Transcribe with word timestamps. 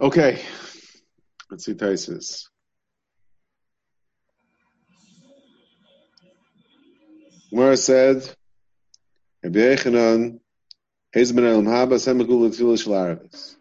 Okay, 0.00 0.42
let's 1.50 1.64
see 1.64 1.74
Taisus. 1.74 2.48
Gemara 7.50 7.76
said, 7.76 8.28
Rabbi 9.42 9.58
Yechanan, 9.58 10.40
Hezben 11.14 11.48
Elam 11.48 11.66
Haba, 11.66 11.94
Semekul 11.94 12.50
Tfilah 12.50 12.82
Shel 12.82 12.92
Arabis. 12.94 13.54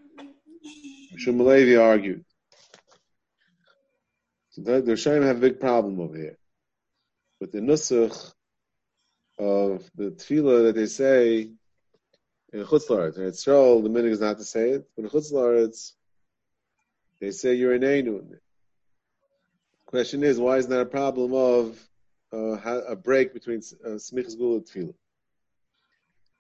Shumalevi 1.17 1.79
argued. 1.79 2.25
So 4.49 4.61
the, 4.61 4.81
Rishonim 4.81 5.23
have 5.27 5.37
a 5.37 5.41
big 5.41 5.59
problem 5.59 5.99
over 5.99 6.17
here. 6.17 6.37
With 7.39 7.51
the 7.51 7.59
Nusach 7.59 8.33
of 9.37 9.89
the 9.95 10.11
Tfilah 10.11 10.63
that 10.65 10.75
they 10.75 10.87
say 10.87 11.51
in 12.53 12.63
Chutzlaretz. 12.63 13.17
In 13.17 13.23
Yisrael, 13.23 13.83
the 13.83 13.89
meaning 13.89 14.11
is 14.11 14.21
not 14.21 14.37
to 14.37 14.43
say 14.43 14.69
it, 14.71 14.87
but 14.95 15.05
in 15.05 15.09
Chutzlaretz, 15.09 15.93
they 17.19 17.31
say 17.31 17.55
you're 17.55 17.73
an 17.73 17.83
Einu. 17.83 18.23
Question 19.85 20.23
is, 20.23 20.39
why 20.39 20.57
is 20.57 20.67
that 20.67 20.79
a 20.79 20.85
problem 20.85 21.33
of 21.33 21.79
uh, 22.31 22.81
a 22.87 22.95
break 22.95 23.33
between 23.33 23.61
uh, 23.85 23.89
Smichas 23.89 24.37
Gula 24.37 24.57
and 24.57 24.65
Tefillah? 24.65 24.93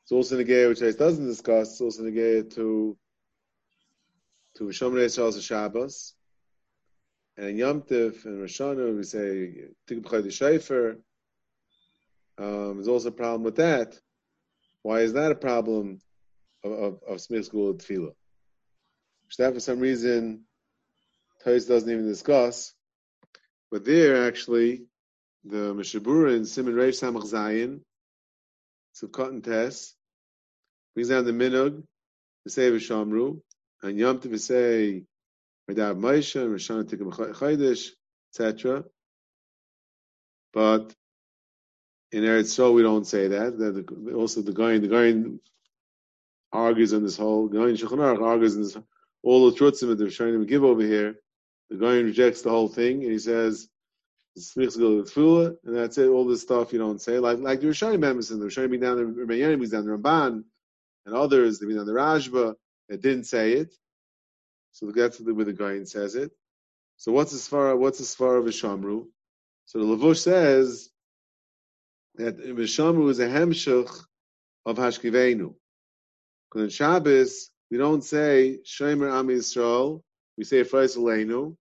It's 0.03 0.11
also 0.11 0.37
negay, 0.37 0.67
which 0.67 0.81
I 0.81 0.91
doesn't 0.91 1.25
discuss. 1.25 1.71
It's 1.71 1.81
also 1.81 2.03
negay 2.03 2.53
to 2.55 2.97
to 4.57 4.63
Shomer 4.65 5.05
Yisrael's 5.05 5.43
Shabbos, 5.43 6.13
and 7.37 7.49
in 7.49 7.57
Yom 7.57 7.81
Tif 7.81 8.25
and 8.25 8.41
Rosh 8.41 8.61
Hashanah 8.61 8.95
we 8.95 9.03
say 9.03 9.69
Chaydi 9.89 10.27
Shayfer. 10.27 10.97
Um, 12.37 12.75
there's 12.75 12.87
also 12.87 13.09
a 13.09 13.11
problem 13.11 13.43
with 13.43 13.55
that. 13.55 13.99
Why 14.83 14.99
is 14.99 15.13
that 15.13 15.31
a 15.31 15.35
problem 15.35 16.01
of, 16.63 16.71
of, 16.71 16.99
of 17.07 17.21
Smith 17.21 17.45
School 17.45 17.73
Tefillah? 17.73 18.13
Which 19.25 19.37
that 19.37 19.53
for 19.53 19.59
some 19.59 19.79
reason 19.79 20.43
Tais 21.43 21.65
doesn't 21.65 21.89
even 21.89 22.07
discuss. 22.07 22.73
But 23.71 23.85
there 23.85 24.27
actually, 24.27 24.85
the 25.43 25.73
Meshabura 25.73 26.35
in 26.35 26.45
Simon 26.45 26.75
Reish 26.75 27.01
Samach 27.01 27.29
Zayin, 27.29 27.81
Sukkot 28.95 29.29
and 29.29 29.43
Tess, 29.43 29.95
brings 30.93 31.09
down 31.09 31.25
the 31.25 31.31
Minug, 31.31 31.83
the 32.43 32.51
Sefer 32.51 32.77
Shamru, 32.77 33.41
and 33.81 33.97
Yom 33.97 34.19
Tov 34.19 34.39
say 34.39 35.03
Medav 35.69 35.91
and 35.91 36.03
Rishon 36.03 36.83
Tikkum 36.83 37.11
Chaydish, 37.33 37.89
etc. 38.31 38.83
But 40.53 40.93
in 42.13 42.23
Eretz 42.23 42.53
Yisrael, 42.53 42.75
we 42.75 42.83
don't 42.83 43.07
say 43.07 43.27
that. 43.27 43.57
that 43.57 44.13
also, 44.15 44.41
the 44.41 44.53
guy, 44.53 44.77
the 44.77 44.87
guy 44.87 45.37
argues 46.51 46.93
on 46.93 47.03
this 47.03 47.17
whole. 47.17 47.49
The 47.49 47.57
guy 47.57 47.69
in 47.69 47.75
Shulchan 47.75 48.21
argues 48.21 48.55
on 48.55 48.61
this 48.61 48.77
all 49.23 49.49
the 49.49 49.57
truths 49.57 49.79
that 49.79 49.97
they're 49.97 50.09
trying 50.09 50.39
to 50.39 50.45
give 50.45 50.63
over 50.63 50.81
here. 50.81 51.15
The 51.69 51.77
guy 51.77 51.95
rejects 51.95 52.43
the 52.43 52.51
whole 52.51 52.67
thing 52.67 53.03
and 53.03 53.11
he 53.11 53.17
says, 53.17 53.67
and 54.35 55.75
that's 55.75 55.97
it. 55.97 56.07
All 56.07 56.25
this 56.25 56.41
stuff 56.41 56.73
you 56.73 56.79
don't 56.79 57.01
say, 57.01 57.19
like 57.19 57.39
like 57.39 57.61
the 57.61 57.67
Rishonim 57.67 57.99
members, 57.99 58.31
and 58.31 58.41
the 58.41 58.47
Rishonim 58.47 58.81
down 58.81 58.97
the 58.97 59.03
Rebbeinu, 59.03 59.59
being 59.59 59.69
down 59.69 59.85
the 59.85 59.95
Ramban, 59.95 60.43
and 61.05 61.15
others, 61.15 61.59
they 61.59 61.67
being 61.67 61.77
down 61.77 61.85
the 61.85 61.93
Rashba 61.93 62.55
that 62.89 63.01
didn't 63.01 63.25
say 63.25 63.53
it. 63.53 63.75
So 64.71 64.91
that's 64.91 65.19
where 65.19 65.45
the 65.45 65.53
guy 65.53 65.83
says 65.83 66.15
it. 66.15 66.31
So 66.97 67.11
what's 67.11 67.33
as 67.33 67.47
far 67.47 67.75
what's 67.75 68.01
as 68.01 68.15
far 68.15 68.37
of 68.37 68.45
Shamru? 68.45 69.05
So 69.65 69.79
the 69.79 69.85
Lavush 69.85 70.17
says 70.17 70.89
that 72.15 72.37
Vishamru 72.37 73.09
is 73.09 73.19
a 73.19 73.27
hemshach 73.27 74.05
of 74.65 74.77
Hashkivenu. 74.77 75.53
Because 76.49 76.63
in 76.63 76.69
Shabbos, 76.69 77.49
we 77.71 77.77
don't 77.77 78.03
say 78.03 78.59
Shomer 78.63 79.11
Am 79.11 79.27
Yisrael, 79.27 80.01
we 80.37 80.43
say 80.43 80.63
Frais 80.63 80.95
Aleinu. 80.95 81.55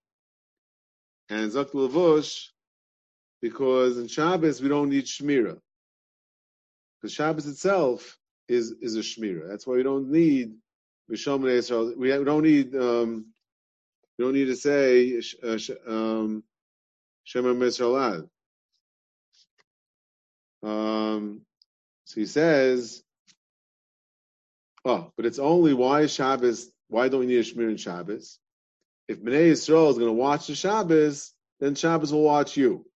And 1.31 1.51
Zok 1.51 1.71
Lavush, 1.71 2.49
because 3.41 3.99
in 3.99 4.09
Shabbos 4.09 4.61
we 4.61 4.69
don't 4.69 4.91
need 4.91 5.07
Shmira. 5.07 5.59
Because 7.01 7.15
Shabbos 7.15 7.47
itself 7.47 8.19
is, 8.49 8.73
is 8.83 8.97
a 8.97 9.01
Shmira. 9.01 9.49
That's 9.49 9.67
why 9.67 9.77
we 9.77 9.83
don't 9.83 10.11
need 10.11 10.53
Vishomer 11.11 11.59
Yisrael. 11.59 11.97
We 11.97 12.09
don't 12.09 12.43
need, 12.43 12.77
um, 12.77 13.27
we 14.19 14.25
don't 14.25 14.35
need 14.35 14.47
to 14.47 14.57
say 14.57 15.19
uh, 15.43 15.59
um, 15.91 16.45
Shemer 17.27 17.57
Yisrael 17.57 18.29
um, 20.63 21.43
so 22.05 22.21
he 22.21 22.27
says, 22.27 23.03
oh, 24.85 25.13
but 25.17 25.27
it's 25.27 25.39
only 25.39 25.75
why 25.75 26.07
Shabbos, 26.07 26.71
why 26.89 27.09
don't 27.09 27.21
we 27.21 27.27
need 27.27 27.39
a 27.39 27.43
Shmir 27.43 27.71
in 27.71 27.77
Shabbos? 27.77 28.39
If 29.09 29.21
Bnei 29.23 29.53
Yisrael 29.53 29.91
is 29.91 29.99
going 29.99 30.09
to 30.09 30.13
watch 30.13 30.47
the 30.47 30.55
Shabbos, 30.55 31.33
then 31.61 31.75
Shabbos 31.75 32.13
will 32.13 32.23
watch 32.23 32.57
you. 32.57 32.87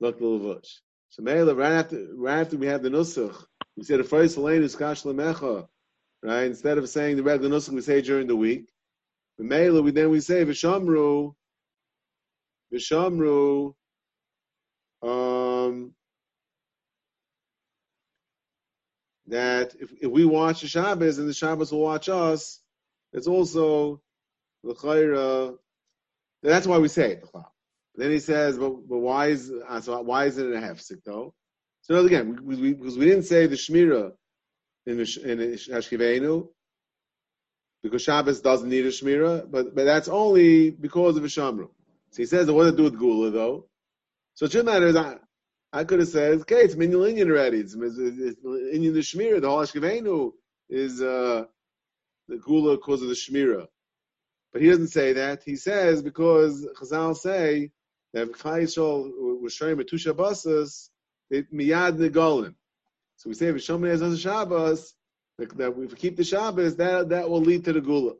Look, 0.00 0.20
Levush. 0.20 0.80
So 1.10 1.22
Mela, 1.22 1.54
right 1.54 1.72
after, 1.72 2.06
right 2.14 2.40
after 2.40 2.56
we 2.56 2.66
have 2.66 2.82
the 2.82 2.90
Nusach, 2.90 3.34
we 3.76 3.84
say 3.84 3.96
the 3.96 4.04
first 4.04 4.36
lane 4.36 4.62
is 4.62 4.76
Kash 4.76 5.02
Lemecha, 5.02 5.66
right? 6.22 6.44
Instead 6.44 6.78
of 6.78 6.88
saying 6.88 7.16
the 7.16 7.22
regular 7.22 7.54
Nusach, 7.56 7.70
we 7.70 7.80
say 7.80 8.02
during 8.02 8.26
the 8.26 8.36
week. 8.36 8.68
Mela, 9.38 9.80
we 9.82 9.92
then 9.92 10.10
we 10.10 10.20
say 10.20 10.44
Vishamru, 10.44 11.32
Vishamru, 12.72 13.74
um, 15.02 15.94
that 19.28 19.74
if, 19.78 19.92
if 20.00 20.10
we 20.10 20.24
watch 20.24 20.62
the 20.62 20.68
Shabbos 20.68 21.18
and 21.18 21.28
the 21.28 21.34
Shabbos 21.34 21.72
will 21.72 21.80
watch 21.80 22.08
us, 22.08 22.60
it's 23.12 23.26
also 23.26 24.00
the 24.64 24.74
chayra. 24.74 25.56
That's 26.42 26.66
why 26.66 26.78
we 26.78 26.88
say 26.88 27.12
it. 27.12 27.28
Then 27.94 28.10
he 28.10 28.20
says, 28.20 28.58
but, 28.58 28.88
but 28.88 28.98
why 28.98 29.28
is 29.28 29.52
uh, 29.68 29.80
so 29.80 30.00
why 30.02 30.26
is 30.26 30.38
it 30.38 30.46
a 30.46 30.60
hefsek 30.60 31.02
though? 31.04 31.34
So 31.82 32.04
again, 32.04 32.38
we, 32.42 32.56
we, 32.56 32.74
because 32.74 32.96
we 32.96 33.06
didn't 33.06 33.24
say 33.24 33.46
the 33.46 33.56
shmira 33.56 34.12
in 34.86 34.98
the, 34.98 35.20
in 35.24 35.38
Hashkivenu, 35.38 36.48
because 37.82 38.02
Shabbos 38.02 38.40
doesn't 38.40 38.68
need 38.68 38.86
a 38.86 38.90
shmira, 38.90 39.50
but 39.50 39.74
but 39.74 39.84
that's 39.84 40.08
only 40.08 40.70
because 40.70 41.16
of 41.16 41.24
a 41.24 41.28
shamru. 41.28 41.68
So 42.10 42.22
he 42.22 42.26
says, 42.26 42.50
what 42.50 42.64
to 42.64 42.72
do 42.72 42.84
with 42.84 42.98
gula 42.98 43.30
though? 43.30 43.68
So 44.34 44.46
it 44.46 44.52
shouldn't 44.52 44.68
matter. 44.68 45.20
I 45.72 45.84
could 45.84 45.98
have 46.00 46.08
said, 46.08 46.40
okay, 46.40 46.62
it's 46.62 46.76
Minyan 46.76 47.00
Inyan 47.00 47.30
already. 47.30 47.58
It's, 47.58 47.74
it's, 47.74 47.98
it's 47.98 48.40
Inyan 48.42 48.94
the 48.94 49.00
Shmira. 49.00 49.40
The 49.40 49.48
whole 49.48 49.58
Ashkevenu 49.60 50.32
is 50.70 51.02
uh, 51.02 51.44
the 52.28 52.36
Gula 52.38 52.76
because 52.76 53.02
of 53.02 53.08
the 53.08 53.14
Shmira. 53.14 53.66
But 54.52 54.62
he 54.62 54.68
doesn't 54.68 54.88
say 54.88 55.12
that. 55.14 55.42
He 55.44 55.56
says 55.56 56.02
because 56.02 56.66
Chazal 56.80 57.16
say 57.16 57.70
that 58.14 58.32
Yisrael 58.32 59.40
was 59.40 59.52
showing 59.52 59.76
Metusha 59.76 60.14
Basas, 60.14 60.88
miyad 61.30 61.98
negolim. 61.98 62.54
So 63.16 63.28
we 63.28 63.34
say 63.34 63.48
if 63.48 63.56
Shomri 63.56 63.90
has 63.90 64.00
a 64.00 64.16
Shabbos, 64.16 64.94
that, 65.38 65.52
if 65.60 65.76
we 65.76 65.86
keep 65.88 66.16
the 66.16 66.24
Shabbos, 66.24 66.76
that 66.76 67.10
that 67.10 67.28
will 67.28 67.40
lead 67.40 67.64
to 67.66 67.72
the 67.72 67.80
Gula. 67.80 68.14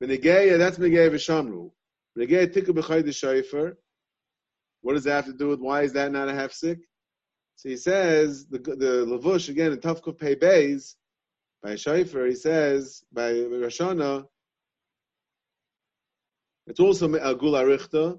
Benegeya, 0.00 0.58
that's 0.58 0.78
Benegeya 0.78 1.10
V'Shamru. 1.10 1.70
Benegeya 2.16 2.52
Tikka 2.52 2.72
B'Chay 2.72 3.04
the 3.04 3.10
Shayfer. 3.10 3.76
What 4.82 4.94
does 4.94 5.04
that 5.04 5.16
have 5.16 5.26
to 5.26 5.32
do 5.32 5.48
with 5.48 5.60
why 5.60 5.82
is 5.82 5.92
that 5.94 6.12
not 6.12 6.28
a 6.28 6.32
hefsek? 6.32 6.78
So 7.56 7.68
he 7.68 7.76
says 7.76 8.46
the 8.46 8.58
the 8.58 9.04
lavush 9.06 9.48
again 9.48 9.72
in 9.72 9.78
Tavkuf 9.78 10.18
Pei 10.18 10.36
Beis 10.36 10.94
by 11.62 11.74
Shaifer. 11.74 12.28
He 12.28 12.36
says 12.36 13.02
by 13.12 13.32
Rashana. 13.32 14.26
It's 16.68 16.80
also 16.80 17.12
a 17.14 17.34
gula 17.34 17.64
richta 17.64 18.18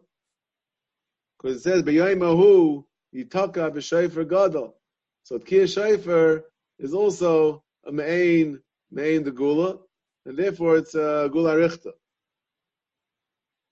because 1.37 1.57
it 1.57 1.61
says 1.61 1.83
b'yoymahu 1.83 2.83
yitaka 3.15 3.71
b'shayfer 3.71 4.27
gadol. 4.27 4.75
So 5.23 5.37
tkir 5.37 5.63
shayfer 5.63 6.41
is 6.79 6.93
also 6.93 7.63
a 7.85 7.91
main 7.91 8.59
main 8.91 9.23
the 9.23 9.31
gula, 9.31 9.77
and 10.25 10.37
therefore 10.37 10.77
it's 10.77 10.95
a 10.95 11.29
gula 11.31 11.55
richta. 11.55 11.91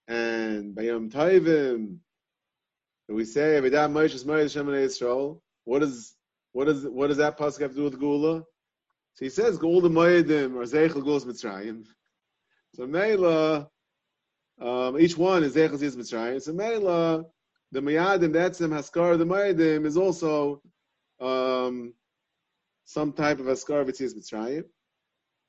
And 0.08 0.76
by 0.76 0.84
Yom 0.84 1.10
Tovim 1.10 1.98
we 3.10 3.26
say 3.26 3.60
Yisrael. 3.62 5.40
What 5.64 5.80
does 5.80 6.16
what 6.52 6.66
does 6.66 6.86
what 6.86 7.08
does 7.08 7.18
that 7.18 7.38
pasuk 7.38 7.62
have 7.62 7.72
to 7.72 7.78
do 7.78 7.84
with 7.84 8.00
Gula? 8.00 8.44
So 9.14 9.26
he 9.26 9.30
says 9.30 9.58
Gula 9.58 9.90
Moedim 9.90 10.56
or 10.56 10.64
Zeichel 10.64 11.04
Gulas 11.04 11.26
Mitzrayim. 11.26 11.86
So 12.76 12.86
Mela, 12.86 13.70
um, 14.62 15.00
each 15.00 15.18
one 15.18 15.44
is 15.44 15.56
Zeichel 15.56 15.78
Zis 15.78 15.96
Mitzrayim. 15.96 16.42
So 16.42 16.54
Mela, 16.54 17.26
the 17.72 17.80
Mayadim 17.80 18.34
that's 18.34 18.62
him 18.62 18.72
Haskar 18.72 19.18
the 19.18 19.26
Moedim 19.26 19.86
is 19.86 19.98
also 19.98 20.62
um, 21.20 21.94
some 22.86 23.12
type 23.14 23.40
of 23.40 23.46
Haskar 23.46 23.86
Vitzis 23.86 24.14
Mitzrayim. 24.16 24.64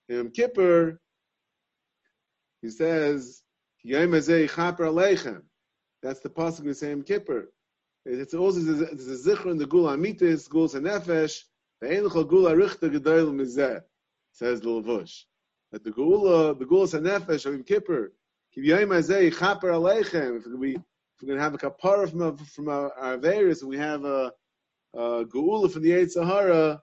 In 0.08 0.31
Kippur, 0.31 1.00
he 2.62 2.70
says 2.70 3.43
Yom 3.82 4.12
Azei 4.12 4.49
Chaper 4.49 4.87
Aleichem. 4.87 5.43
That's 6.03 6.21
the 6.21 6.31
pasuk 6.31 6.83
in 6.83 7.03
Kippur. 7.03 7.50
It's 8.05 8.35
also 8.35 8.61
there's 8.61 9.09
a 9.09 9.31
zikr 9.31 9.50
in 9.50 9.59
the 9.59 9.67
Gula 9.67 9.97
Amitis, 9.97 10.49
Gula 10.49 10.69
Sanefesh, 10.69 11.43
Ve'en 11.83 12.09
Gula 12.29 12.55
Richta 12.55 12.91
Gedoyel 12.91 13.35
Mizeh, 13.35 13.83
says 14.33 14.61
the 14.61 14.69
Lavush. 14.69 15.25
that 15.73 15.85
the 15.85 15.91
Geula, 15.91 16.59
the 16.59 16.65
Geula 16.65 16.89
Sanefesh 16.89 17.47
of 17.47 17.53
Yom 17.53 17.65
Kippur, 17.65 18.12
if 18.56 18.65
we, 18.65 18.73
if 18.73 18.83
we're 21.23 21.27
going 21.27 21.37
to 21.37 21.43
have 21.43 21.55
a 21.55 21.59
kapara 21.59 22.09
from, 22.09 22.37
from 22.39 22.69
our, 22.69 22.93
our 22.94 23.19
Averis, 23.19 23.61
and 23.61 23.69
we 23.69 23.77
have 23.77 24.05
a, 24.05 24.33
a 24.94 25.25
Geula 25.25 25.71
from 25.71 25.83
the 25.83 25.93
Eight 25.93 26.11
Sahara, 26.12 26.81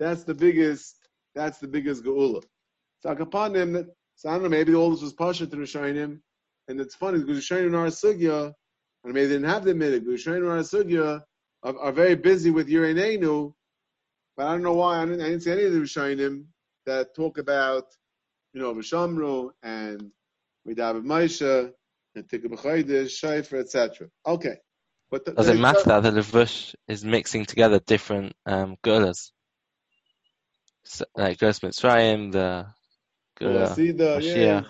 that's 0.00 0.24
the 0.24 0.34
biggest, 0.34 0.96
that's 1.34 1.58
the 1.58 1.68
biggest 1.68 2.02
Geula. 2.02 2.42
So 3.00 3.14
so 4.16 4.28
I 4.28 4.32
don't 4.32 4.42
know, 4.42 4.48
maybe 4.48 4.74
all 4.74 4.90
this 4.90 5.02
was 5.02 5.12
Pasha 5.12 5.46
to 5.46 5.56
Rishonim, 5.56 6.20
and 6.68 6.80
it's 6.80 6.94
funny 6.94 7.18
because 7.18 7.38
Rishonim 7.38 7.76
our 7.76 7.86
Sugya, 7.86 8.52
and 9.04 9.14
maybe 9.14 9.26
they 9.26 9.34
didn't 9.34 9.48
have 9.50 9.64
the 9.64 9.74
minig, 9.74 10.04
but 10.04 10.14
Rishonim 10.14 10.50
our 10.50 10.58
Sugya 10.58 11.22
are, 11.62 11.78
are 11.78 11.92
very 11.92 12.14
busy 12.14 12.50
with 12.50 12.68
Yireneinu, 12.68 13.52
but 14.36 14.46
I 14.46 14.52
don't 14.52 14.62
know 14.62 14.74
why, 14.74 15.00
I 15.00 15.04
didn't, 15.04 15.20
I 15.20 15.28
didn't 15.28 15.42
see 15.42 15.52
any 15.52 15.64
of 15.64 15.72
the 15.72 15.80
Rishonim 15.80 16.44
that 16.86 17.14
talk 17.14 17.38
about, 17.38 17.84
you 18.52 18.60
know, 18.60 18.74
Vishamru 18.74 19.50
and 19.62 20.10
Midav 20.66 21.02
Maisha 21.04 21.72
and 22.14 22.28
Tikkun 22.28 22.54
B'Chodesh, 22.54 23.10
Shaifer, 23.10 23.60
etc. 23.60 24.08
Okay. 24.26 24.56
But 25.10 25.24
the, 25.24 25.32
Does 25.32 25.48
it 25.48 25.58
matter 25.58 25.82
that 25.84 26.02
the 26.02 26.10
Levush 26.10 26.74
is 26.88 27.04
mixing 27.04 27.44
together 27.44 27.78
different 27.78 28.34
um, 28.46 28.76
gulas? 28.82 29.30
So, 30.84 31.04
like 31.16 31.38
Gulas 31.38 31.60
Mitzrayim, 31.60 32.32
the 32.32 32.66
Gula 33.38 33.54
well, 33.54 33.74
see 33.74 33.92
the, 33.92 34.04
Mashiach. 34.04 34.36
yeah, 34.36 34.62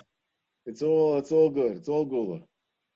it's 0.66 0.82
all 0.82 1.18
it's 1.18 1.32
all 1.32 1.50
good. 1.50 1.76
It's 1.78 1.88
all 1.88 2.04
gula. 2.04 2.40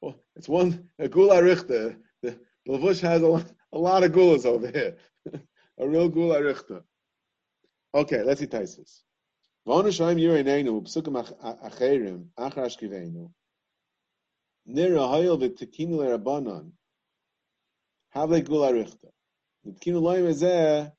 Well, 0.00 0.16
it's 0.36 0.48
one 0.48 0.88
a 0.98 1.08
gula 1.08 1.42
richter. 1.42 1.96
The 2.22 2.38
Lavush 2.68 3.00
has 3.00 3.22
a, 3.22 3.26
lot- 3.26 3.52
a 3.72 3.78
lot 3.78 4.04
of 4.04 4.12
gulas 4.12 4.44
over 4.46 4.70
here. 4.70 4.96
a 5.78 5.88
real 5.88 6.08
gula 6.08 6.42
richter. 6.42 6.82
Okay, 7.94 8.22
let's 8.22 8.40
see 8.40 8.46
Taisus. 8.46 9.02
Vonu 9.66 9.88
shoyim 9.88 10.18
yireneinu 10.18 10.82
psukim 10.82 11.18
ach- 11.20 11.60
acherim 11.70 12.26
achar 12.38 12.64
ashkivenu. 12.66 13.30
Nira 14.68 15.08
hayel 15.12 15.38
v'tekinu 15.38 15.98
l'rabanan. 15.98 16.72
Havle 18.10 18.40
gula 18.42 18.72
richter. 18.72 19.10
The 19.64 19.72
tekinu 19.72 20.00
loyim 20.00 20.26
ezeh 20.30 20.90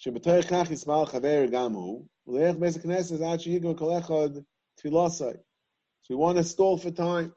שבתוך 0.00 0.46
כך 0.50 0.70
יסמל 0.70 1.04
חבר 1.06 1.44
גם 1.52 1.72
הוא, 1.72 2.06
ולך 2.26 2.56
בית 2.56 2.76
הכנסת 2.76 3.20
עד 3.20 3.40
שיגמר 3.40 3.78
כל 3.78 3.98
אחד 3.98 4.28
תפילוסי. 4.74 5.24
So 6.03 6.15
we 6.15 6.15
want 6.17 6.37
to 6.37 6.43
stall 6.43 6.77
for 6.77 6.91
time 6.91 7.33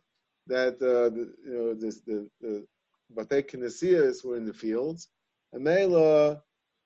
that 0.48 0.74
uh, 0.74 1.10
the, 1.14 1.32
you 1.44 1.52
know, 1.52 1.74
this, 1.74 2.00
the, 2.00 2.28
the 2.40 2.66
Batei 3.14 3.48
Kinesias 3.48 4.24
were 4.24 4.36
in 4.36 4.44
the 4.44 4.52
fields, 4.52 5.08
and 5.52 5.62
Mela, 5.62 6.42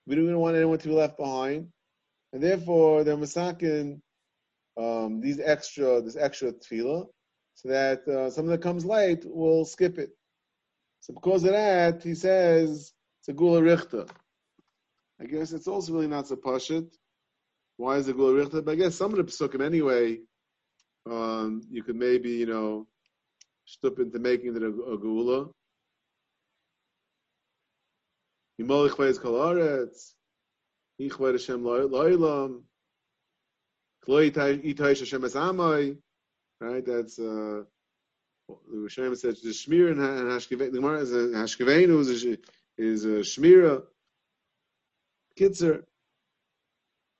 we 0.06 0.14
don't 0.14 0.38
want 0.38 0.56
anyone 0.56 0.78
to 0.78 0.88
be 0.88 0.94
left 0.94 1.16
behind, 1.16 1.68
and 2.32 2.42
therefore 2.42 3.02
they're 3.02 3.16
masakin 3.16 4.00
um, 4.78 5.20
these 5.20 5.40
extra, 5.40 6.02
this 6.02 6.16
extra 6.16 6.52
tefillah, 6.52 7.06
so 7.54 7.68
that 7.68 8.06
uh, 8.06 8.30
someone 8.30 8.52
that 8.52 8.62
comes 8.62 8.84
late 8.84 9.24
will 9.24 9.64
skip 9.64 9.98
it. 9.98 10.10
So 11.00 11.14
because 11.14 11.44
of 11.44 11.52
that, 11.52 12.02
he 12.02 12.14
says 12.14 12.92
it's 13.20 13.28
a 13.28 13.32
gula 13.32 13.62
richter. 13.62 14.06
I 15.20 15.24
guess 15.24 15.52
it's 15.52 15.66
also 15.66 15.94
really 15.94 16.08
not 16.08 16.28
so 16.28 16.36
pashit. 16.36 16.94
Why 17.78 17.96
is 17.96 18.08
it 18.08 18.16
gula 18.16 18.34
richter? 18.34 18.60
But 18.62 18.72
I 18.72 18.74
guess 18.76 18.96
some 18.96 19.12
of 19.12 19.16
the 19.16 19.24
psukim 19.24 19.64
anyway, 19.64 20.18
um, 21.10 21.62
you 21.70 21.82
could 21.82 21.96
maybe 21.96 22.30
you 22.30 22.46
know 22.46 22.86
shtup 23.68 23.98
into 23.98 24.18
making 24.18 24.56
it 24.56 24.62
a, 24.62 24.68
a 24.68 24.98
gula. 24.98 25.48
Right, 36.60 36.84
that's 36.84 37.18
uh, 37.18 37.62
the 38.48 38.76
Rishonim 38.76 39.16
says 39.16 39.40
the 39.40 39.50
shmir 39.50 39.92
and 39.92 40.00
hashkivenu. 40.00 40.72
The 40.72 40.78
Gemara 40.78 41.00
is 41.00 41.12
a 41.12 41.28
hashkivenu 41.28 42.00
is 42.76 43.04
a, 43.04 43.08
shmira. 43.20 43.82
Kitzer. 45.38 45.84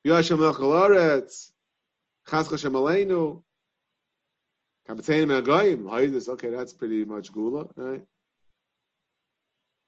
Yashem 0.06 0.38
Hashem 2.50 2.72
Aleinu. 2.72 3.43
Kapitainim 4.90 5.40
Agayim. 5.40 5.84
Haidus. 5.84 6.28
Okay, 6.28 6.50
that's 6.50 6.72
pretty 6.72 7.04
much 7.04 7.32
gula, 7.32 7.69
right? 7.76 8.02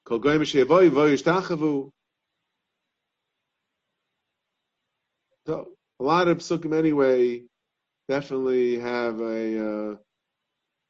Kol 0.04 0.20
Goyim 0.20 0.42
Shevoy 0.42 0.90
Voy 0.90 1.12
Yishtachavu. 1.12 1.90
So 5.46 5.68
a 5.98 6.04
lot 6.04 6.28
of 6.28 6.38
psukim 6.38 6.76
anyway 6.76 7.42
definitely 8.08 8.78
have 8.78 9.20
a 9.20 9.92
uh, 9.92 9.96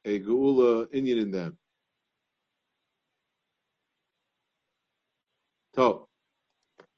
a 0.05 0.21
geula 0.21 0.89
Indian 0.93 1.19
in 1.19 1.31
them. 1.31 1.57
So, 5.75 6.07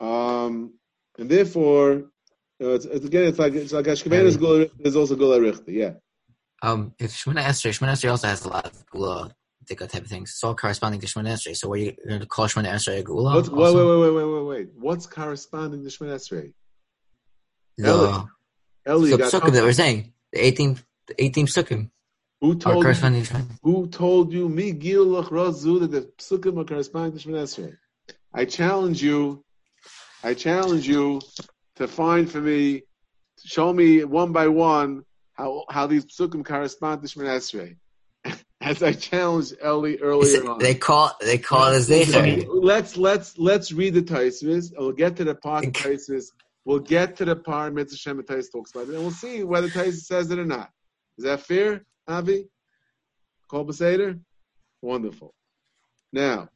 um, 0.00 0.74
and 1.16 1.30
therefore, 1.30 2.10
it's, 2.58 2.86
it's 2.86 3.04
again, 3.04 3.26
it's 3.26 3.38
like 3.38 3.52
it's 3.54 3.72
like 3.72 3.84
Ashkenazi 3.84 4.36
gula 4.36 4.66
is 4.80 4.96
also 4.96 5.14
gula 5.14 5.38
richta, 5.38 5.68
yeah. 5.68 5.92
Um, 6.64 6.94
if 6.98 7.12
Shemona 7.12 7.42
Esrei, 7.42 7.72
Shemona 7.78 7.92
Esrei 7.92 8.10
also 8.10 8.26
has 8.26 8.42
a 8.46 8.48
lot 8.48 8.64
of 8.64 8.86
gula 8.86 9.34
dika 9.66 9.86
type 9.86 10.00
of 10.00 10.08
things. 10.08 10.30
It's 10.30 10.42
all 10.42 10.54
corresponding 10.54 10.98
to 11.02 11.06
Shemona 11.06 11.34
Esrei. 11.34 11.54
So, 11.54 11.70
are 11.70 11.76
you 11.76 11.92
going 12.08 12.20
to 12.20 12.26
call 12.26 12.46
Shemona 12.46 12.72
Esrei 12.72 13.00
a 13.00 13.02
gula? 13.02 13.42
Wait, 13.42 13.50
wait, 13.52 13.74
wait, 13.74 14.00
wait, 14.00 14.10
wait, 14.14 14.24
wait, 14.24 14.44
wait. 14.44 14.68
What's 14.74 15.06
corresponding 15.06 15.82
to 15.82 15.90
Shemon 15.90 16.14
Esrei? 16.14 16.54
The, 17.76 17.90
Eli. 18.88 19.08
Eli 19.08 19.16
psukim 19.18 19.52
that 19.52 19.62
we're 19.62 19.72
saying, 19.72 20.14
the 20.32 20.42
18, 20.46 20.78
the 21.08 21.24
18 21.24 21.46
psukim 21.48 21.90
who 22.40 22.54
told 22.54 22.84
you, 22.84 23.22
who 23.62 23.86
told 23.88 24.32
you 24.32 24.48
me 24.48 24.72
gilach 24.72 25.28
razu 25.28 25.80
that 25.80 25.90
the 25.90 26.10
psukim 26.16 26.58
are 26.58 26.64
corresponding 26.64 27.18
to 27.18 27.28
Shemon 27.28 27.42
Esrei? 27.42 27.76
I 28.32 28.46
challenge 28.46 29.02
you. 29.02 29.44
I 30.22 30.32
challenge 30.32 30.88
you 30.88 31.20
to 31.76 31.86
find 31.86 32.30
for 32.30 32.40
me, 32.40 32.84
show 33.44 33.70
me 33.70 34.04
one 34.04 34.32
by 34.32 34.48
one 34.48 35.04
how 35.34 35.64
how 35.70 35.86
these 35.86 36.06
psukim 36.06 36.44
correspond 36.44 37.02
to 37.02 37.08
Shemon 37.08 37.26
Esrei. 37.26 37.76
As 38.60 38.82
I 38.82 38.92
challenged 38.92 39.54
Eli 39.62 39.96
earlier 40.00 40.48
on. 40.48 40.58
They 40.58 40.74
call 40.74 41.12
they 41.20 41.38
call 41.38 41.72
it 41.72 41.76
a 41.76 41.80
zecher. 41.80 42.46
Let's 42.48 42.96
let's 42.96 43.38
let's 43.38 43.72
read 43.72 43.94
the 43.94 44.02
Taisvis. 44.02 44.72
We'll 44.76 44.92
get 44.92 45.16
to 45.16 45.24
the 45.24 45.34
part 45.34 45.66
of 45.66 45.72
Taisvis. 45.72 46.26
We'll 46.64 46.78
get 46.78 47.16
to 47.16 47.26
the 47.26 47.36
part 47.36 47.74
Mitzvah 47.74 48.22
Tais 48.22 48.48
talks 48.48 48.74
about 48.74 48.88
it, 48.88 48.94
and 48.94 49.00
we'll 49.00 49.10
see 49.10 49.42
whether 49.42 49.68
Taisvis 49.68 50.06
says 50.06 50.30
it 50.30 50.38
or 50.38 50.46
not. 50.46 50.70
Is 51.18 51.24
that 51.24 51.40
fair, 51.40 51.84
Avi? 52.08 52.48
Kol? 53.48 53.70
Wonderful. 54.80 55.34
Now, 56.12 56.48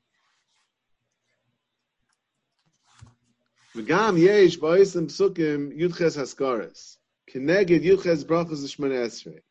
V'gam 3.75 4.18
yesh 4.18 4.56
ba'osim 4.56 5.06
psukim 5.06 5.78
yudches 5.78 6.16
haskaris. 6.16 6.98
Keneged 7.28 7.82
yudches 7.82 8.25
brachos 8.25 8.62
l'shmon 8.62 8.92
esrei. 8.92 9.42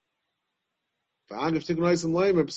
V'agav 1.29 1.63
leimer 2.11 2.49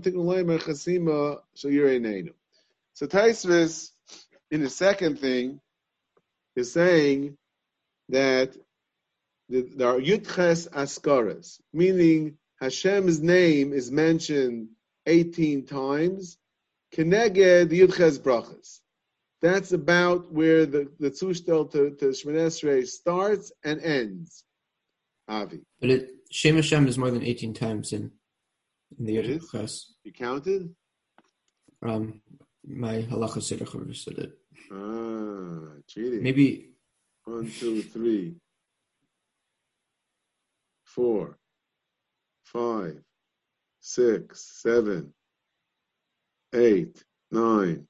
tikun 0.00 0.24
leimer 0.24 0.58
chasima 0.58 1.40
shal 1.54 1.70
yirei 1.70 2.00
neinu. 2.00 2.34
So 2.94 3.06
Taisvis, 3.06 3.90
in 4.50 4.62
the 4.62 4.70
second 4.70 5.20
thing, 5.20 5.60
is 6.56 6.72
saying 6.72 7.36
that 8.08 8.56
the- 9.48 9.68
there 9.76 9.88
are 9.88 10.00
yudches 10.00 10.68
askaras, 10.72 11.60
meaning 11.72 12.38
Hashem's 12.60 13.20
name 13.20 13.72
is 13.72 13.90
mentioned 13.90 14.70
18 15.06 15.64
times. 15.66 16.38
Keneged 16.90 17.70
yudches 17.70 18.18
brachas. 18.18 18.80
That's 19.46 19.70
about 19.70 20.32
where 20.32 20.66
the, 20.66 20.90
the 20.98 21.08
Tzustel 21.08 21.70
to, 21.70 21.92
to 22.00 22.12
starts 22.84 23.52
and 23.62 23.80
ends. 23.80 24.42
Avi. 25.28 25.60
But 25.80 25.90
it, 25.90 26.10
Shem 26.32 26.56
Hashem 26.56 26.88
is 26.88 26.98
more 26.98 27.12
than 27.12 27.22
18 27.22 27.54
times 27.54 27.92
in, 27.92 28.10
in 28.98 29.06
the 29.06 29.18
is? 29.18 29.48
Ches. 29.52 29.94
You 30.02 30.12
counted? 30.12 30.74
Um, 31.80 32.20
my 32.66 33.02
halacha 33.02 33.40
Seder 33.40 33.66
said 33.94 34.18
it. 34.18 34.32
Ah, 34.72 35.78
cheating. 35.86 36.24
Maybe 36.24 36.70
One, 37.24 37.48
two, 37.48 37.82
three, 37.82 38.34
four, 40.82 41.38
five, 42.42 43.00
six, 43.78 44.60
seven, 44.60 45.14
eight, 46.52 47.04
nine, 47.30 47.86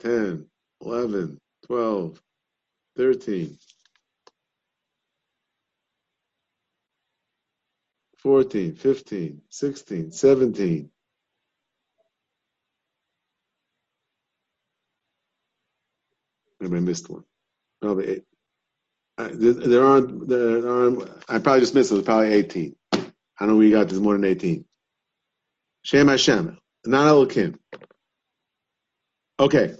ten, 0.00 0.46
eleven, 0.84 1.40
twelve, 1.66 2.20
thirteen, 2.96 3.58
fourteen, 8.18 8.74
fifteen, 8.76 9.42
sixteen, 9.50 10.12
seventeen. 10.12 10.90
Maybe 16.60 16.76
I 16.76 16.80
missed 16.80 17.10
one. 17.10 17.24
Probably 17.82 18.08
eight. 18.08 18.24
Uh, 19.18 19.28
there, 19.32 19.84
aren't. 19.86 20.28
There 20.28 20.68
aren't. 20.68 21.08
I 21.28 21.38
probably 21.38 21.60
just 21.60 21.74
missed 21.74 21.92
it. 21.92 21.96
It's 21.96 22.04
probably 22.06 22.32
eighteen. 22.32 22.76
I 22.92 23.46
know 23.46 23.60
you 23.60 23.70
got. 23.70 23.88
There's 23.88 24.00
more 24.00 24.14
than 24.14 24.24
eighteen. 24.24 24.64
Shem 25.82 26.08
Hashem, 26.08 26.58
not 26.86 27.06
Elokim. 27.08 27.58
Okay. 29.38 29.74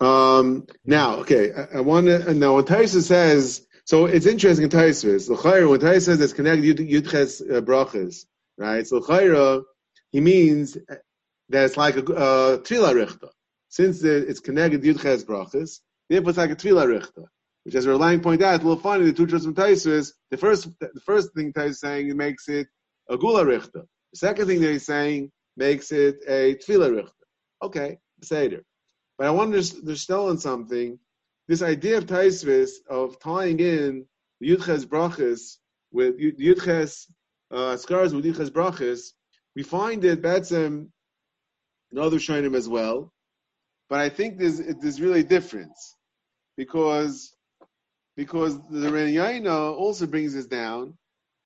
Um, 0.00 0.66
now, 0.84 1.16
okay, 1.16 1.52
I, 1.52 1.78
I 1.78 1.80
want 1.80 2.06
to 2.06 2.34
now 2.34 2.56
when 2.56 2.64
Taisa 2.64 3.02
says 3.02 3.66
so, 3.88 4.04
it's 4.04 4.26
interesting 4.26 4.64
in 4.64 4.70
Taisa. 4.70 5.30
L'chayra 5.30 5.66
when 5.70 5.80
Taisa 5.80 6.02
says 6.02 6.20
it's 6.20 6.34
connected 6.34 6.76
Yudches 6.76 7.40
uh, 7.40 7.62
brachas, 7.62 8.26
right? 8.58 8.86
So 8.86 8.98
L'chayra 8.98 9.62
he 10.12 10.20
means 10.20 10.76
that 11.48 11.64
it's 11.64 11.78
like 11.78 11.96
a 11.96 12.00
uh, 12.00 12.58
Tvila 12.58 12.92
Richta. 12.92 13.30
Since 13.70 14.04
it's 14.04 14.40
connected 14.40 14.82
Yudches 14.82 15.24
brachas, 15.24 15.80
therefore 16.10 16.28
it's 16.28 16.38
like 16.38 16.50
a 16.50 16.56
Tvila 16.56 16.86
Richta. 16.86 17.24
Which, 17.64 17.74
as 17.74 17.86
Erlang 17.86 18.22
pointed 18.22 18.44
out, 18.44 18.62
we'll 18.62 18.76
find 18.76 19.00
in 19.00 19.08
the 19.08 19.14
two 19.14 19.26
truths 19.26 19.46
from 19.46 19.54
Taisa 19.54 20.12
the 20.30 20.36
first 20.36 20.68
the 20.80 21.00
first 21.06 21.32
thing 21.34 21.54
Taisa 21.54 21.68
is 21.68 21.80
saying 21.80 22.10
it 22.10 22.16
makes 22.16 22.46
it 22.48 22.66
a 23.08 23.16
Gula 23.16 23.44
Richta. 23.44 23.86
The 24.12 24.16
second 24.16 24.48
thing 24.48 24.60
that 24.60 24.70
he's 24.70 24.84
saying 24.84 25.32
makes 25.56 25.92
it 25.92 26.16
a 26.28 26.56
Tvila 26.56 26.90
Richta. 26.90 27.12
Okay, 27.62 27.98
Seder. 28.22 28.62
But 29.18 29.26
I 29.26 29.30
want 29.30 29.52
to 29.52 29.82
distill 29.82 30.28
on 30.28 30.38
something. 30.38 30.98
This 31.48 31.60
idea 31.62 31.98
of 31.98 32.06
Taisvis, 32.06 32.70
of 32.88 33.18
tying 33.18 33.58
in 33.58 34.06
Yudches 34.42 34.86
brachas 34.86 35.56
with 35.90 36.18
Yudches 36.18 37.10
uh, 37.50 37.76
scars 37.76 38.14
with 38.14 38.24
Yudches 38.24 38.50
brachas, 38.50 39.12
we 39.56 39.64
find 39.64 40.04
it 40.04 40.22
betzem 40.22 40.88
in 41.90 41.98
other 41.98 42.18
shinim 42.18 42.54
as 42.54 42.68
well. 42.68 43.12
But 43.88 44.00
I 44.00 44.08
think 44.08 44.38
there's 44.38 44.58
there's 44.58 45.00
really 45.00 45.20
a 45.20 45.24
difference 45.24 45.96
because 46.56 47.34
because 48.16 48.56
the 48.70 48.88
Renyayna 48.88 49.74
also 49.76 50.06
brings 50.06 50.34
this 50.34 50.46
down, 50.46 50.96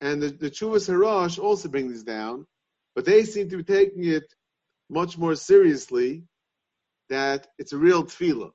and 0.01 0.21
the, 0.21 0.29
the 0.29 0.51
Chuvas 0.51 0.89
Harash 0.89 1.39
also 1.39 1.69
brings 1.69 1.93
this 1.93 2.03
down, 2.03 2.45
but 2.93 3.05
they 3.05 3.23
seem 3.23 3.49
to 3.49 3.57
be 3.57 3.63
taking 3.63 4.03
it 4.03 4.25
much 4.89 5.17
more 5.17 5.35
seriously 5.35 6.23
that 7.13 7.47
it's 7.57 7.73
a 7.73 7.77
real 7.77 8.03
tefillah. 8.03 8.51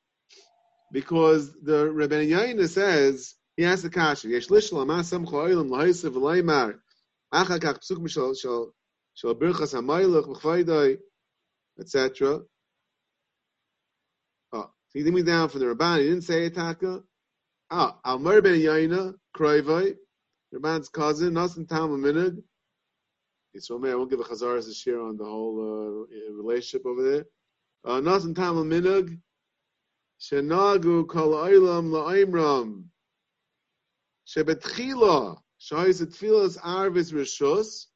Because 0.93 1.53
the 1.63 1.91
Rebbe 1.91 2.17
Yaina 2.17 2.69
says, 2.69 3.35
he 3.57 3.63
has 3.65 3.83
the 3.83 3.91
kasha, 3.91 4.29
yesh 4.29 4.49
lishla 4.49 4.87
masam 4.87 5.27
cho'ilim 5.27 5.69
lahaisav 5.69 6.13
v'laymar, 6.13 6.79
achakach 7.33 7.81
psuk 7.81 7.99
mishal 7.99 8.39
shal 8.39 8.75
shal 9.15 9.35
birchas 9.35 9.73
ha'maylach 9.73 10.27
v'chvaydai, 10.27 10.99
etc. 11.79 12.41
Oh, 14.53 14.71
he 14.95 15.03
did 15.03 15.13
me 15.13 15.23
down 15.23 15.49
from 15.49 15.61
the 15.61 15.67
Rabban, 15.67 15.99
he 15.99 16.05
didn't 16.05 16.23
say 16.23 16.49
Taka. 16.51 17.03
Ah, 17.71 17.99
Almar 18.05 18.43
ben 18.43 18.59
Yaina, 18.59 19.15
Kroivai, 19.37 19.95
Rabban's 20.55 20.89
cousin, 20.89 21.35
Nasan 21.35 21.69
Tam 21.69 21.91
Aminid. 21.91 22.43
So, 23.59 23.79
man, 23.79 23.93
I 23.93 23.95
won't 23.97 24.09
give 24.09 24.21
a 24.21 24.25
Chazaras 24.25 24.69
a 24.69 24.75
share 24.75 25.01
on 25.01 25.17
the 25.17 25.25
whole 25.25 26.07
uh, 26.09 26.33
relationship 26.33 26.87
over 26.87 27.03
there. 27.03 27.25
Uh, 27.85 28.01
Nasan 28.01 28.35
Tam 28.35 28.57
Aminid, 28.57 29.19
Shenagu 30.21 31.07
Kol 31.09 31.33
Oilam 31.33 31.91
La'imram, 31.91 32.85
Shebetchila, 34.27 35.39
Shahis 35.61 36.03
Tfilas 36.03 36.59
Arvis 36.61 37.13
Rishus, 37.13 37.87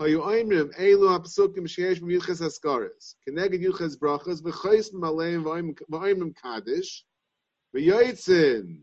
Hayu 0.00 0.20
Oimrim, 0.22 0.74
Elu 0.78 1.18
HaPsukim 1.18 1.66
Sheyesh 1.66 2.00
Yuches 2.00 2.40
Haskaris, 2.40 3.14
Keneged 3.26 3.62
Yuches 3.62 3.98
Brachas, 3.98 4.42
V'chais 4.42 4.92
Maleim 4.92 5.44
V'oimrim 5.90 6.34
Kaddish, 6.36 7.04
V'yoitzin, 7.74 8.80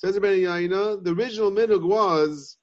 Says 0.00 0.14
Rabbi 0.14 0.38
Yaina, 0.38 1.04
the 1.04 1.12
original 1.12 1.50
minhag 1.50 1.86
was 1.86 2.56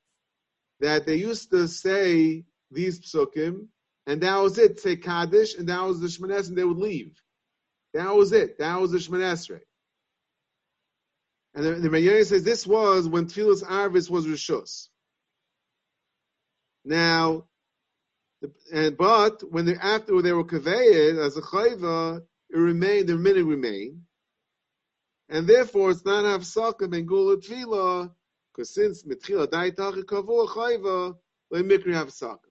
that 0.79 1.05
they 1.05 1.17
used 1.17 1.51
to 1.51 1.67
say 1.67 2.43
these 2.71 2.99
psukim, 2.99 3.67
and 4.07 4.21
that 4.21 4.37
was 4.37 4.57
it. 4.57 4.79
Say 4.79 4.95
Kaddish, 4.95 5.55
and 5.55 5.69
that 5.69 5.83
was 5.83 5.99
the 5.99 6.07
Shemanes, 6.07 6.47
and 6.47 6.57
they 6.57 6.63
would 6.63 6.77
leave. 6.77 7.21
That 7.93 8.15
was 8.15 8.33
it. 8.33 8.57
That 8.57 8.81
was 8.81 8.91
the 8.91 8.97
Shemanesre. 8.97 9.59
And 11.53 11.65
the, 11.65 11.71
the 11.75 11.89
Yaina 11.89 12.25
says 12.25 12.43
this 12.43 12.65
was 12.65 13.07
when 13.07 13.27
Tfilas 13.27 13.63
Arvis 13.63 14.09
was 14.09 14.25
Rishus. 14.25 14.87
Now, 16.83 17.45
the, 18.41 18.51
and 18.71 18.97
but 18.97 19.43
when 19.51 19.65
they 19.65 19.75
after 19.75 20.21
they 20.21 20.33
were 20.33 20.45
kavayed 20.45 21.23
as 21.23 21.37
a 21.37 21.41
chayva, 21.41 22.23
it 22.49 22.57
remained 22.57 23.07
the 23.07 23.13
minhag 23.13 23.47
remained 23.47 24.01
and 25.29 25.47
therefore 25.47 25.91
it's 25.91 26.05
not 26.05 26.23
hafsaka 26.23 26.89
ben 26.89 27.05
gula 27.05 27.37
tefila, 27.37 28.11
because 28.51 28.73
since 28.73 29.03
mitchila 29.03 29.47
daitacha 29.47 30.03
kavua 30.03 30.47
chayva 30.47 31.17
le 31.51 31.63
mikri 31.63 31.93
hafsaka. 31.93 32.46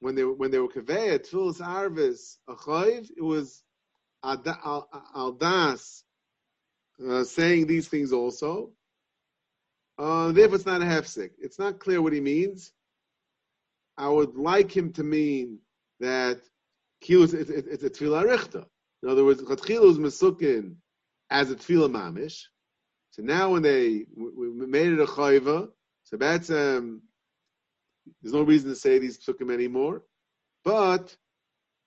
When 0.00 0.14
they 0.14 0.24
when 0.24 0.50
they 0.50 0.58
were 0.58 0.68
kaveya 0.68 1.18
tefillas 1.18 1.60
arvis 1.60 2.36
a 2.48 2.54
chayv, 2.54 3.10
it 3.16 3.22
was 3.22 3.62
aldas 4.24 6.02
uh, 7.06 7.24
saying 7.24 7.66
these 7.66 7.88
things 7.88 8.12
also. 8.12 8.70
Uh, 9.98 10.30
therefore, 10.32 10.56
it's 10.56 10.66
not 10.66 10.82
a 10.82 10.84
hefsek. 10.84 11.30
It's 11.40 11.58
not 11.58 11.80
clear 11.80 12.00
what 12.00 12.12
he 12.12 12.20
means. 12.20 12.72
I 13.96 14.08
would 14.08 14.36
like 14.36 14.70
him 14.76 14.92
to 14.92 15.02
mean 15.02 15.58
that 15.98 16.40
it's, 17.00 17.32
it's, 17.32 17.50
it's 17.50 17.82
a 17.82 17.90
tefillah 17.90 18.24
richta. 18.24 18.66
In 19.02 19.08
other 19.08 19.24
words, 19.24 19.42
chatchila 19.42 19.90
is 19.90 19.98
mesukin 19.98 20.76
as 21.30 21.50
a 21.50 21.56
tefillah 21.56 21.90
mamish. 21.90 22.42
So 23.10 23.22
now 23.22 23.50
when 23.50 23.62
they 23.62 24.04
we 24.16 24.66
made 24.66 24.92
it 24.92 25.00
a 25.00 25.06
chayva, 25.06 25.68
so 26.04 26.16
that's 26.16 26.50
um, 26.50 27.02
there's 28.22 28.34
no 28.34 28.42
reason 28.42 28.70
to 28.70 28.76
say 28.76 28.98
these 28.98 29.18
psukim 29.18 29.52
anymore. 29.52 30.02
But 30.64 31.16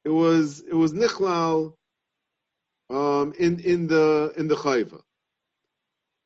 it 0.06 0.10
was 0.10 0.62
it 0.62 0.74
was 0.74 0.94
nichlal 0.94 1.74
um, 2.90 3.34
in 3.38 3.60
in 3.60 3.88
the 3.88 4.34
in 4.38 4.48
the 4.48 4.56
chayva. 4.56 5.02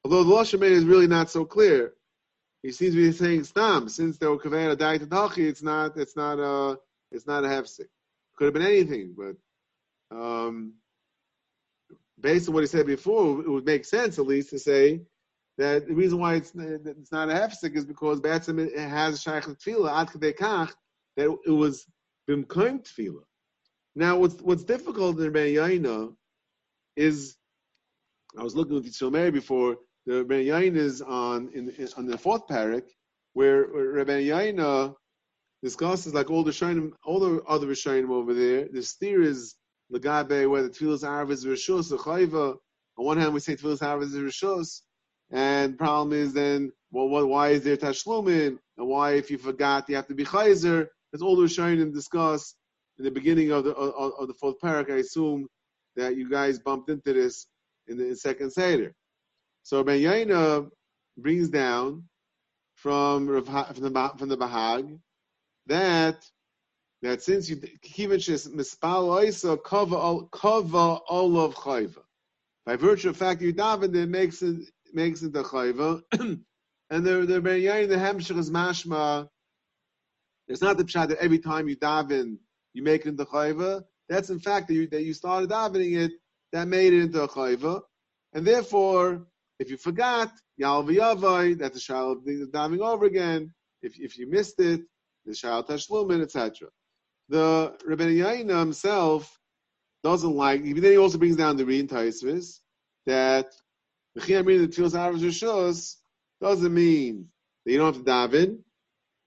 Although 0.04 0.24
the 0.24 0.34
lashon 0.34 0.64
is 0.64 0.86
really 0.86 1.08
not 1.08 1.30
so 1.30 1.46
clear, 1.46 1.94
he 2.62 2.72
seems 2.72 2.94
to 2.96 3.02
be 3.02 3.12
saying 3.12 3.44
stam 3.44 3.90
since 3.90 4.18
they 4.18 4.28
were 4.28 4.40
kavein 4.40 4.72
a 4.72 4.76
diet 4.76 5.02
it's 5.38 5.62
not 5.62 5.98
it's 5.98 6.16
not 6.16 6.40
a 6.40 6.80
it's 7.12 7.28
not 7.28 7.44
a 7.44 7.48
hefsek. 7.48 7.88
Could 8.36 8.46
have 8.46 8.54
been 8.54 8.64
anything, 8.64 9.16
but 9.16 9.36
um, 10.16 10.74
based 12.20 12.48
on 12.48 12.54
what 12.54 12.62
he 12.62 12.68
said 12.68 12.86
before, 12.88 13.42
it 13.42 13.50
would 13.50 13.66
make 13.66 13.86
sense 13.86 14.20
at 14.20 14.26
least 14.26 14.50
to 14.50 14.60
say 14.60 15.02
that 15.58 15.88
the 15.88 15.94
reason 15.94 16.20
why 16.20 16.36
it's 16.36 16.54
it's 16.56 17.12
not 17.12 17.30
a 17.30 17.34
hefsek 17.34 17.76
is 17.76 17.86
because 17.86 18.20
Batsim 18.20 18.60
it 18.60 18.78
has 18.78 19.16
a 19.16 19.18
shaykh 19.18 19.44
tefillah 19.44 20.02
ad 20.02 20.36
kach 20.38 20.74
that 21.16 21.38
it 21.46 21.52
was 21.52 21.86
bimkoim 22.30 22.86
tefillah. 22.86 23.24
Now, 23.96 24.18
what's 24.18 24.36
what's 24.42 24.64
difficult 24.64 25.18
in 25.18 25.32
Rebbe 25.32 25.60
Yaina 25.60 26.14
is 26.96 27.38
I 28.38 28.44
was 28.44 28.56
looking 28.56 28.76
with 28.76 28.86
Yisrael 28.86 29.32
before 29.32 29.78
the 30.06 30.24
Rebbe 30.24 30.44
Yaina 30.50 30.78
is 30.78 31.02
on 31.02 31.50
in, 31.54 31.70
in, 31.70 31.88
on 31.98 32.06
the 32.06 32.18
fourth 32.18 32.48
parak 32.48 32.84
where, 33.34 33.66
where 33.66 33.86
Rebbe 33.86 34.14
Yaina 34.14 34.96
discusses 35.64 36.14
like 36.14 36.30
all 36.30 36.44
the 36.44 36.52
Shainim, 36.52 36.92
all 37.06 37.20
the 37.20 37.42
other 37.44 37.68
Shainim 37.68 38.10
over 38.10 38.34
there. 38.34 38.68
The 38.72 38.84
steer 38.84 39.22
is 39.22 39.56
the 39.90 40.00
Tfilas 40.00 41.04
Arav 41.04 41.32
is 41.32 41.46
Rishus, 41.46 41.90
the 41.90 41.98
Chayva. 41.98 42.56
On 42.98 43.06
one 43.06 43.18
hand, 43.18 43.34
we 43.34 43.40
say 43.40 43.56
Arav 43.56 44.04
is 44.04 44.16
Rishus, 44.16 44.82
and 45.32 45.78
problem 45.78 46.14
is 46.14 46.34
then, 46.34 46.72
well, 46.92 47.10
what, 47.10 47.28
why 47.28 47.50
is 47.50 47.64
there 47.64 47.78
Tashlumin? 47.78 48.58
And 48.78 48.88
why, 48.88 49.14
if 49.14 49.32
you 49.32 49.38
forgot, 49.38 49.90
you 49.90 49.96
have 49.96 50.08
to 50.08 50.16
be 50.16 50.26
Chayzer? 50.26 50.88
That's 51.12 51.24
all 51.24 51.38
we're 51.38 51.48
showing 51.48 51.78
Rishonim 51.78 51.94
discuss 51.94 52.56
in 52.98 53.06
the 53.06 53.12
beginning 53.12 53.52
of 53.52 53.64
the 53.64 53.72
of, 53.72 54.14
of 54.20 54.28
the 54.28 54.34
fourth 54.34 54.60
parak. 54.62 54.92
I 54.92 54.98
assume 54.98 55.48
that 55.96 56.16
you 56.16 56.30
guys 56.30 56.60
bumped 56.60 56.90
into 56.90 57.14
this 57.14 57.48
in 57.88 57.98
the 57.98 58.08
in 58.08 58.16
second 58.16 58.52
Seder. 58.52 58.94
So 59.64 59.84
Ben 59.84 60.00
Yaina 60.00 60.70
brings 61.18 61.50
down 61.50 62.04
from 62.76 63.28
from 63.28 63.84
the 63.84 64.12
from 64.18 64.30
the 64.30 64.38
Bahag 64.38 65.00
that 65.68 66.24
that 67.02 67.22
since 67.22 67.50
you 67.50 67.58
kivin 67.58 68.20
mispal 68.54 69.08
oisa 69.08 69.62
kava 69.64 70.28
kava 70.32 71.00
of 71.10 71.56
chayva. 71.56 72.04
By 72.66 72.76
virtue 72.76 73.10
of 73.10 73.18
fact 73.18 73.42
you 73.42 73.54
daven, 73.54 73.96
it 73.96 74.10
makes 74.10 74.42
it 74.42 74.70
makes 74.96 75.22
it 75.22 75.34
the 75.34 75.44
chayva. 75.44 76.02
and 76.20 77.06
the 77.06 77.26
the 77.26 77.42
Yain 77.42 77.90
the 77.90 77.96
hemshich 77.96 78.38
is 78.38 78.50
mashma. 78.52 79.28
It's 80.48 80.62
not 80.62 80.78
the 80.78 80.84
pshat 80.84 81.10
that 81.10 81.20
every 81.20 81.40
time 81.40 81.68
you 81.68 81.76
daven 81.78 82.38
you 82.74 82.84
make 82.84 83.02
it 83.02 83.10
into 83.10 83.26
chayva. 83.26 83.84
That's 84.10 84.30
in 84.30 84.40
fact 84.40 84.68
that 84.68 84.76
you, 84.76 84.88
that 84.90 85.04
you 85.04 85.14
started 85.14 85.50
davening 85.50 85.98
it 85.98 86.12
that 86.52 86.68
made 86.68 86.94
it 86.94 87.02
into 87.02 87.24
a 87.24 87.28
chayva, 87.28 87.82
and 88.34 88.46
therefore 88.46 89.28
if 89.60 89.70
you 89.70 89.78
forgot 89.78 90.32
yal 90.58 90.84
v'yavai 90.84 91.58
that's 91.58 91.90
a 91.90 91.96
of 91.96 92.20
davening 92.24 92.80
over 92.80 93.06
again. 93.06 93.54
If 93.82 94.00
if 94.00 94.18
you 94.18 94.30
missed 94.30 94.60
it, 94.60 94.82
the 95.26 95.36
shal 95.36 95.64
tashlumin 95.64 96.22
etc 96.22 96.70
the 97.30 97.76
Rebbe 97.86 98.06
Yaina 98.06 98.60
himself 98.60 99.40
doesn't 100.04 100.36
like. 100.36 100.62
Even 100.62 100.84
Then 100.84 100.92
he 100.92 100.98
also 100.98 101.18
brings 101.18 101.36
down 101.36 101.58
the 101.58 101.64
reintaisvis 101.64 102.60
that 103.06 103.48
The 104.16 104.22
Chiyam 104.22 104.46
reading 104.46 104.68
the 104.68 104.74
Tfilas 104.74 104.94
Arvis 104.94 105.20
Rishos 105.20 105.96
doesn't 106.40 106.74
mean 106.74 107.28
that 107.66 107.72
you 107.74 107.78
don't 107.78 107.94
have 107.94 108.06
to 108.06 108.10
daven. 108.10 108.60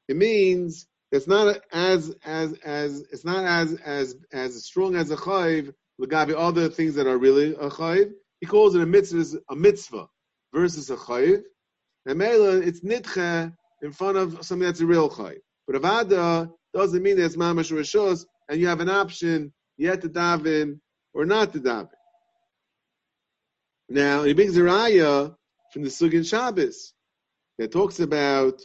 It 0.08 0.16
means 0.16 0.86
it's 1.12 1.26
not 1.26 1.60
as 1.72 2.16
as 2.24 2.54
as 2.64 3.00
it's 3.12 3.24
not 3.24 3.44
as 3.44 3.74
as 3.84 4.16
as 4.32 4.64
strong 4.64 4.96
as 4.96 5.10
a 5.10 5.16
chayv 5.16 5.74
legabi 6.00 6.34
other 6.34 6.70
things 6.70 6.94
that 6.94 7.06
are 7.06 7.18
really 7.18 7.52
a 7.52 7.68
chayv. 7.68 8.12
He 8.40 8.46
calls 8.46 8.74
it 8.74 8.80
a 8.80 8.86
mitzvah, 8.86 9.40
a 9.50 9.56
mitzvah 9.56 10.08
versus 10.54 10.88
a 10.88 10.96
chayv. 10.96 11.42
And 12.06 12.18
mela, 12.18 12.56
it's 12.56 12.80
nitche 12.80 13.52
in 13.82 13.92
front 13.92 14.16
of 14.16 14.42
something 14.42 14.64
that's 14.64 14.80
a 14.80 14.86
real 14.86 15.10
chayv. 15.10 15.36
But 15.66 15.82
avada 15.82 16.50
doesn't 16.72 17.02
mean 17.02 17.16
that 17.16 17.26
it's 17.26 17.36
mamash 17.36 17.70
rishos, 17.70 18.24
and 18.48 18.58
you 18.58 18.68
have 18.68 18.80
an 18.80 18.88
option 18.88 19.52
yet 19.76 20.00
to 20.00 20.08
daven 20.08 20.80
or 21.12 21.26
not 21.26 21.52
to 21.52 21.60
daven. 21.60 21.90
Now 23.88 24.24
he 24.24 24.34
brings 24.34 24.56
a 24.56 24.60
raya 24.60 25.34
from 25.72 25.82
the 25.82 25.88
Sugin 25.88 26.28
Shabbos 26.28 26.92
that 27.58 27.72
talks 27.72 28.00
about 28.00 28.60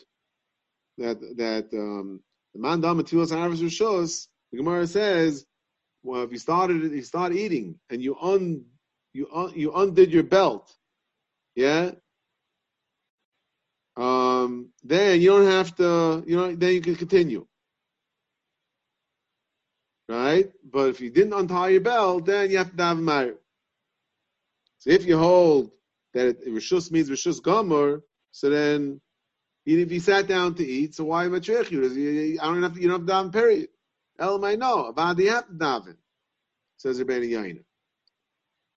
that 0.97 1.19
that 1.37 1.69
um, 1.73 2.21
the 2.53 2.59
man 2.59 2.81
dam 2.81 2.97
matilas 3.01 3.31
arvis 3.31 3.61
rishos. 3.61 4.27
The 4.51 4.57
Gemara 4.57 4.85
says, 4.85 5.45
well, 6.03 6.23
if 6.23 6.31
you 6.31 6.37
started 6.37 6.91
you 6.91 7.01
start 7.01 7.33
eating 7.33 7.79
and 7.89 8.01
you 8.01 8.17
un 8.19 8.65
you 9.13 9.27
un, 9.33 9.53
you 9.55 9.71
undid 9.71 10.11
your 10.11 10.23
belt, 10.23 10.71
yeah. 11.55 11.91
Um, 13.95 14.69
then 14.83 15.21
you 15.21 15.29
don't 15.29 15.51
have 15.51 15.75
to, 15.75 16.23
you 16.25 16.35
know, 16.35 16.55
then 16.55 16.73
you 16.73 16.81
can 16.81 16.95
continue. 16.95 17.45
Right? 20.09 20.51
But 20.63 20.89
if 20.89 21.01
you 21.01 21.11
didn't 21.11 21.33
untie 21.33 21.69
your 21.69 21.81
belt, 21.81 22.25
then 22.25 22.49
you 22.49 22.57
have 22.57 22.75
to 22.75 22.83
a 22.83 22.95
marriage. 22.95 23.37
So 24.83 24.89
if 24.89 25.05
you 25.05 25.17
hold 25.17 25.71
that 26.13 26.45
Rishus 26.45 26.91
means 26.91 27.09
Rishus 27.09 27.41
Gomer, 27.41 28.01
so 28.31 28.49
then 28.49 28.99
if 29.65 29.89
you 29.89 29.99
sat 30.01 30.27
down 30.27 30.55
to 30.55 30.67
eat, 30.67 30.93
so 30.93 31.05
why 31.05 31.25
matrich 31.27 31.71
you? 31.71 32.37
I 32.37 32.45
don't 32.45 32.61
have 32.61 32.73
to, 32.73 32.81
you 32.81 32.89
don't 32.89 33.07
have 33.07 33.07
to 33.07 33.29
daven, 33.29 33.31
period. 33.31 33.69
Elamai 34.19 34.59
no, 34.59 34.91
Avadi 34.91 35.29
have 35.29 35.45
daven, 35.47 35.95
says 36.75 36.99
Rabbeinu 36.99 37.29
Yaina. 37.29 37.63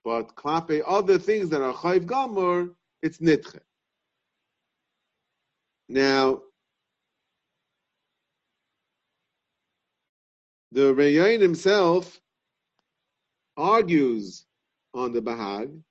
But 0.04 0.36
klape 0.36 0.80
other 0.86 1.18
things 1.18 1.48
that 1.48 1.60
are 1.60 1.74
chayv 1.74 2.06
gomer, 2.06 2.68
it's 3.02 3.18
nitche. 3.18 3.58
Now, 5.88 6.42
the 10.70 10.94
Reyain 10.94 11.40
himself 11.40 12.20
argues 13.56 14.46
on 14.94 15.12
the 15.12 15.20
Bahag, 15.20 15.82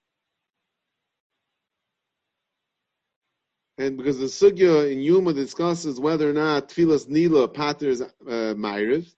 and 3.78 3.98
because 3.98 4.18
the 4.20 4.26
Sugya 4.26 4.92
in 4.92 5.00
Yuma 5.00 5.34
discusses 5.34 6.00
whether 6.00 6.30
or 6.30 6.34
not 6.34 6.70
Tfilas 6.70 7.10
Nila 7.10 7.48
paters 7.48 8.02
uh, 8.02 8.54
Ma'ariv, 8.56 9.12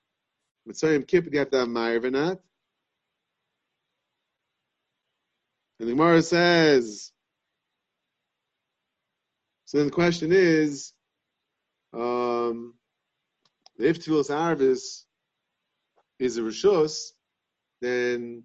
Mitzrayim 0.67 1.07
Kippur, 1.07 1.29
you 1.31 1.39
have 1.39 1.51
to 1.51 1.59
have 1.59 1.67
Ma'ariv 1.67 2.05
or 2.05 2.11
not. 2.11 2.39
And 5.79 5.87
the 5.87 5.93
Gemara 5.93 6.23
says, 6.23 7.11
so 9.65 9.77
then 9.77 9.87
the 9.87 9.93
question 9.93 10.31
is, 10.31 10.93
um, 11.93 12.73
if 13.77 13.99
Tfilas 13.99 14.31
Arvis 14.31 15.03
is 16.17 16.37
a 16.37 16.41
Rishus, 16.41 17.11
then 17.81 18.43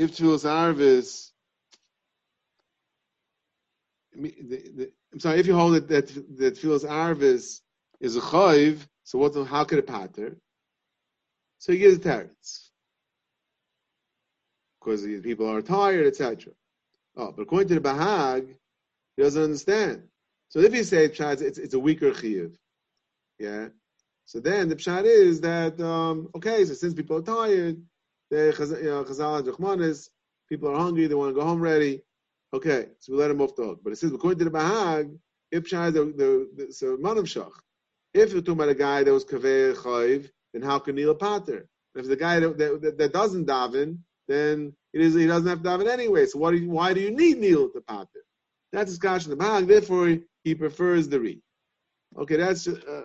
if 0.00 0.16
Tfilas 0.16 0.46
Arvis, 0.46 1.30
I'm 5.12 5.20
sorry, 5.20 5.38
if 5.38 5.46
you 5.46 5.54
hold 5.54 5.76
it 5.76 5.88
that 5.88 6.08
that 6.38 6.56
Tfilas 6.56 6.86
Arvis 6.86 7.60
is 8.00 8.16
a 8.16 8.20
Chayv, 8.20 8.86
so 9.04 9.18
what? 9.18 9.34
How 9.46 9.64
could 9.64 9.78
it 9.78 9.86
pater? 9.86 10.38
So 11.58 11.72
he 11.72 11.78
gives 11.78 11.98
teretz 11.98 12.70
because 14.80 15.04
people 15.22 15.50
are 15.50 15.60
tired, 15.60 16.06
etc. 16.06 16.52
Oh, 17.16 17.32
but 17.32 17.42
according 17.42 17.68
to 17.68 17.74
the 17.74 17.80
Bahag, 17.82 18.56
he 19.16 19.22
doesn't 19.22 19.42
understand. 19.42 20.04
So 20.48 20.60
if 20.60 20.74
you 20.74 20.82
say 20.82 21.04
it's, 21.04 21.20
it's 21.58 21.74
a 21.74 21.78
weaker 21.78 22.12
chiyuv, 22.12 22.54
yeah. 23.38 23.68
So 24.24 24.40
then 24.40 24.70
the 24.70 24.76
pshat 24.76 25.04
is 25.04 25.42
that 25.42 25.78
um, 25.78 26.30
okay, 26.34 26.64
so 26.64 26.72
since 26.72 26.94
people 26.94 27.18
are 27.18 27.22
tired, 27.22 27.82
they 28.30 28.50
chazal 28.52 29.38
and 29.38 30.08
people 30.48 30.68
are 30.68 30.76
hungry, 30.76 31.06
they 31.06 31.14
want 31.14 31.30
to 31.30 31.40
go 31.40 31.46
home 31.46 31.60
ready. 31.60 32.02
Okay, 32.52 32.88
so 32.98 33.12
we 33.12 33.18
let 33.18 33.28
them 33.28 33.40
off 33.40 33.54
the 33.54 33.64
hook. 33.64 33.80
But 33.82 33.92
it 33.92 33.96
says 33.96 34.12
according 34.12 34.40
to 34.40 34.44
the 34.44 34.50
Bahag, 34.50 35.16
if 35.52 35.68
the, 35.70 36.48
the, 36.56 36.72
so 36.72 36.96
manav 36.96 37.24
shach. 37.24 37.52
If 38.12 38.32
you're 38.32 38.40
talking 38.42 38.54
about 38.54 38.68
a 38.68 38.74
guy 38.74 39.04
that 39.04 39.12
was 39.12 39.24
kaveh 39.24 39.76
chayiv, 39.76 40.30
then 40.52 40.62
how 40.62 40.78
can 40.80 40.96
Neil 40.96 41.14
pater? 41.14 41.68
If 41.94 42.06
the 42.08 42.16
guy 42.16 42.40
that, 42.40 42.58
that, 42.58 42.98
that 42.98 43.12
doesn't 43.12 43.46
daven, 43.46 43.98
then 44.26 44.72
it 44.92 45.00
is 45.00 45.14
he 45.14 45.26
doesn't 45.26 45.48
have 45.48 45.62
to 45.62 45.68
daven 45.68 45.88
anyway. 45.88 46.26
So 46.26 46.38
what 46.38 46.52
do 46.52 46.58
you, 46.58 46.70
why 46.70 46.92
do 46.92 47.00
you 47.00 47.10
need 47.10 47.38
Neil 47.38 47.68
to 47.70 47.80
pater? 47.80 48.24
That's 48.72 48.98
kash 48.98 49.26
in 49.26 49.30
the 49.30 49.36
Bahag. 49.36 49.66
Therefore, 49.66 50.18
he 50.44 50.54
prefers 50.54 51.08
the 51.08 51.20
re. 51.20 51.40
Okay, 52.18 52.36
that's 52.36 52.66
uh, 52.66 53.02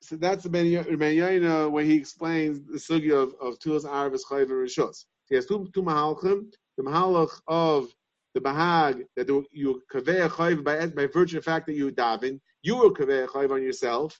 so, 0.00 0.16
that's 0.16 0.44
the 0.44 0.50
Ben 0.50 0.66
Yaina 0.66 1.70
where 1.70 1.84
he 1.84 1.94
explains 1.94 2.60
the 2.64 2.78
sugya 2.78 3.14
of 3.14 3.34
of 3.40 3.58
Tulas 3.58 3.84
Arvis 3.84 4.20
Chayv 4.30 4.42
and 4.42 4.52
Rishos. 4.52 5.04
He 5.28 5.34
has 5.34 5.46
two 5.46 5.68
two 5.74 5.82
mahalchim. 5.82 6.52
The 6.76 6.84
mahalach 6.84 7.40
of 7.48 7.88
the 8.34 8.40
Bahag 8.40 9.04
that 9.16 9.28
you 9.52 9.82
kaveh 9.92 10.26
a 10.26 10.28
chayv 10.28 10.64
by 10.64 10.86
by 10.86 11.06
virtue 11.06 11.38
of 11.38 11.44
the 11.44 11.50
fact 11.50 11.66
that 11.66 11.74
you 11.74 11.90
daven, 11.90 12.40
you 12.62 12.76
will 12.76 12.94
kaveh 12.94 13.24
a 13.24 13.26
chayv 13.26 13.50
on 13.50 13.62
yourself. 13.62 14.18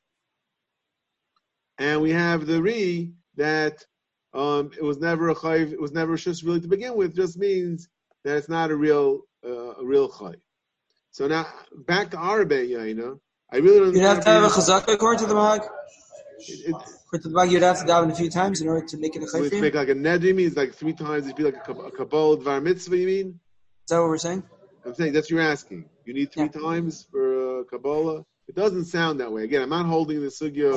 And 1.79 2.03
we 2.03 2.11
have 2.11 2.47
the 2.47 2.61
re 2.61 3.13
that 3.37 3.85
um, 4.35 4.73
it 4.77 4.83
was 4.83 4.99
never 4.99 5.29
a 5.31 5.35
chayv, 5.35 5.73
it 5.73 5.81
was 5.81 5.93
never 5.93 6.17
just 6.17 6.43
really 6.43 6.61
to 6.61 6.69
begin 6.69 6.97
with. 6.97 7.15
Just 7.15 7.39
means 7.39 7.89
that 8.25 8.37
it's 8.37 8.49
not 8.49 8.71
a 8.71 8.77
real 8.77 9.21
uh, 9.47 9.77
a 9.77 9.85
real 9.85 10.09
chayv. 10.11 10.41
So 11.13 11.29
now 11.29 11.47
back 11.87 12.11
to 12.11 12.19
Arabe, 12.19 12.51
Yaina. 12.51 13.19
I 13.51 13.57
really 13.57 13.79
don't. 13.79 13.95
You'd 13.95 14.03
have 14.03 14.25
to 14.25 14.31
have 14.31 14.45
a 14.45 14.49
chazaka 14.49 14.95
according 14.95 15.21
to 15.21 15.27
the 15.27 15.35
Mahag. 15.35 15.67
It, 16.41 16.75
According 17.07 17.23
to 17.23 17.29
the 17.29 17.35
Mahag, 17.35 17.51
you'd 17.51 17.63
have 17.63 17.79
to 17.79 17.87
daven 17.87 18.13
a 18.13 18.15
few 18.15 18.31
times 18.31 18.61
in 18.61 18.69
order 18.69 18.87
to 18.87 18.97
make 18.99 19.17
it 19.17 19.23
a 19.23 19.29
so 19.29 19.43
it's 19.43 19.55
chayfim. 19.55 19.61
make 19.63 19.75
like 19.75 19.89
a 19.89 19.95
nedri 19.95 20.35
means 20.35 20.57
like 20.57 20.75
three 20.75 20.93
times. 20.93 21.25
It'd 21.25 21.37
be 21.37 21.45
like 21.45 21.57
a, 21.57 21.61
kab- 21.61 21.81
a 21.81 21.91
kabbalah 21.91 22.37
dvar 22.39 22.63
mitzvah. 22.63 22.97
You 22.97 23.07
mean? 23.07 23.41
Is 23.85 23.91
that 23.91 24.01
what 24.01 24.09
we're 24.09 24.19
saying? 24.19 24.43
I'm 24.85 24.95
saying 24.95 25.13
that's 25.15 25.27
what 25.27 25.31
you're 25.31 25.51
asking. 25.51 25.87
You 26.05 26.15
need 26.15 26.33
three 26.33 26.49
times 26.49 27.07
for 27.11 27.61
uh, 27.61 27.65
kabbalah. 27.65 28.25
It 28.49 28.55
doesn't 28.55 28.87
sound 28.87 29.21
that 29.21 29.33
way. 29.33 29.45
Again, 29.45 29.63
I'm 29.63 29.69
not 29.71 29.87
holding 29.87 30.21
the 30.21 30.29
sugya 30.29 30.73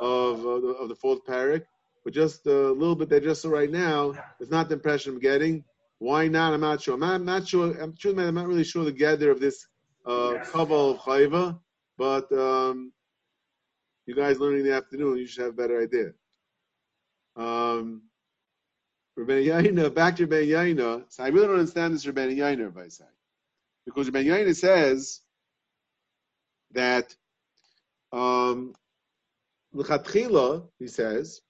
of 0.00 0.40
uh, 0.40 0.60
the, 0.60 0.68
of 0.80 0.88
the 0.88 0.94
fourth 0.94 1.24
parak, 1.26 1.64
but 2.04 2.12
just 2.12 2.46
a 2.46 2.72
little 2.72 2.94
bit 2.94 3.08
there. 3.08 3.20
Just 3.20 3.42
so 3.42 3.50
right 3.50 3.70
now, 3.70 4.14
it's 4.40 4.50
not 4.50 4.68
the 4.68 4.74
impression 4.74 5.14
I'm 5.14 5.20
getting. 5.20 5.64
Why 5.98 6.28
not? 6.28 6.54
I'm 6.54 6.60
not 6.60 6.82
sure. 6.82 6.94
I'm 6.94 7.00
not, 7.00 7.14
I'm 7.14 7.24
not 7.24 7.48
sure. 7.48 7.72
I'm 7.80 7.94
man. 8.16 8.28
I'm 8.28 8.34
not 8.34 8.46
really 8.46 8.64
sure 8.64 8.84
the 8.84 8.92
gather 8.92 9.30
of 9.30 9.40
this 9.40 9.66
uh, 10.06 10.34
kabbalah 10.44 10.92
of 10.92 10.98
chayva, 11.00 11.58
but 11.98 12.30
um, 12.32 12.92
you 14.06 14.14
guys 14.14 14.38
learning 14.38 14.60
in 14.60 14.66
the 14.66 14.74
afternoon, 14.74 15.18
you 15.18 15.26
should 15.26 15.42
have 15.42 15.52
a 15.52 15.56
better 15.56 15.82
idea. 15.82 16.12
Um, 17.36 18.02
Rabbeinu 19.18 19.46
Yaina, 19.46 19.94
back 19.94 20.16
to 20.16 20.26
Rabbeinu 20.26 20.76
Yaina. 20.76 21.04
So 21.08 21.24
I 21.24 21.28
really 21.28 21.48
don't 21.48 21.58
understand 21.58 21.92
this 21.92 22.06
Rabbeinu 22.06 22.36
Yaina, 22.36 22.70
if 22.70 22.76
I 22.76 22.88
say. 22.88 23.04
Because 23.84 24.08
Rabbeinu 24.08 24.26
Yaina 24.26 24.56
says 24.56 25.20
that 26.72 27.14
um, 28.12 28.74
he 29.74 30.86
says, 30.86 31.40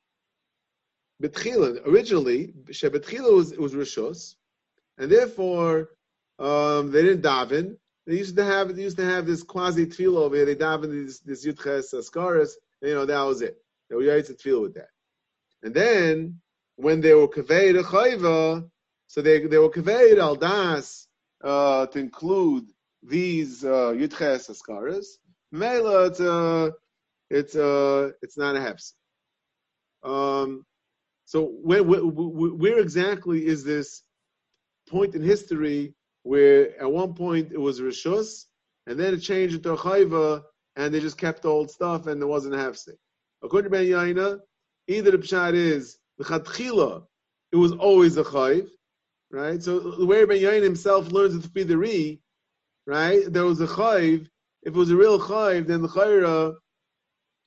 betchila, 1.22 1.86
originally, 1.86 2.54
shebetchila 2.70 3.34
was, 3.34 3.56
was 3.56 3.74
rishos, 3.74 4.34
and 4.98 5.10
therefore 5.10 5.90
um, 6.38 6.90
they 6.90 7.02
didn't 7.02 7.22
daven. 7.22 7.76
They 8.08 8.16
used 8.16 8.36
to 8.36 8.44
have 8.44 8.74
they 8.74 8.84
used 8.84 8.96
to 8.96 9.04
have 9.04 9.26
this 9.26 9.42
quasi 9.42 9.84
tefillah 9.84 10.16
over 10.16 10.36
here. 10.36 10.46
They 10.46 10.56
daven 10.56 10.90
this 11.04 11.18
this 11.18 11.44
yudches 11.44 11.92
askaris. 11.92 12.52
You 12.80 12.94
know 12.94 13.04
that 13.04 13.20
was 13.20 13.42
it. 13.42 13.58
They 13.88 13.96
were 13.96 14.02
used 14.02 14.28
to 14.28 14.34
tefillah 14.34 14.62
with 14.62 14.74
that. 14.76 14.88
And 15.62 15.74
then 15.74 16.40
when 16.76 17.02
they 17.02 17.12
were 17.12 17.28
kaved 17.28 17.78
a 17.78 17.82
chayva, 17.82 18.66
so 19.08 19.20
they 19.20 19.46
they 19.46 19.58
were 19.58 19.68
kaved 19.68 20.18
al 20.18 20.36
das 20.36 21.06
uh, 21.44 21.84
to 21.88 21.98
include 21.98 22.64
these 23.02 23.62
uh, 23.62 23.92
yudches 23.92 24.48
askaris. 24.48 25.18
Mela, 25.52 26.06
it's 26.06 26.20
uh, 26.20 26.70
it's 27.28 27.56
uh, 27.56 28.12
it's 28.22 28.38
not 28.38 28.56
a 28.56 28.60
heps. 28.60 28.94
Um, 30.02 30.64
so 31.26 31.44
where, 31.44 31.82
where 31.82 32.00
where 32.00 32.78
exactly 32.78 33.44
is 33.46 33.64
this 33.64 34.02
point 34.88 35.14
in 35.14 35.22
history 35.22 35.92
where 36.28 36.78
at 36.78 36.92
one 36.92 37.14
point 37.14 37.52
it 37.52 37.60
was 37.66 37.80
rishus 37.80 38.44
and 38.86 39.00
then 39.00 39.14
it 39.14 39.20
changed 39.20 39.54
into 39.54 39.72
a 39.72 39.76
chayva 39.78 40.42
and 40.76 40.92
they 40.92 41.00
just 41.00 41.16
kept 41.16 41.40
the 41.40 41.48
old 41.48 41.70
stuff 41.70 42.06
and 42.06 42.20
there 42.20 42.28
wasn't 42.28 42.54
a 42.54 42.58
hefsek. 42.58 42.98
According 43.42 43.70
to 43.70 43.76
Ben 43.78 43.86
Yaina, 43.86 44.38
either 44.88 45.10
the 45.12 45.16
pshat 45.16 45.54
is 45.54 45.98
the 46.18 46.24
chatchila 46.24 47.04
it 47.50 47.56
was 47.56 47.72
always 47.72 48.18
a 48.18 48.24
chayv, 48.24 48.68
right? 49.30 49.62
So 49.62 49.78
the 49.78 50.04
way 50.04 50.26
Ben 50.26 50.36
Yain 50.36 50.62
himself 50.62 51.10
learns 51.12 51.34
it 51.34 51.44
to 51.44 51.48
be 51.48 51.62
the 51.62 51.78
re, 51.78 52.20
right? 52.86 53.22
There 53.32 53.46
was 53.46 53.62
a 53.62 53.66
chayv. 53.66 54.26
If 54.64 54.74
it 54.74 54.78
was 54.82 54.90
a 54.90 54.96
real 54.96 55.18
chayv, 55.18 55.66
then 55.66 55.80
the 55.80 55.88
chayra, 55.88 56.56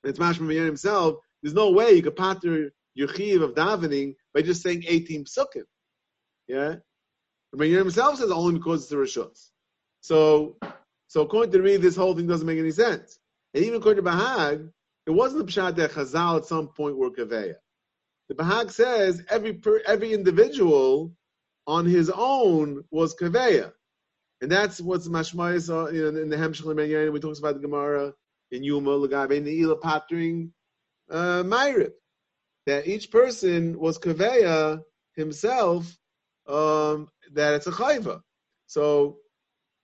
it's 0.04 0.18
mashma 0.18 0.48
Ben 0.48 0.58
Yain 0.58 0.66
himself. 0.66 1.18
There's 1.44 1.54
no 1.54 1.70
way 1.70 1.92
you 1.92 2.02
could 2.02 2.16
pater 2.16 2.72
your 2.96 3.10
chiv 3.10 3.44
of 3.44 3.54
davening 3.54 4.16
by 4.34 4.42
just 4.42 4.64
saying 4.64 4.86
18 4.88 5.26
psukim. 5.26 5.66
Yeah? 6.48 6.78
Yain 7.56 7.78
himself 7.78 8.18
says 8.18 8.32
only 8.32 8.58
because 8.58 8.84
it's 8.84 8.92
a 8.92 8.96
rishus. 8.96 9.50
So, 10.02 10.58
so 11.08 11.22
according 11.22 11.52
to 11.54 11.60
me, 11.60 11.78
this 11.78 11.96
whole 11.96 12.16
thing 12.16 12.28
doesn't 12.28 12.48
make 12.48 12.60
any 12.60 12.72
sense. 12.72 13.20
And 13.54 13.64
even 13.64 13.80
according 13.80 14.04
to 14.04 14.10
Bahag, 14.10 14.72
it 15.06 15.12
wasn't 15.12 15.46
the 15.46 15.52
pshat 15.52 15.76
that 15.76 15.92
Chazal 15.92 16.38
at 16.38 16.46
some 16.46 16.70
point 16.70 16.98
were 16.98 17.12
kaveya. 17.12 17.56
The 18.30 18.36
Bahag 18.36 18.72
says 18.72 19.24
every 19.30 19.54
per, 19.54 19.82
every 19.86 20.14
individual 20.14 21.14
on 21.68 21.86
his 21.86 22.10
own 22.10 22.84
was 22.90 23.16
kaveya, 23.16 23.74
and 24.42 24.50
that's 24.50 24.80
what's 24.80 25.08
mashmayis 25.08 25.70
uh, 25.70 25.92
you 25.92 26.12
know, 26.12 26.22
in 26.22 26.30
the 26.30 26.38
Hemshel 26.38 26.76
Ben 26.76 27.12
we 27.12 27.20
talks 27.20 27.40
about 27.40 27.56
the 27.56 27.60
Gemara 27.60 28.14
in 28.52 28.64
Yuma 28.64 28.92
Lagabe 28.92 29.44
Neila 29.44 29.80
Patring 29.80 30.52
uh, 31.10 31.44
Ma'irib, 31.44 31.92
that 32.68 32.88
each 32.88 33.12
person 33.12 33.78
was 33.78 34.00
kaveya 34.00 34.82
himself 35.16 35.98
um, 36.48 37.08
that 37.34 37.54
it's 37.54 37.68
a 37.68 37.72
chayva. 37.72 38.22
So 38.68 39.18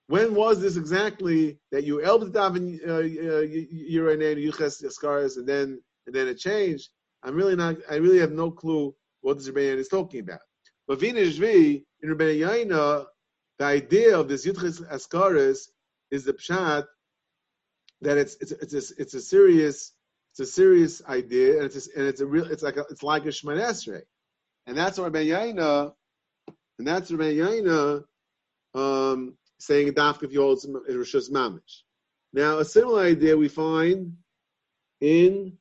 when 0.08 0.34
was 0.34 0.60
this 0.60 0.76
exactly 0.76 1.58
that 1.70 1.84
you 1.84 2.02
elbed 2.02 2.32
daven 2.32 2.80
Yiranein 2.82 4.42
Yuches 4.42 4.82
Yaskaris 4.82 5.36
and 5.36 5.46
then 5.46 5.80
and 6.06 6.14
then 6.14 6.28
it 6.28 6.38
changed? 6.38 6.88
I'm 7.22 7.34
really 7.34 7.56
not. 7.56 7.76
I 7.90 7.96
really 7.96 8.18
have 8.18 8.32
no 8.32 8.50
clue 8.50 8.94
what 9.20 9.36
this 9.36 9.48
Rebbeinu 9.48 9.76
is 9.76 9.88
talking 9.88 10.20
about. 10.20 10.40
But 10.86 11.00
Vina 11.00 11.20
Shvi 11.20 11.84
in 12.02 12.08
Rebbeinu 12.08 12.38
Yaina, 12.46 13.06
the 13.58 13.64
idea 13.64 14.18
of 14.18 14.28
this 14.28 14.46
Yuches 14.46 14.80
Askaris 14.90 15.68
is 16.10 16.24
the 16.24 16.32
pshat 16.32 16.86
that 18.00 18.16
it's 18.16 18.36
it's 18.40 18.52
it's 18.52 18.74
a, 18.74 18.94
it's 18.98 19.14
a 19.14 19.20
serious 19.20 19.92
it's 20.30 20.40
a 20.40 20.46
serious 20.46 21.02
idea 21.06 21.56
and 21.56 21.64
it's 21.64 21.88
a, 21.88 21.98
and 21.98 22.06
it's 22.06 22.20
a 22.20 22.26
real 22.26 22.50
it's 22.50 22.62
like 22.62 22.76
a, 22.76 22.84
it's 22.90 23.02
like 23.02 23.24
a 23.24 23.28
Esrei, 23.28 24.02
and 24.66 24.76
that's 24.76 24.98
what 24.98 25.12
Rebbeinu 25.12 25.54
Yaina, 25.54 25.92
and 26.78 26.86
that's 26.86 27.10
Rebbeinu 27.10 28.04
Yaina 28.74 29.12
um, 29.12 29.34
saying 29.58 29.92
dafka 29.92 30.24
if 30.24 30.32
you 30.32 30.42
hold 30.42 30.58
rishus 30.88 31.30
mamish. 31.30 31.82
Now, 32.32 32.58
a 32.58 32.64
similar 32.64 33.02
idea 33.02 33.36
we 33.36 33.48
find 33.48 34.16
in 35.00 35.56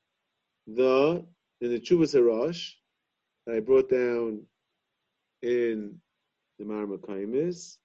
the 0.67 1.25
in 1.62 1.71
the 1.71 1.80
Chuvas 1.80 2.13
Harash 2.13 2.73
that 3.45 3.56
I 3.56 3.60
brought 3.60 3.89
down 3.89 4.41
in 5.41 5.99
the 6.60 6.65
Marmakaimis. 6.65 7.77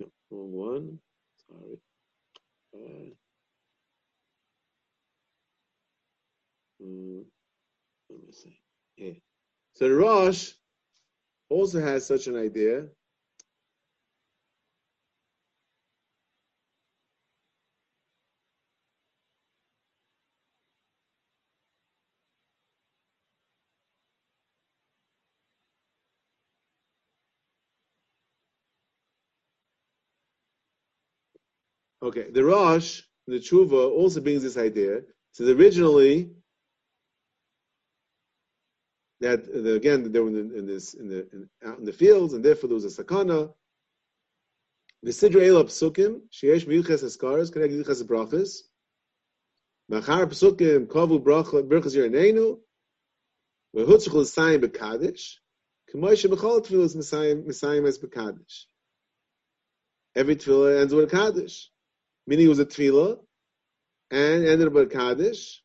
No, 0.00 0.08
wrong 0.30 0.52
one. 0.52 0.98
Sorry. 1.48 1.78
Uh, 2.74 3.10
mm, 6.84 7.24
let 8.10 8.18
me 8.20 8.32
see. 8.32 8.58
Yeah. 8.96 9.12
So 9.74 9.88
the 9.88 9.94
Rosh 9.94 10.52
also 11.52 11.80
has 11.80 12.06
such 12.06 12.26
an 12.26 12.36
idea. 12.36 12.86
Okay, 32.02 32.30
the 32.32 32.44
Rosh, 32.44 33.02
the 33.28 33.38
Tshuva, 33.38 33.90
also 33.92 34.20
brings 34.20 34.42
this 34.42 34.56
idea. 34.56 35.02
So 35.32 35.46
originally, 35.46 36.30
that 39.22 39.48
again 39.76 40.10
they 40.10 40.20
were 40.20 40.28
in, 40.28 40.54
in 40.54 40.66
this 40.66 40.94
in 40.94 41.08
the 41.08 41.28
in, 41.32 41.48
out 41.64 41.78
in 41.78 41.84
the 41.84 41.92
fields, 41.92 42.34
and 42.34 42.44
therefore 42.44 42.68
there 42.68 42.74
was 42.74 42.84
a 42.84 43.02
sakana. 43.02 43.52
The 45.02 45.10
sidra 45.10 45.42
elab 45.42 45.66
psukim 45.66 46.22
sheyesh 46.30 46.66
miyuches 46.66 47.02
eskaras 47.02 47.52
connect 47.52 47.72
yuches 47.72 48.02
brachas. 48.04 48.60
Machar 49.88 50.26
psukim 50.26 50.86
kavu 50.86 51.20
brachas 51.22 51.96
yiraneinu 51.96 52.60
v'hutzach 53.74 54.14
l'sayim 54.14 54.64
bekadish. 54.64 55.38
K'moishe 55.92 56.30
b'chol 56.30 56.64
tefillas 56.64 56.94
misayim 56.96 57.88
es 57.88 57.98
bekadish. 57.98 58.66
Every 60.14 60.36
tefillah 60.36 60.82
ends 60.82 60.94
with 60.94 61.12
a 61.12 61.16
kaddish 61.16 61.72
meaning 62.26 62.46
it 62.46 62.48
was 62.48 62.58
a 62.58 62.66
tefillah, 62.66 63.18
and 64.10 64.46
ended 64.46 64.72
with 64.72 64.92
kaddish. 64.92 65.62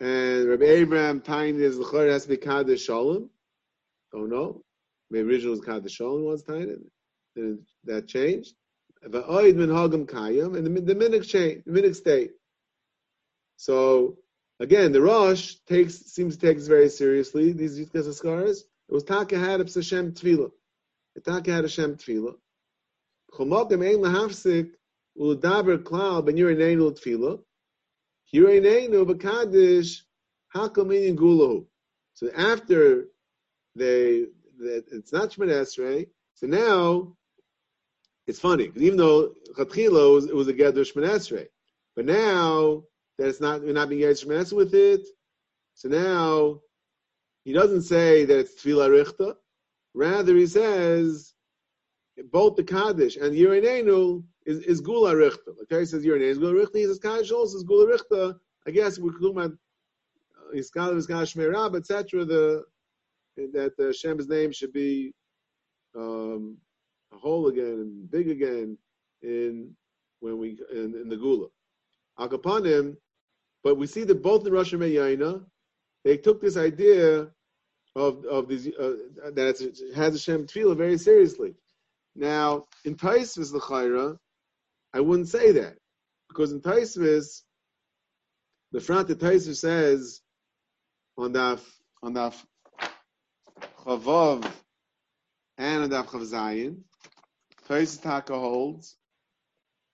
And 0.00 0.48
Rabbi 0.48 0.64
Abraham 0.64 1.20
tying 1.20 1.60
is 1.60 1.76
the 1.78 1.84
chor 1.84 2.06
has 2.06 2.22
to 2.22 2.28
be 2.28 2.36
kaddish 2.36 2.84
shalom. 2.84 3.30
Oh, 4.14 4.20
Don't 4.20 4.30
know. 4.30 4.62
Maybe 5.10 5.28
originally 5.28 5.50
was 5.50 5.60
kaddish 5.60 5.94
shalom 5.94 6.24
was 6.24 6.44
it. 6.48 6.80
Then 7.34 7.66
that 7.84 8.06
changed. 8.06 8.54
Va'oid 9.04 9.56
min 9.56 9.68
hagam 9.68 10.06
kayam, 10.06 10.56
and 10.56 10.66
the, 10.66 10.80
the 10.80 10.94
minik 10.94 11.26
changed, 11.26 11.64
the 11.66 11.72
minik 11.72 11.96
stayed. 11.96 12.30
So 13.56 14.18
again, 14.60 14.92
the 14.92 15.00
Rosh 15.00 15.56
takes 15.66 15.96
seems 15.96 16.36
to 16.36 16.46
take 16.46 16.58
this 16.58 16.68
very 16.68 16.88
seriously. 16.88 17.52
These 17.52 17.78
Yitkas 17.78 18.12
scars. 18.14 18.64
It 18.88 18.94
was 18.94 19.04
Taka 19.04 19.38
had 19.38 19.60
Hashem 19.60 20.12
tefillah. 20.12 20.50
Taka 21.24 21.52
had 21.52 21.64
Hashem 21.64 21.96
tefillah. 21.96 22.34
Chomokim 23.32 23.84
ein 23.86 23.98
lahafsik 23.98 24.70
Udaber 25.18 25.78
klal 25.78 26.24
ben 26.24 26.36
yireneinu 26.36 26.92
tefillah. 26.92 27.40
Yireneinu 28.34 29.06
b'kadish 29.06 30.02
hakaminin 30.54 31.16
gulahu. 31.16 31.66
So 32.14 32.30
after 32.36 33.06
they, 33.74 34.26
that 34.58 34.84
it's 34.90 35.12
not 35.12 35.30
Shemon 35.30 35.48
Esrei, 35.48 36.08
so 36.34 36.46
now 36.46 37.16
it's 38.26 38.40
funny 38.40 38.70
even 38.76 38.96
though 38.96 39.34
Chatchila 39.56 40.14
was, 40.14 40.26
it 40.26 40.34
was 40.34 40.48
a 40.48 40.52
gather 40.52 40.82
Shemon 40.82 41.08
Esrei, 41.08 41.46
but 41.94 42.04
now 42.04 42.84
that 43.18 43.28
it's 43.28 43.40
not 43.40 43.62
we're 43.62 43.72
not 43.72 43.88
being 43.88 44.02
Shemon 44.02 44.40
Esrei 44.40 44.56
with 44.56 44.74
it, 44.74 45.06
so 45.74 45.88
now 45.88 46.60
he 47.44 47.52
doesn't 47.52 47.82
say 47.82 48.24
that 48.24 48.38
it's 48.40 48.62
Tefillah 48.62 49.04
Richta. 49.04 49.36
Rather, 49.94 50.36
he 50.36 50.46
says 50.46 51.32
both 52.30 52.56
the 52.56 52.64
Kaddish 52.64 53.16
and 53.16 53.34
Yireneinu 53.34 54.24
is, 54.48 54.60
is 54.60 54.80
Gula 54.80 55.14
Richta. 55.14 55.50
Okay, 55.62 55.80
he 55.80 55.84
says 55.84 56.04
Yireneinu 56.04 56.30
is 56.30 56.38
Gula 56.38 56.54
Richta. 56.54 56.76
He 56.76 56.86
says 56.86 56.98
Kaddish 56.98 57.30
also 57.30 57.58
is 57.58 57.64
Gula 57.64 57.86
Richta. 57.94 58.34
I 58.66 58.70
guess 58.70 58.98
we're 58.98 59.12
talking 59.12 59.36
about 59.36 59.52
Iskal 60.54 60.94
Iskal 60.94 61.26
Shmei 61.28 61.52
Rab, 61.52 61.76
etc. 61.76 62.24
The 62.24 62.64
that 63.36 63.76
the 63.76 63.86
Hashem's 63.88 64.26
name 64.26 64.50
should 64.50 64.72
be 64.72 65.12
um, 65.94 66.56
whole 67.12 67.48
again 67.48 67.78
and 67.84 68.10
big 68.10 68.30
again 68.30 68.78
in 69.22 69.76
when 70.20 70.38
we 70.38 70.58
in, 70.72 70.94
in 70.94 71.08
the 71.08 71.16
Gula. 71.16 71.48
Akapanim, 72.18 72.96
but 73.62 73.76
we 73.76 73.86
see 73.86 74.04
that 74.04 74.22
both 74.22 74.46
in 74.46 74.52
Russia 74.52 74.78
Rosh 74.78 74.88
Yaina, 74.88 75.44
they 76.04 76.16
took 76.16 76.40
this 76.40 76.56
idea 76.56 77.28
of 77.94 78.24
of 78.24 78.48
these 78.48 78.66
uh, 78.68 78.94
that 79.34 79.58
has 79.94 80.14
Hashem 80.14 80.46
tefillah 80.46 80.76
very 80.76 80.96
seriously. 80.96 81.54
Now, 82.16 82.64
in 82.84 82.96
Taisvis 82.96 83.52
L'chaira, 83.52 84.18
I 84.98 85.00
wouldn't 85.00 85.28
say 85.28 85.52
that. 85.52 85.76
Because 86.28 86.50
in 86.50 86.60
Taisvis, 86.60 87.42
the 88.72 88.80
front 88.80 89.08
of 89.10 89.18
Taisvis 89.18 89.58
says 89.58 90.20
on 91.16 91.32
Daf, 91.32 91.60
on 92.02 92.14
Daf 92.14 92.34
Chavav 93.84 94.44
and 95.56 95.84
on 95.84 95.90
Daf 95.90 96.06
Chav 96.06 96.22
Zayin, 96.22 96.78
Taisvis 97.68 98.02
Taka 98.02 98.36
holds 98.36 98.96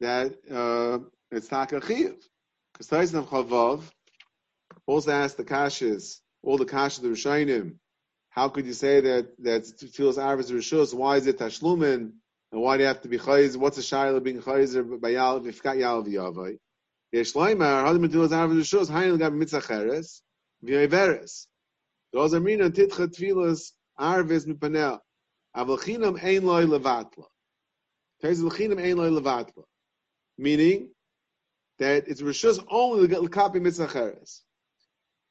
that 0.00 0.32
uh, 0.50 1.00
it's 1.30 1.48
Taka 1.48 1.82
Chiv. 1.86 2.16
Because 2.72 2.88
Taisvis 2.88 3.18
of 3.18 3.26
Chavav 3.28 3.82
also 4.86 5.10
asks 5.10 5.36
the 5.36 5.44
Kashas, 5.44 6.20
all 6.42 6.56
the 6.56 6.64
Kashas, 6.64 7.02
the 7.02 7.08
Rishainim, 7.08 7.74
how 8.30 8.48
could 8.48 8.64
you 8.64 8.72
say 8.72 9.02
that 9.02 9.36
that 9.40 9.66
feels 9.92 10.16
average 10.16 10.48
rishus? 10.48 10.94
Why 10.94 11.18
is 11.18 11.26
it 11.26 11.38
tashlumin? 11.38 12.12
And 12.54 12.62
why 12.62 12.76
do 12.76 12.84
you 12.84 12.86
have 12.86 13.00
to 13.00 13.08
be 13.08 13.18
chayiz? 13.18 13.56
What's 13.56 13.78
a 13.78 13.80
shayla 13.80 14.22
being 14.22 14.40
chayiz 14.40 15.00
by 15.00 15.08
yal 15.08 15.40
got 15.40 15.76
yal 15.76 16.04
v'yavay? 16.04 16.56
Yesh 17.10 17.32
loymar 17.32 17.84
hadim 17.84 18.08
feels 18.12 18.32
average 18.32 18.70
rishus. 18.70 18.88
Hayin 18.88 19.18
gab 19.18 19.32
mitzacheres 19.32 20.20
v'yaveres. 20.64 21.48
Those 22.12 22.32
are 22.32 22.38
mina 22.38 22.70
titcha 22.70 23.08
tfilas 23.08 23.72
arvis 23.98 24.46
mipanel. 24.46 25.00
Avlachinam 25.56 26.22
ein 26.22 26.46
loy 26.46 26.64
levatla. 26.64 27.24
Teiz 28.22 28.40
lachinam 28.40 28.80
ein 28.80 28.98
loy 28.98 29.10
levatla. 29.10 29.64
Meaning 30.38 30.90
that 31.80 32.06
it's 32.06 32.22
rishus 32.22 32.64
only 32.70 33.08
the 33.08 33.28
kapi 33.28 33.58
mitzacheres. 33.58 34.42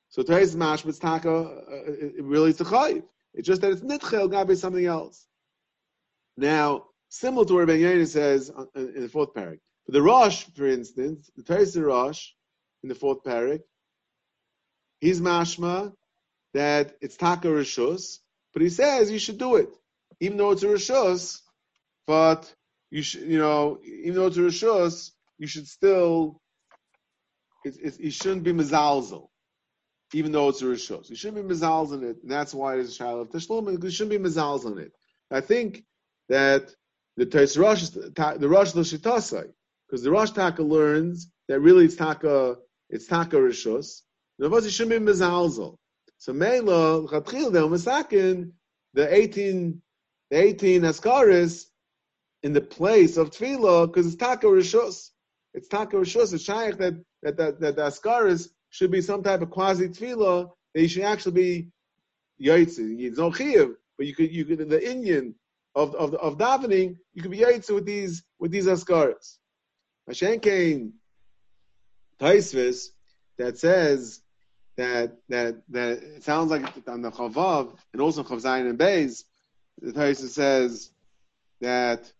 So 0.09 0.23
today's 0.23 0.57
mash 0.57 0.83
mitztaka 0.83 1.27
uh, 1.27 2.21
really 2.21 2.49
it's 2.49 2.59
a 2.59 2.65
chayiv. 2.65 3.03
It's 3.33 3.47
just 3.47 3.61
that 3.61 3.71
it's 3.71 3.81
nitchel 3.81 4.29
gabe 4.29 4.57
something 4.57 4.85
else. 4.85 5.25
Now, 6.35 6.87
similar 7.13 7.45
to 7.45 7.53
what 7.53 7.67
Ben 7.67 7.79
Yair 7.79 8.07
says 8.07 8.51
in 8.75 9.01
the 9.03 9.09
fourth 9.09 9.33
parak. 9.35 9.59
For 9.85 9.91
the 9.91 10.01
Rosh, 10.01 10.45
for 10.55 10.65
instance, 10.65 11.29
the 11.37 11.43
Tais 11.43 11.77
Rosh 11.79 12.29
in 12.81 12.89
the 12.89 12.95
fourth 12.95 13.23
parak, 13.23 13.61
he's 14.99 15.21
mashma 15.21 15.93
that 16.53 16.95
it's 17.01 17.15
taka 17.15 17.47
rishus, 17.47 18.17
but 18.51 18.63
he 18.63 18.69
says 18.69 19.11
you 19.11 19.19
should 19.19 19.37
do 19.37 19.57
it, 19.57 19.69
even 20.19 20.37
though 20.37 20.51
it's 20.51 20.63
a 20.63 20.67
rishus. 20.67 21.39
But 22.07 22.51
you 22.89 23.03
should, 23.03 23.21
you 23.23 23.37
know, 23.37 23.79
even 23.83 24.15
though 24.15 24.27
it's 24.27 24.37
a 24.37 24.41
rishus, 24.41 25.11
you 25.37 25.45
should 25.45 25.67
still, 25.67 26.41
it, 27.63 27.75
it, 27.81 27.99
you 27.99 28.11
shouldn't 28.11 28.43
be 28.43 28.53
mezalzel, 28.53 29.27
even 30.13 30.31
though 30.31 30.49
it's 30.49 30.63
a 30.63 30.65
rishus. 30.65 31.11
You 31.11 31.15
shouldn't 31.15 31.47
be 31.47 31.53
mezalzel 31.53 32.01
in 32.01 32.09
it, 32.09 32.17
and 32.23 32.31
that's 32.31 32.55
why 32.55 32.77
it's 32.77 32.95
a 32.95 32.97
child 32.97 33.21
of 33.21 33.31
because 33.31 33.83
You 33.83 33.89
shouldn't 33.91 34.23
be 34.23 34.29
mezalzel 34.29 34.71
in 34.73 34.79
it. 34.79 34.93
I 35.29 35.41
think 35.41 35.83
that 36.29 36.73
the 37.17 37.55
Rosh, 37.57 37.89
the 37.89 38.49
Rosh 38.49 38.75
L'Shitasai, 38.75 39.51
because 39.87 40.03
the 40.03 40.11
Rosh 40.11 40.31
Taka 40.31 40.63
learns 40.63 41.29
that 41.47 41.59
really 41.59 41.85
it's 41.85 41.95
Taka, 41.95 42.57
it's 42.89 43.07
Taka 43.07 43.37
Rishus. 43.37 44.01
Shouldn't 44.39 45.05
be 45.05 45.11
Mezalzel. 45.11 45.77
So 46.17 46.33
Mela, 46.33 47.07
Chatchil, 47.07 47.51
the 47.51 47.67
Masakin, 47.67 48.51
the 48.93 49.13
18, 49.13 49.81
the 50.31 50.37
18 50.37 50.81
Askaris 50.81 51.65
in 52.43 52.53
the 52.53 52.61
place 52.61 53.17
of 53.17 53.29
Tefillah, 53.29 53.87
because 53.87 54.07
it's 54.07 54.15
Taka 54.15 54.47
Rishus. 54.47 55.09
It's 55.53 55.67
Taka 55.67 55.97
Rishus. 55.97 56.33
It's 56.33 56.43
Shaykh 56.43 56.77
that, 56.77 56.95
that, 57.21 57.37
that, 57.37 57.59
that 57.59 57.75
the 57.75 57.83
Askaris 57.83 58.49
should 58.69 58.89
be 58.89 59.01
some 59.01 59.21
type 59.21 59.41
of 59.41 59.51
quasi 59.51 59.89
Tefillah, 59.89 60.49
that 60.73 60.81
you 60.81 60.87
should 60.87 61.03
actually 61.03 61.33
be 61.33 61.67
Yaitzi. 62.41 63.01
It's 63.01 63.19
no 63.19 63.29
but 63.29 64.07
you 64.07 64.15
could, 64.15 64.31
you 64.31 64.45
could, 64.45 64.67
the 64.69 64.91
Indian 64.91 65.35
of, 65.75 65.95
of, 65.95 66.13
of 66.15 66.37
davening, 66.37 66.97
you 67.13 67.21
could 67.21 67.31
be 67.31 67.39
Yaitzi 67.39 67.73
with 67.73 67.85
these, 67.85 68.23
with 68.39 68.51
these 68.51 68.67
Askaris. 68.67 69.37
Mashenkein 70.09 70.91
Taisvis 72.19 72.89
that 73.37 73.57
says 73.57 74.21
that 74.77 75.17
that 75.29 75.55
that 75.69 75.91
it 76.03 76.23
sounds 76.23 76.51
like 76.51 76.63
on 76.87 77.01
the 77.01 77.11
Chavav 77.11 77.75
and 77.91 78.01
also 78.01 78.23
Chav 78.23 78.41
Zayin 78.41 78.69
and 78.69 78.79
Beis, 78.79 79.23
the 79.81 79.91
Taisvis 79.91 80.29
says 80.29 80.91
that 81.61 82.11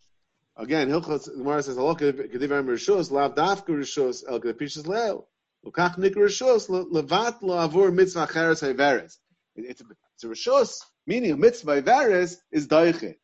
again 0.56 0.88
Hilchos 0.88 1.34
Gemara 1.34 1.62
says 1.62 1.78
Allah 1.78 1.96
kediv 1.96 2.50
em 2.52 2.66
rishus 2.66 3.10
lav 3.10 3.34
dafka 3.34 3.68
rishus 3.68 4.24
el 4.28 4.40
kedapishas 4.40 4.84
leil 4.86 5.24
ukach 5.66 5.98
nik 5.98 6.14
rishus 6.14 6.68
levat 6.68 7.42
lo 7.42 7.54
avur 7.56 7.92
mitzvah 7.92 8.26
cheres 8.26 8.60
haveres. 8.62 9.18
It's 9.56 9.80
a, 9.80 9.84
it's 10.14 10.24
a 10.24 10.26
rishus 10.26 10.80
meaning 11.06 11.32
a 11.32 11.36
mitzvah 11.36 11.82
haveres 11.82 12.38
is 12.50 12.68
daiche, 12.68 13.16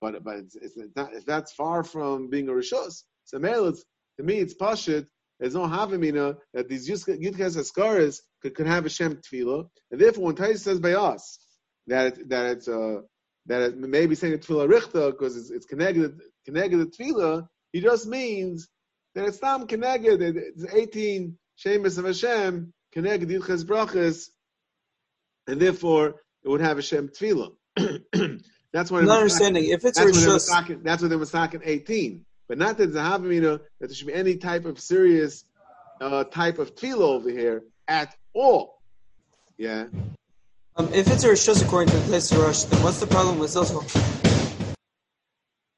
but 0.00 0.22
but 0.24 0.36
it's, 0.36 0.56
it's 0.56 0.76
not 0.96 1.14
if 1.14 1.24
that's 1.24 1.52
far 1.52 1.84
from 1.84 2.28
being 2.30 2.48
a 2.48 2.52
rishus. 2.52 3.02
So 3.24 3.38
to 3.38 4.22
me, 4.22 4.38
it's 4.38 4.54
pashit. 4.54 5.06
There's 5.38 5.54
no 5.54 5.62
havamina 5.62 6.36
that 6.52 6.68
these 6.68 6.88
yudkas 6.88 7.56
askaras 7.56 8.20
could, 8.42 8.54
could 8.54 8.66
have 8.66 8.84
a 8.84 8.90
shem 8.90 9.16
tefillah, 9.16 9.68
and 9.90 10.00
therefore 10.00 10.24
when 10.24 10.34
Tais 10.34 10.62
says 10.62 10.80
by 10.80 10.92
us 10.92 11.38
that 11.86 12.18
it, 12.18 12.28
that 12.28 12.46
it's 12.50 12.68
uh, 12.68 13.00
that 13.46 13.62
it 13.62 13.78
may 13.78 14.06
be 14.06 14.14
saying 14.14 14.34
a 14.34 14.38
tefillah 14.38 14.68
richta 14.68 15.10
because 15.12 15.36
it's, 15.36 15.50
it's 15.50 15.66
connected 15.66 16.20
connected 16.44 16.92
tefillah, 16.92 17.46
he 17.72 17.80
just 17.80 18.06
means 18.06 18.68
that 19.14 19.26
it's 19.26 19.38
tam 19.38 19.66
connected. 19.66 20.20
It's 20.22 20.64
18 20.72 21.36
shemus 21.56 21.98
of 21.98 22.04
Hashem 22.04 22.72
connected 22.92 23.28
yudkas 23.28 23.64
brachas, 23.64 24.28
and 25.46 25.60
therefore 25.60 26.16
it 26.44 26.48
would 26.48 26.60
have 26.60 26.78
a 26.78 26.82
shem 26.82 27.08
tefillah. 27.08 27.52
that's 28.72 28.90
why 28.90 29.00
I'm 29.00 29.06
not 29.06 29.18
understanding. 29.18 29.64
If 29.64 29.84
it's 29.84 29.98
a 29.98 30.04
that's 30.04 30.26
what 30.26 30.40
rishus, 30.40 30.48
talking. 30.48 30.82
That's 30.82 31.02
what 31.02 31.08
they 31.08 31.16
were 31.16 31.26
talking. 31.26 31.60
Eighteen, 31.64 32.24
but 32.48 32.58
not 32.58 32.78
that 32.78 32.92
the 32.92 33.00
havamina 33.00 33.58
that 33.80 33.86
there 33.88 33.94
should 33.94 34.06
be 34.06 34.14
any 34.14 34.36
type 34.36 34.64
of 34.64 34.78
serious 34.78 35.44
uh, 36.00 36.24
type 36.24 36.58
of 36.58 36.74
tefillah 36.74 37.00
over 37.00 37.30
here 37.30 37.64
at 37.88 38.14
all. 38.32 38.80
Yeah. 39.58 39.86
um, 40.76 40.92
if 40.94 41.08
it's 41.10 41.24
a 41.24 41.28
rishus 41.28 41.64
according 41.64 41.92
to 41.92 41.98
the 41.98 42.06
place 42.06 42.32
of 42.32 42.38
rush, 42.38 42.62
then 42.64 42.82
what's 42.82 43.00
the 43.00 43.06
problem 43.06 43.38
with 43.38 43.50
zilzal? 43.50 43.84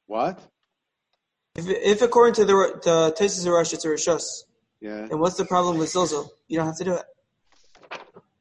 What? 0.06 0.38
If, 1.56 1.66
if 1.68 2.02
according 2.02 2.34
to 2.34 2.44
the 2.44 2.80
the 2.82 3.14
Taisus 3.18 3.50
rush, 3.50 3.72
it's 3.72 3.84
a 3.84 3.88
rishus, 3.88 4.44
Yeah. 4.80 5.08
And 5.10 5.18
what's 5.18 5.36
the 5.36 5.44
problem 5.46 5.78
with 5.78 5.88
zilzal? 5.88 6.28
You 6.48 6.58
don't 6.58 6.66
have 6.66 6.76
to 6.78 6.84
do 6.84 6.94
it. 6.94 7.04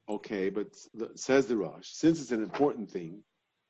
Okay, 0.10 0.50
but 0.50 0.68
says 1.16 1.48
the 1.48 1.56
Rosh, 1.56 1.88
since 1.88 2.20
it's 2.20 2.32
an 2.32 2.44
important 2.44 2.92
thing, 2.92 3.24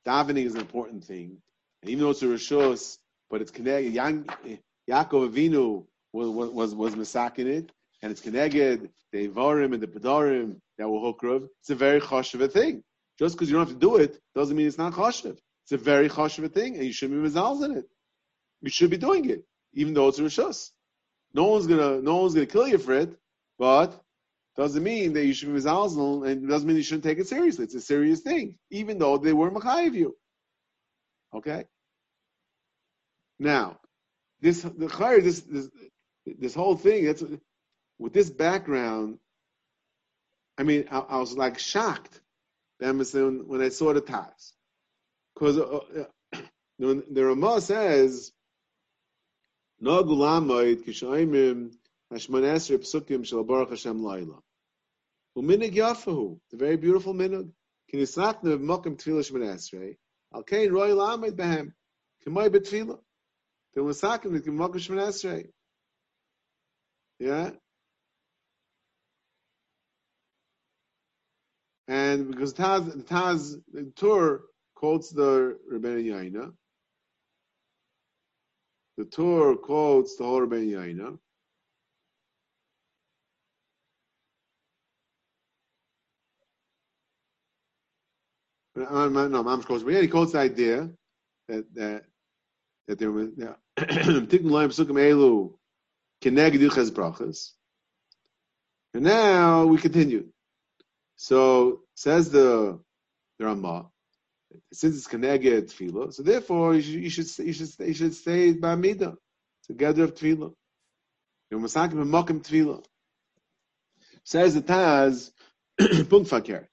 davening 0.06 0.46
is 0.46 0.56
an 0.56 0.62
important 0.62 1.04
thing, 1.04 1.38
and 1.82 1.90
even 1.92 2.04
though 2.04 2.12
it's 2.12 2.22
a 2.22 2.26
rishos, 2.26 2.98
but 3.30 3.42
it's 3.42 3.52
connected. 3.52 3.94
Yan- 3.94 4.26
Yaakov 4.90 5.32
Avinu 5.32 5.86
was 6.14 6.30
was 6.30 6.74
was, 6.74 6.96
was 6.96 7.16
it, 7.16 7.72
and 8.02 8.12
it's 8.12 8.22
connected 8.22 8.90
the 9.12 9.28
Ivarim 9.28 9.74
and 9.74 9.82
the 9.82 9.88
Pedarim 9.88 10.56
that 10.78 10.88
were 10.90 11.00
hokrav. 11.00 11.48
It's 11.60 11.70
a 11.70 11.76
very 11.76 12.00
choshev 12.00 12.52
thing. 12.52 12.84
Just 13.20 13.36
because 13.36 13.50
you 13.50 13.56
don't 13.56 13.68
have 13.68 13.76
to 13.76 13.80
do 13.80 13.98
it 13.98 14.20
doesn't 14.36 14.56
mean 14.56 14.68
it's 14.68 14.78
not 14.78 14.94
choshev. 14.94 15.38
It's 15.64 15.72
a 15.72 15.78
very 15.78 16.10
choshev 16.10 16.52
thing, 16.54 16.76
and 16.76 16.86
you 16.86 16.94
shouldn't 16.94 17.22
be 17.22 17.30
mezalz 17.30 17.64
in 17.64 17.72
it. 17.78 17.86
You 18.62 18.70
should 18.70 18.90
be 18.90 18.98
doing 18.98 19.30
it, 19.30 19.44
even 19.74 19.94
though 19.94 20.08
it's 20.08 20.20
a 20.20 20.24
rishos. 20.24 20.72
No 21.34 21.46
one's 21.46 21.68
gonna 21.68 22.02
no 22.02 22.18
one's 22.18 22.34
gonna 22.34 22.46
kill 22.46 22.68
you 22.68 22.78
for 22.78 22.94
it, 22.94 23.16
but 23.58 24.02
doesn't 24.58 24.84
mean 24.84 25.14
that 25.14 25.26
you 25.26 25.34
should 25.34 25.54
be 25.54 25.60
mizalzel, 25.60 26.28
and 26.28 26.48
doesn't 26.48 26.68
mean 26.68 26.78
you 26.78 26.84
shouldn't 26.84 27.04
take 27.04 27.20
it 27.20 27.28
seriously. 27.28 27.64
It's 27.64 27.76
a 27.76 27.82
serious 27.82 28.20
thing, 28.22 28.56
even 28.70 28.98
though 28.98 29.18
they 29.18 29.34
were 29.34 29.50
machayev 29.50 29.94
you. 29.94 30.16
Okay. 31.34 31.66
Now, 33.40 33.80
this 34.42 34.62
the 34.62 35.20
this 35.24 35.42
this 35.42 35.70
this 36.26 36.54
whole 36.54 36.76
thing. 36.76 37.06
That's 37.06 37.24
with 37.98 38.14
this 38.14 38.30
background. 38.30 39.20
I 40.58 40.64
mean, 40.64 40.86
I, 40.92 41.00
I 41.00 41.18
was 41.18 41.38
like 41.38 41.58
shocked 41.58 42.20
when 42.80 43.48
when 43.48 43.62
I 43.62 43.70
saw 43.70 43.94
the 43.94 44.02
Taz, 44.02 44.52
because 45.34 45.58
uh, 45.58 45.80
uh, 46.34 46.42
the 46.80 47.26
Ramah 47.26 47.62
says, 47.62 48.32
"No 49.80 50.04
gulamoid 50.04 50.84
kishaymim 50.86 51.72
Hashman 52.12 52.44
Esri 52.44 52.78
Psukim 52.78 53.26
Shal 53.26 53.44
Baruch 53.44 53.70
Hashem 53.70 54.04
Laila. 54.04 54.40
Uminig 55.38 55.74
Yafahu, 55.76 56.40
the 56.52 56.58
very 56.58 56.76
beautiful 56.76 57.14
minig. 57.14 57.50
Kinisakna 57.94 58.60
Mokim 58.60 58.98
Tefillah 58.98 59.26
Shman 59.26 59.44
Esrei. 59.44 59.96
Al 60.34 60.44
Kain 60.44 60.72
Roy 60.72 60.94
Lamed 60.94 61.38
Behem. 61.38 61.72
Kemoi 62.26 62.50
Betfillah. 62.50 63.00
The 63.74 63.82
Musakim 63.82 64.32
Nikim 64.32 64.58
Mokim 64.58 64.80
Shman 64.80 64.98
Esrei. 64.98 65.48
Yeah? 67.20 67.52
And 71.88 72.30
because 72.30 72.54
Taz, 72.54 73.04
Taz, 73.06 73.56
the 73.72 73.92
Tur 73.96 74.42
quotes 74.76 75.12
the 75.12 75.58
Rebbeinu 75.72 76.06
Yaina. 76.06 76.52
The 78.98 79.06
Tur 79.06 79.56
quotes 79.56 80.18
the 80.18 80.24
whole 80.26 80.42
Rebbeinu 80.42 80.72
Yaina. 80.72 81.18
Uh, 88.78 88.84
uh, 88.84 89.10
no, 89.10 89.44
Mam's 89.44 89.66
quotes, 89.66 89.84
but 89.84 89.94
he 89.94 90.08
quotes 90.08 90.32
the 90.32 90.40
idea 90.40 90.90
that 91.48 91.74
that 91.76 92.04
that 92.88 93.00
there 93.00 93.12
was 93.12 93.30
Tikkun 93.78 94.30
Elu 94.30 95.54
Keneg 96.22 96.54
Duches 96.54 96.92
Brachas. 96.92 97.52
And 98.94 99.04
now 99.04 99.66
we 99.66 99.78
continue. 99.78 100.28
So 101.18 101.82
says 101.96 102.30
the 102.32 102.80
the 103.40 103.46
Ramah, 103.46 103.88
since 104.72 104.96
it's 104.98 105.08
Keneged 105.08 105.70
Tefillah, 105.70 106.14
so 106.14 106.24
therefore 106.24 106.76
you 106.76 106.82
should 106.82 106.94
you 107.02 107.10
should 107.10 107.46
you 107.46 107.54
should, 107.54 107.70
you 107.80 107.94
should 107.94 108.16
stay 108.16 108.54
by 108.54 108.76
Midah, 108.76 109.18
together 109.68 110.06
of 110.06 110.16
Tefillah. 110.16 110.54
You're 111.50 111.60
Masakim 111.60 112.06
Mokim 112.06 112.42
Tefillah. 112.42 112.86
Says 114.24 114.54
the 114.54 114.62
Taz, 114.62 115.32
Punkt 116.10 116.30
Fakir 116.30 116.71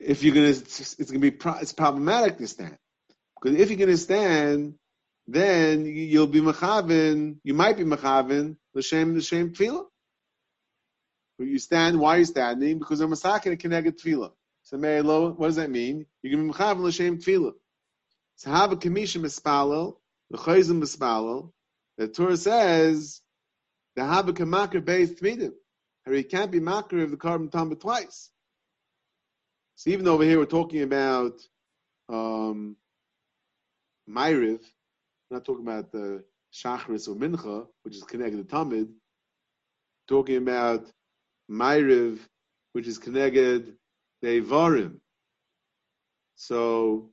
if 0.00 0.22
you're 0.22 0.34
gonna, 0.34 0.48
it's, 0.48 0.96
it's 0.98 1.10
gonna 1.10 1.20
be 1.20 1.30
pro, 1.30 1.54
it's 1.54 1.72
problematic 1.72 2.38
to 2.38 2.48
stand 2.48 2.76
because 3.40 3.58
if 3.58 3.70
you're 3.70 3.78
gonna 3.78 3.96
stand, 3.96 4.74
then 5.26 5.84
you'll 5.86 6.26
be 6.26 6.40
machavin. 6.40 7.36
You 7.44 7.54
might 7.54 7.76
be 7.76 7.84
machavin 7.84 8.56
l'shem 8.74 9.16
l'shem 9.16 9.52
tefillah. 9.52 9.84
You 11.38 11.58
stand. 11.58 11.98
Why 11.98 12.16
are 12.16 12.18
you 12.18 12.24
standing? 12.24 12.78
Because 12.78 13.00
I'm 13.00 13.10
masakin 13.10 13.58
connected 13.58 13.98
tefillah. 13.98 14.32
So 14.62 14.76
Lo, 14.76 15.30
what 15.32 15.48
does 15.48 15.56
that 15.56 15.70
mean? 15.70 16.06
You're 16.22 16.36
gonna 16.36 16.50
be 16.50 16.58
machavin 16.58 16.82
l'shem 16.82 17.18
tefillah. 17.18 17.52
So 18.36 18.50
have 18.50 18.72
a 18.72 18.76
kamisha 18.76 19.20
mispalel, 19.20 19.96
the 20.30 20.38
chayzim 20.38 20.82
mispalel. 20.82 21.52
The 21.98 22.08
Torah 22.08 22.36
says 22.36 23.20
the 23.96 24.04
have 24.04 24.28
a 24.28 24.32
kamakar 24.32 24.82
based 24.82 25.16
tmidim. 25.16 25.52
You 26.06 26.24
can't 26.24 26.50
be 26.50 26.58
makar 26.58 27.00
of 27.00 27.10
the 27.10 27.16
carbon 27.16 27.50
tumba 27.50 27.76
twice. 27.76 28.30
So 29.80 29.88
even 29.88 30.06
over 30.08 30.24
here 30.24 30.38
we're 30.38 30.44
talking 30.44 30.82
about 30.82 31.40
um, 32.10 32.76
Myriv, 34.06 34.60
not 35.30 35.46
talking 35.46 35.66
about 35.66 35.90
the 35.90 36.22
Shachris 36.52 37.08
or 37.08 37.14
Mincha, 37.14 37.66
which 37.82 37.96
is 37.96 38.02
connected 38.02 38.46
to 38.46 38.54
Tamid, 38.54 38.90
talking 40.06 40.36
about 40.36 40.84
Myriv, 41.50 42.18
which 42.74 42.86
is 42.86 42.98
connected 42.98 43.74
to 44.22 44.42
Evarim. 44.42 44.96
So, 46.36 47.08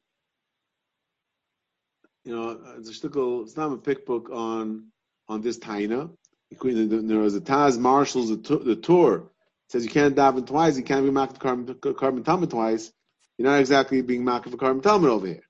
you 2.26 2.36
know, 2.36 2.60
it's 2.78 2.90
a 2.90 2.92
shtickle, 2.92 3.44
it's 3.44 3.56
not 3.56 3.72
a 3.72 3.78
pick 3.78 4.06
book 4.06 4.30
on 4.30 4.88
on 5.30 5.40
this 5.40 5.58
taina. 5.58 6.10
There 6.52 7.20
was 7.20 7.34
a 7.34 7.40
Taz 7.40 7.80
marshals 7.80 8.28
the, 8.28 8.58
the 8.58 8.76
Tur 8.76 9.24
says 9.70 9.84
you 9.84 9.92
can't 9.92 10.16
daven 10.16 10.46
twice, 10.46 10.78
you 10.78 10.84
can't 10.84 11.06
be 11.06 11.12
makif 11.12 11.98
carbon 11.98 12.24
talmud 12.24 12.50
twice. 12.50 12.92
You're 13.38 13.50
not 13.50 13.60
exactly 13.60 14.02
being 14.02 14.24
makif 14.24 14.52
for 14.52 14.58
carbon 14.58 14.82
talmud 14.82 15.10
over 15.10 15.28
here. 15.28 15.44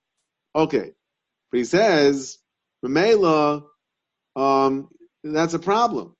Okay, 0.55 0.91
but 1.51 1.57
he 1.57 1.63
says 1.65 2.39
Mamela, 2.83 3.63
um, 4.35 4.89
that's 5.23 5.53
a 5.53 5.59
problem. 5.59 6.15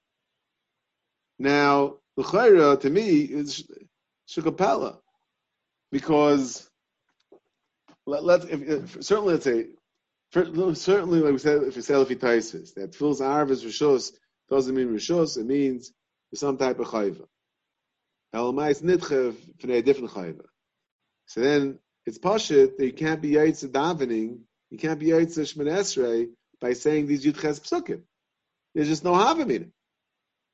Now 1.39 1.97
the 2.15 2.23
chayra 2.23 2.79
to 2.81 2.89
me 2.89 3.21
is 3.21 3.63
shukapella 4.27 4.97
because 5.91 6.69
let, 8.05 8.23
let's 8.23 8.45
if, 8.45 8.61
if, 8.61 9.03
certainly 9.03 9.33
let's 9.33 9.45
say 9.45 9.67
certainly 10.33 11.19
like 11.19 11.31
we 11.31 11.37
said 11.37 11.63
if 11.63 11.75
you 11.75 11.81
say 11.81 11.93
taisis 11.93 12.73
that 12.73 12.95
fills 12.95 13.21
arv 13.21 13.51
is 13.51 13.63
rishos 13.63 14.11
doesn't 14.49 14.75
mean 14.75 14.89
rishos 14.89 15.37
it 15.37 15.45
means 15.45 15.93
some 16.33 16.57
type 16.57 16.79
of 16.79 16.87
chayva. 16.87 17.25
Nitchev 18.37 19.35
for 19.59 19.71
a 19.71 19.81
different 19.81 20.11
chayva. 20.11 20.45
So 21.27 21.41
then 21.41 21.79
it's 22.05 22.17
pashit 22.17 22.77
that 22.77 22.85
you 22.85 22.93
can't 22.93 23.21
be 23.21 23.31
yaitz 23.31 23.65
davening, 23.67 24.39
you 24.69 24.77
can't 24.77 24.99
be 24.99 25.07
yaitz 25.07 25.37
shmin 25.37 25.71
esrei 25.71 26.27
by 26.61 26.73
saying 26.73 27.07
these 27.07 27.25
yud 27.25 27.39
ches 27.39 27.59
psukim. 27.59 28.01
There's 28.73 28.87
just 28.87 29.03
no 29.03 29.13
havamina. 29.13 29.69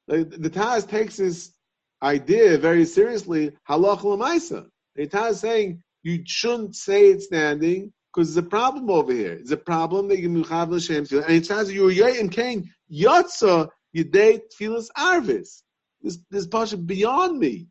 Like, 0.07 0.29
the 0.29 0.49
Taz 0.49 0.87
takes 0.87 1.17
this 1.17 1.53
idea 2.01 2.57
very 2.57 2.85
seriously. 2.85 3.51
Halach 3.69 3.99
lemaisa. 3.99 4.67
The 4.95 5.07
Taz 5.07 5.31
is 5.31 5.39
saying 5.39 5.83
you 6.03 6.23
shouldn't 6.25 6.75
say 6.75 7.07
it 7.07 7.21
standing 7.21 7.93
because 8.13 8.33
there's 8.33 8.45
a 8.45 8.49
problem 8.49 8.89
over 8.89 9.13
here. 9.13 9.35
There's 9.35 9.51
a 9.51 9.57
problem 9.57 10.09
that 10.09 10.19
you 10.19 10.29
muchav 10.29 10.69
l'shem 10.69 11.07
and 11.11 11.31
it 11.31 11.45
says 11.45 11.71
you 11.71 11.83
were 11.83 12.19
and 12.19 12.31
king 12.31 12.69
yotza 12.91 13.69
yedei 13.95 14.41
tfilas 14.53 14.87
arvis. 14.97 15.63
This 16.01 16.19
this 16.29 16.47
pasha 16.47 16.77
beyond 16.77 17.39
me. 17.39 17.67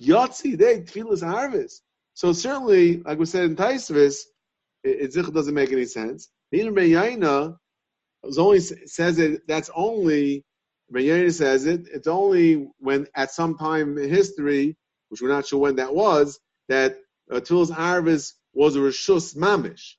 Yotzi 0.00 0.56
they 0.56 0.80
tefillas 0.80 1.22
harvest. 1.22 1.82
So 2.14 2.32
certainly, 2.32 3.02
like 3.02 3.18
we 3.18 3.26
said 3.26 3.44
in 3.44 3.56
Taisvis, 3.56 4.20
it, 4.84 5.12
doesn't 5.12 5.54
make 5.54 5.72
any 5.72 5.84
sense. 5.84 6.28
Even 6.52 6.74
Beyaina 6.74 7.56
only 8.38 8.60
says 8.60 9.18
it. 9.18 9.46
That's 9.46 9.70
only 9.74 10.44
Beyaina 10.92 11.32
says 11.32 11.66
it. 11.66 11.88
It's 11.92 12.06
only 12.06 12.68
when 12.78 13.06
at 13.14 13.32
some 13.32 13.56
time 13.58 13.98
in 13.98 14.08
history, 14.08 14.76
which 15.08 15.20
we're 15.20 15.28
not 15.28 15.46
sure 15.46 15.58
when 15.58 15.76
that 15.76 15.94
was, 15.94 16.38
that 16.68 16.96
uh, 17.30 17.40
Arvis 17.40 18.32
was 18.54 18.76
a 18.76 18.80
Rishus 18.80 19.36
Mamish. 19.36 19.94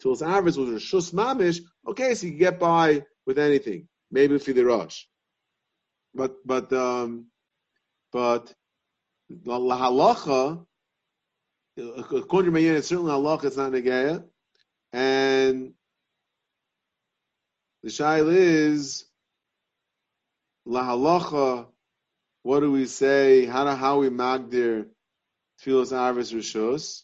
Tul's 0.00 0.22
Arvis 0.22 0.56
was 0.56 0.68
a 0.68 0.72
Rishus 0.72 1.12
Mamish. 1.14 1.60
Okay, 1.86 2.14
so 2.14 2.26
you 2.26 2.34
get 2.34 2.58
by 2.58 3.04
with 3.26 3.38
anything, 3.38 3.88
maybe 4.10 4.36
rush. 4.62 5.08
But 6.14 6.34
but 6.44 6.72
um, 6.72 7.26
but 8.12 8.52
the 9.44 9.50
halacha, 9.50 10.64
according 11.78 12.52
to 12.52 12.60
Mayan, 12.60 12.76
it's 12.76 12.88
certainly 12.88 13.12
halacha, 13.12 13.44
it's 13.44 13.56
not 13.56 13.72
negaya. 13.72 14.24
And 14.92 15.72
the 17.82 17.88
shail 17.88 18.28
is 18.30 19.04
la 20.66 20.82
halacha. 20.84 21.66
What 22.42 22.60
do 22.60 22.72
we 22.72 22.86
say? 22.86 23.46
How 23.46 23.64
do 23.64 23.70
how 23.70 24.00
we 24.00 24.10
magdir 24.10 24.86
tefillas 25.60 25.92
arvis 25.92 26.34
rishos? 26.34 27.02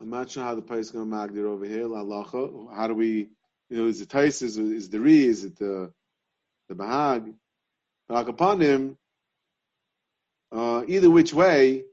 I'm 0.00 0.10
not 0.10 0.30
sure 0.30 0.44
how 0.44 0.54
the 0.54 0.62
place 0.62 0.86
is 0.86 0.90
going 0.92 1.10
to 1.10 1.16
magdir 1.16 1.44
over 1.46 1.64
here. 1.66 1.86
La 1.86 1.98
halacha. 2.02 2.74
How 2.74 2.86
do 2.86 2.94
we? 2.94 3.28
You 3.70 3.76
know, 3.78 3.86
is 3.86 4.00
it 4.00 4.08
tais? 4.08 4.40
Is, 4.42 4.56
is 4.56 4.88
the 4.88 5.00
re? 5.00 5.26
Is 5.26 5.44
it 5.44 5.58
the 5.58 5.92
the 6.68 6.74
bahag? 6.74 7.34
Like 8.08 8.28
upon 8.28 8.60
him, 8.60 8.96
uh, 10.52 10.84
either 10.86 11.10
which 11.10 11.32
way, 11.32 11.84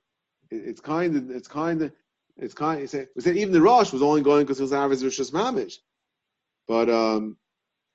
it, 0.49 0.55
it's 0.55 0.81
kind 0.81 1.15
of, 1.15 1.31
it's 1.31 1.47
kind 1.47 1.81
of, 1.81 1.93
it's 2.37 2.53
kind. 2.53 2.81
Of, 2.83 3.07
we 3.15 3.21
said 3.21 3.37
even 3.37 3.53
the 3.53 3.61
Rosh 3.61 3.91
was 3.91 4.01
only 4.01 4.21
going 4.21 4.45
because 4.45 4.59
it 4.59 4.63
was 4.63 4.71
Arvis 4.71 5.03
Rishus 5.03 5.31
Mamish, 5.31 5.77
but 6.67 6.89
um, 6.89 7.37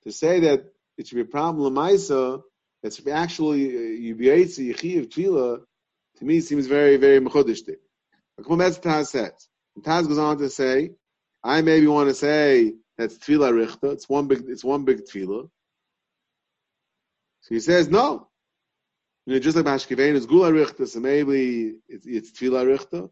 to 0.05 0.13
say 0.13 0.41
that 0.41 0.65
it 0.97 1.07
should 1.07 1.17
be 1.17 1.23
a 1.23 1.25
problem 1.25 1.75
Lamaisa, 1.75 2.43
that's 2.83 3.05
actually 3.07 3.69
uh, 3.69 4.15
Yubiyaitzi 4.15 4.73
Yechiv 4.73 5.09
Tfila, 5.09 5.63
to 6.19 6.25
me 6.25 6.41
seems 6.41 6.67
very, 6.67 6.97
very 6.97 7.21
mechudishtik. 7.21 7.77
That's 8.39 8.79
Taz 8.79 9.07
says. 9.07 9.49
And 9.75 9.85
Taz 9.85 10.07
goes 10.07 10.19
on 10.19 10.39
to 10.39 10.51
say, 10.51 10.91
I 11.43 11.63
maybe 11.63 11.87
want 11.87 12.09
to 12.09 12.15
say 12.15 12.75
that's 12.97 13.19
Tfila 13.19 13.53
Richta. 13.53 13.93
It's 13.93 14.09
one 14.09 14.29
big, 14.29 14.45
it's 14.49 14.65
one 14.65 14.85
big 14.85 15.05
Tfila. 15.05 15.49
So 17.43 17.55
he 17.55 17.61
says, 17.61 17.89
no. 17.89 18.29
Just 19.29 19.57
like 19.57 19.67
Mashkivein 19.67 20.15
is 20.15 20.27
Gula 20.27 20.53
Richta, 20.53 20.87
so 20.87 21.01
maybe 21.01 21.75
it's, 21.89 22.07
it's 22.07 22.31
Tfila 22.31 22.65
Richta. 22.65 23.11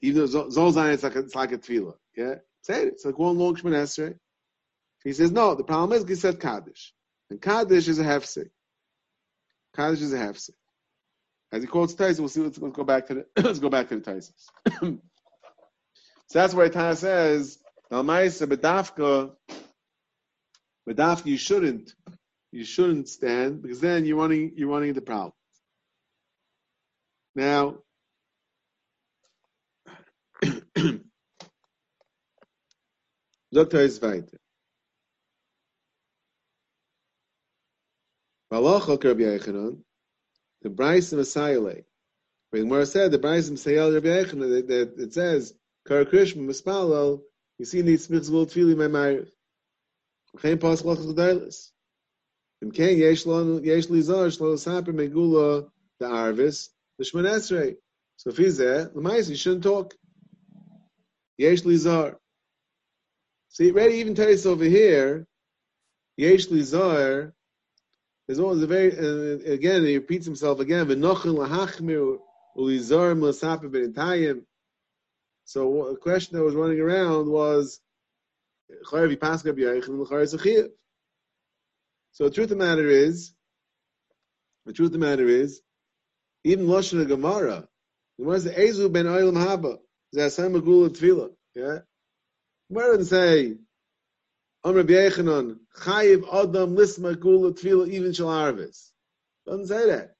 Even 0.00 0.26
though 0.26 0.48
Zolzan, 0.48 0.94
it's 0.94 1.02
like 1.02 1.16
a, 1.16 1.20
it's 1.20 1.34
like 1.34 1.52
a 1.52 1.58
Tfila. 1.58 1.94
Yeah? 2.16 2.36
Say 2.62 2.82
it. 2.82 2.88
It's 2.88 3.04
like 3.04 3.18
one 3.18 3.38
long 3.38 3.54
Shemon 3.54 3.72
Esrei. 3.72 4.18
He 5.04 5.12
says, 5.12 5.30
no, 5.30 5.54
the 5.54 5.64
problem 5.64 6.02
is 6.08 6.20
said 6.20 6.40
Kaddish. 6.40 6.94
And 7.30 7.40
Kaddish 7.40 7.88
is 7.88 7.98
a 7.98 8.04
hefsek. 8.04 8.48
Kaddish 9.76 10.00
is 10.00 10.14
a 10.14 10.18
hefsek. 10.18 10.54
As 11.52 11.62
he 11.62 11.68
quotes 11.68 11.94
Tyson, 11.94 12.22
we'll 12.22 12.30
see. 12.30 12.40
Let's, 12.40 12.58
let's 12.60 12.74
go 12.74 12.84
back 12.84 13.06
to 13.08 13.14
the 13.14 13.26
let's 13.42 13.58
go 13.58 13.68
back 13.68 13.88
to 13.88 13.96
the 13.96 14.00
Tyson. 14.00 14.34
so 14.80 14.98
that's 16.32 16.54
why 16.54 16.68
Tana 16.68 16.96
says, 16.96 17.58
Dalmaisa 17.92 18.46
bedafka, 18.46 19.32
bedafka, 20.88 21.26
you 21.26 21.36
shouldn't 21.36 21.94
you 22.54 22.64
shouldn't 22.64 23.08
stand 23.08 23.60
because 23.62 23.80
then 23.80 24.04
you're 24.04 24.16
running 24.16 24.52
you're 24.54 24.68
running 24.68 24.90
into 24.90 25.00
problems. 25.00 25.34
Now, 27.34 27.78
Dr. 33.52 33.80
is 33.80 34.00
weiter. 34.00 34.38
Balachok 38.52 39.02
Rabbi 39.02 39.38
the 40.62 40.70
Bryce 40.70 41.10
of 41.10 41.18
Messiah. 41.18 41.60
When 41.60 41.82
Gemara 42.62 42.86
said 42.86 43.10
the 43.10 43.18
Bryce 43.18 43.46
of 43.46 43.52
Messiah 43.52 43.90
Rabbi 43.90 44.06
Yechanan, 44.06 44.68
that 44.68 44.94
it 44.96 45.12
says 45.12 45.52
Kar 45.88 46.04
Krishma 46.04 46.46
Mispalal, 46.46 47.22
you 47.58 47.64
see 47.64 47.80
these 47.82 48.06
mitzvot 48.06 48.52
tefillim 48.52 48.76
me'mayriv. 48.76 49.28
Chaim 50.40 50.58
pas 50.58 50.82
lachos 50.82 51.12
gedailus. 51.12 51.72
So 58.16 58.30
if 58.30 58.36
he's 58.36 58.56
there, 58.56 58.84
the 58.84 59.00
mice 59.00 59.28
you 59.28 59.36
shouldn't 59.36 59.64
talk. 59.64 59.94
Yesh 61.36 61.64
li 61.64 61.76
zar. 61.76 62.18
See, 63.48 63.70
ready 63.70 63.94
even 63.94 64.14
tell 64.14 64.32
us 64.32 64.46
over 64.46 64.64
here. 64.64 65.26
Yesh 66.16 66.48
li 66.48 66.62
zar. 66.62 67.34
There's 68.26 68.38
always 68.38 68.62
a 68.62 68.66
very 68.66 68.96
uh, 68.96 69.52
again 69.52 69.84
he 69.84 69.96
repeats 69.96 70.24
himself 70.24 70.60
again. 70.60 70.86
V'nochel 70.86 71.36
lahachmir 71.36 72.18
ulizar 72.56 73.14
milasaper 73.18 73.68
b'nitayim. 73.70 74.44
So 75.44 75.88
a 75.88 75.96
question 75.96 76.38
that 76.38 76.44
was 76.44 76.54
running 76.54 76.80
around 76.80 77.28
was, 77.28 77.80
so 82.14 82.24
the 82.24 82.30
truth 82.30 82.52
of 82.52 82.58
the 82.58 82.64
matter 82.64 82.86
is, 82.88 83.34
the 84.66 84.72
truth 84.72 84.86
of 84.86 84.92
the 84.92 84.98
matter 84.98 85.26
is, 85.26 85.60
even 86.44 86.66
Lashon 86.66 87.06
Gemara, 87.08 87.66
Gemara 88.20 88.40
says, 88.40 88.52
Ezu 88.52 88.92
ben 88.92 89.06
Oilam 89.06 89.36
Haba, 89.36 89.78
Zasam 90.14 90.56
Magula 90.56 90.90
Tfila, 90.90 91.30
yeah? 91.56 91.78
Gemara 92.70 92.98
doesn't 92.98 93.06
say, 93.06 93.56
Om 94.62 94.76
Rabbi 94.76 94.92
Yechanan, 94.92 95.56
Chayiv 95.76 96.22
Adam 96.32 96.76
Lisma 96.76 97.18
Gula 97.18 97.52
Tfila, 97.52 97.88
even 97.88 98.12
Shal 98.12 98.28
Arvis. 98.28 98.90
Doesn't 99.44 99.66
say 99.66 99.86
that. 99.88 100.14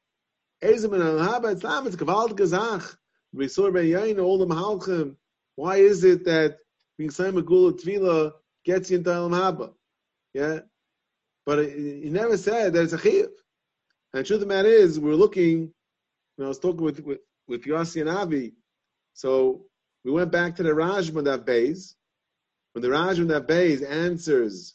Ezu 0.65 0.91
ben 0.91 0.99
Oilam 0.99 1.29
Haba, 1.29 1.53
it's 1.53 1.63
not, 1.63 1.87
it's 1.87 1.95
Kavalt 1.95 2.33
Gazach. 2.33 2.97
Risur 3.37 3.73
ben 3.73 3.85
Yain, 3.85 4.21
all 4.21 4.39
the 4.39 4.47
Mahalchim. 4.47 5.15
Why 5.55 5.77
is 5.77 6.03
it 6.03 6.25
that 6.25 6.59
being 6.99 7.11
Saim 7.11 7.41
Magula 7.41 7.81
Tvila 7.81 8.33
gets 8.65 8.91
you 8.91 8.99
into 8.99 9.13
Elam 9.13 9.31
Haba? 9.31 9.75
Yeah? 10.33 10.61
But 11.47 11.67
he 11.67 12.09
never 12.11 12.37
said 12.37 12.73
that 12.73 12.83
it's 12.83 12.93
a 12.93 12.99
chiyuv. 12.99 13.29
And 14.13 14.21
the 14.21 14.25
truth 14.25 14.43
of 14.43 14.49
the 14.49 14.55
matter 14.55 14.69
is, 14.69 14.99
we're 14.99 15.15
looking, 15.15 15.73
know, 16.39 16.47
I 16.47 16.49
was 16.49 16.59
talking 16.59 16.83
with, 16.83 17.01
with 17.01 17.21
with 17.47 17.65
Yossi 17.65 18.01
and 18.01 18.11
Avi. 18.11 18.55
So 19.15 19.67
we 20.05 20.11
went 20.11 20.33
back 20.33 20.57
to 20.57 20.63
the 20.63 20.71
Rashba 20.71 21.25
that 21.25 21.45
Bays. 21.45 21.95
When 22.73 22.83
the 22.83 22.89
Rashba 22.89 23.29
that 23.29 23.47
Bays 23.47 23.83
answers 23.83 24.75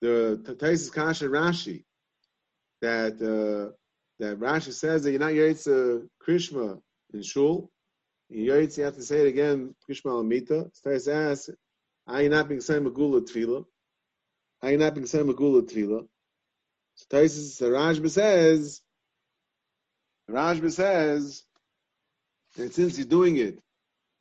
the 0.00 0.40
Taisis 0.44 0.92
Kasha 0.92 1.26
Rashi, 1.26 1.84
that 2.82 3.14
uh, 3.14 3.72
that 4.18 4.38
Rashi 4.38 4.72
says 4.72 5.02
that 5.02 5.10
you're 5.10 5.20
not 5.20 5.32
Yaitz 5.32 5.66
uh, 5.66 6.04
Krishma 6.26 6.80
in 7.12 7.22
Shul. 7.22 7.70
In 8.30 8.40
Yaitz, 8.40 8.76
you 8.76 8.84
have 8.84 8.96
to 8.96 9.02
say 9.02 9.20
it 9.20 9.28
again, 9.28 9.74
Krishma 9.88 10.10
Alamita. 10.10 10.70
Taisis 10.84 11.12
asks, 11.32 11.50
are 12.06 12.22
you 12.22 12.28
not 12.28 12.48
being 12.48 12.60
said 12.60 12.82
Magula 12.82 13.20
Tfila? 13.20 13.64
Being 14.62 15.06
said 15.06 15.26
Magula 15.26 15.62
Tfila? 15.62 16.06
So 16.94 17.06
Taisis, 17.10 17.58
the 17.58 17.66
Rashba 17.66 18.10
says, 18.10 18.80
Rashba 20.30 20.72
says, 20.72 21.44
and 22.58 22.72
since 22.72 22.98
you're 22.98 23.06
doing 23.06 23.36
it 23.36 23.58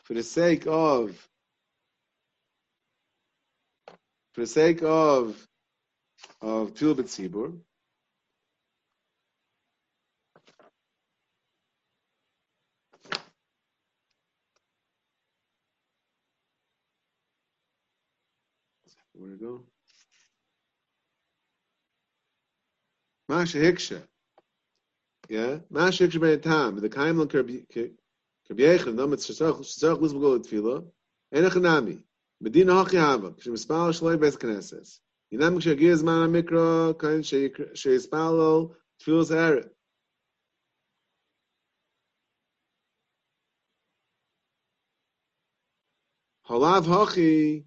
for 0.03 0.13
the 0.13 0.23
sake 0.23 0.65
of, 0.67 1.15
for 4.33 4.41
the 4.41 4.47
sake 4.47 4.81
of, 4.83 5.35
of 6.41 6.73
Tfil 6.73 6.95
B'tzibur, 6.95 7.57
where 19.13 19.31
to 19.31 19.37
go? 19.37 19.63
Masha 23.27 23.57
Hiksha. 23.57 24.01
Yeah? 25.29 25.59
Masha 25.69 26.07
Hiksha 26.07 26.41
Tam. 26.41 26.79
The 26.79 26.89
Kaim 26.89 27.17
Lan 27.17 27.27
Kerbyechen, 27.27 28.93
no 28.93 29.07
mit 29.07 29.19
Shesach 29.19 29.99
Luz 29.99 30.13
Begol 30.13 30.39
Tfila. 30.45 30.85
Enach 31.33 31.59
Nami. 31.59 32.03
Medina 32.39 32.73
Hachi 32.73 32.99
Hava. 32.99 33.31
Kshemispal 33.31 33.91
Shloi 33.91 34.19
Bes 34.19 34.37
Knesses. 34.37 34.99
Yinam 35.33 35.57
Kshagiz 35.57 36.03
Man 36.03 36.29
HaMikra 36.29 36.97
Kain 36.99 37.21
Sheispalo 37.21 38.75
Tfilas 39.01 39.31
Eret. 39.31 39.69
Halav 46.47 46.85
Hachi 46.85 47.65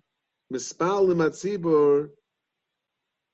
Mispal 0.53 1.09
Limatzibur 1.09 2.11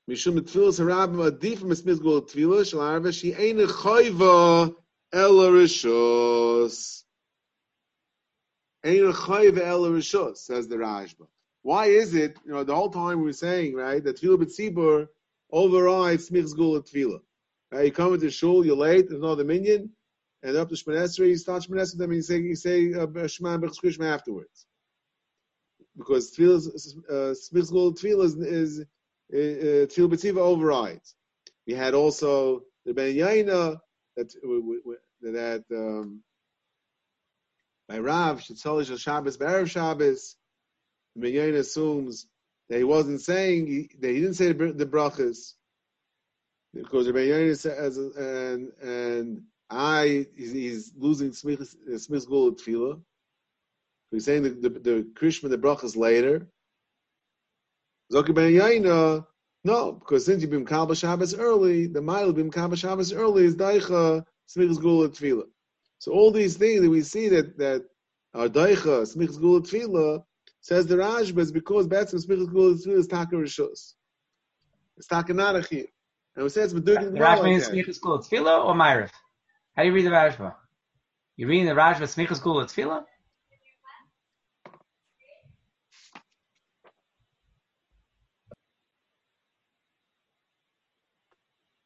Mishum 0.08 0.38
Tfilas 0.40 0.78
Harabim 0.78 1.60
Mismiz 1.62 2.02
Gol 2.02 2.22
Tfila 2.22 2.68
Shal 2.68 2.80
Arva 2.80 3.10
She 3.10 3.34
Ein 3.34 3.56
Chayva 3.56 4.74
Ela 5.12 5.50
Rishos 5.50 7.04
Ein 8.84 9.12
Chayva 9.12 9.60
Ela 9.60 9.88
Rishos 9.90 10.38
says 10.38 10.68
the 10.68 10.76
Rashba. 10.76 11.26
Why 11.62 11.86
is 11.86 12.14
it? 12.14 12.36
You 12.44 12.52
know, 12.52 12.64
the 12.64 12.74
whole 12.74 12.90
time 12.90 13.22
we're 13.22 13.32
saying 13.32 13.74
right 13.74 14.04
that 14.04 14.20
Tfila 14.20 14.36
B'Tzibur 14.36 15.08
overrides 15.50 16.28
Smich's 16.28 16.52
Gul 16.52 16.82
Tfila. 16.82 17.20
Right, 17.72 17.86
you 17.86 17.92
come 17.92 18.12
into 18.12 18.30
shul, 18.30 18.66
you're 18.66 18.76
late, 18.76 19.08
there's 19.08 19.22
no 19.22 19.28
other 19.28 19.44
minyan, 19.44 19.90
and 20.42 20.56
up 20.56 20.68
to 20.68 20.74
Shemon 20.74 20.96
Esrei, 20.96 21.28
you 21.28 21.36
start 21.38 21.62
Shemon 21.62 21.80
Esrei, 21.80 21.98
then 21.98 22.12
you 22.12 22.22
say 22.22 22.38
you 22.40 22.56
say 22.56 22.92
uh, 22.92 23.26
Shema 23.26 23.56
Krishma 23.56 24.04
afterwards 24.04 24.66
because 25.96 26.34
tefillah, 26.36 26.68
uh, 27.08 27.34
smichzul 27.34 27.98
tefillah 27.98 28.24
is, 28.24 28.34
is 28.36 28.84
uh, 29.32 29.86
tefillah 29.86 30.12
b'tziva 30.12 30.38
overrides. 30.38 31.14
We 31.66 31.74
had 31.74 31.94
also 31.94 32.62
the 32.84 32.94
Ben 32.94 33.14
Yaina 33.14 33.80
that 34.16 34.32
that 35.22 35.64
um, 35.70 36.22
by 37.88 37.98
Rav 37.98 38.40
Shetzolish 38.40 38.98
Shabbos 38.98 39.36
B'erev 39.36 39.70
Shabbos. 39.70 40.36
Ben 41.16 41.32
Yaina 41.32 41.58
assumes 41.58 42.26
that 42.68 42.78
he 42.78 42.84
wasn't 42.84 43.20
saying 43.20 43.88
that 44.00 44.10
he 44.10 44.20
didn't 44.20 44.34
say 44.34 44.52
the, 44.52 44.72
the 44.72 44.86
brachas 44.86 45.52
because 46.74 47.06
the 47.06 47.12
Ben 47.12 47.28
Yaina 47.28 47.56
says 47.56 47.96
and 47.96 48.72
and 48.82 49.42
I 49.70 50.26
he's, 50.36 50.92
losing 50.96 51.30
smichzul 51.30 52.60
tefillah. 52.60 53.00
He's 54.10 54.24
saying 54.24 54.42
the, 54.42 54.50
the, 54.50 54.68
the 54.68 55.08
Krishma, 55.14 55.48
the 55.48 55.58
brachas 55.58 55.96
later. 55.96 56.46
Zoki 58.12 58.34
ben 58.34 58.52
Yaina, 58.52 59.26
no, 59.64 59.92
because 59.92 60.26
since 60.26 60.42
you've 60.42 60.50
been 60.50 60.66
Shabbos 60.66 61.34
early, 61.34 61.86
the 61.86 62.02
mile 62.02 62.32
been 62.32 62.50
Kabbalah 62.50 62.76
Shabbos 62.76 63.12
early 63.12 63.44
is 63.46 63.56
Daicha, 63.56 64.24
Smichas 64.48 64.80
Gula 64.80 65.08
Tfila. 65.08 65.44
So 65.98 66.12
all 66.12 66.30
these 66.30 66.56
things 66.56 66.82
that 66.82 66.90
we 66.90 67.00
see 67.00 67.28
that 67.30 67.56
that 67.56 67.84
are 68.34 68.48
Daicha, 68.48 69.16
Smichas 69.16 69.40
Gula 69.40 69.62
Tfila, 69.62 70.22
says 70.60 70.86
the 70.86 70.96
Rashba 70.96 71.38
is 71.38 71.50
because 71.50 71.86
Betzim 71.86 72.24
Smichas 72.24 72.50
Gula 72.52 72.74
Tfila 72.74 72.98
is 72.98 73.06
Taka 73.06 73.36
Rishos. 73.36 73.94
It's 74.98 75.06
Taka 75.06 75.32
Narachir. 75.32 75.86
And 76.36 76.42
we 76.42 76.50
say 76.50 76.62
it's 76.62 76.74
Medukin 76.74 77.12
The 77.12 77.20
Rashba 77.20 77.44
means 77.44 77.68
Smichas 77.68 78.00
Gula 78.00 78.18
Tfila 78.18 78.66
or 78.66 78.74
Ma'ariv? 78.74 79.10
How 79.74 79.82
do 79.82 79.88
you 79.88 79.94
read 79.94 80.04
the 80.04 80.10
Rashba? 80.10 80.54
You 81.36 81.46
reading 81.48 81.66
the 81.66 81.72
Rashba 81.72 82.02
Smichas 82.02 82.42
Gula 82.42 82.66
Tfila? 82.66 83.04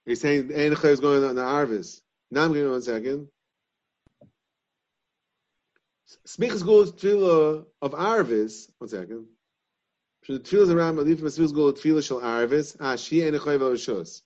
He's 0.08 0.22
saying 0.22 0.48
Einecha 0.48 0.86
is 0.86 1.00
going 1.00 1.22
on 1.22 1.34
the 1.34 1.42
Arvis. 1.42 2.00
Now 2.30 2.44
I'm 2.44 2.54
going 2.54 2.70
one 2.70 2.80
second. 2.80 3.28
Smichas 6.26 6.64
Gula 6.64 6.86
Tfila 6.86 7.66
of 7.82 7.92
Arvis, 7.92 8.70
one 8.78 8.88
second. 8.88 9.26
The 10.26 10.40
tefillah 10.40 10.74
around 10.74 10.96
Malif 10.96 11.16
Masvils 11.16 11.52
Gula 11.52 11.74
Tfila 11.74 12.02
Shal 12.02 12.20
Arvis. 12.20 12.74
Ah, 12.80 12.96
she 12.96 13.18
Einecha 13.18 13.58
Vavashos. 13.58 14.22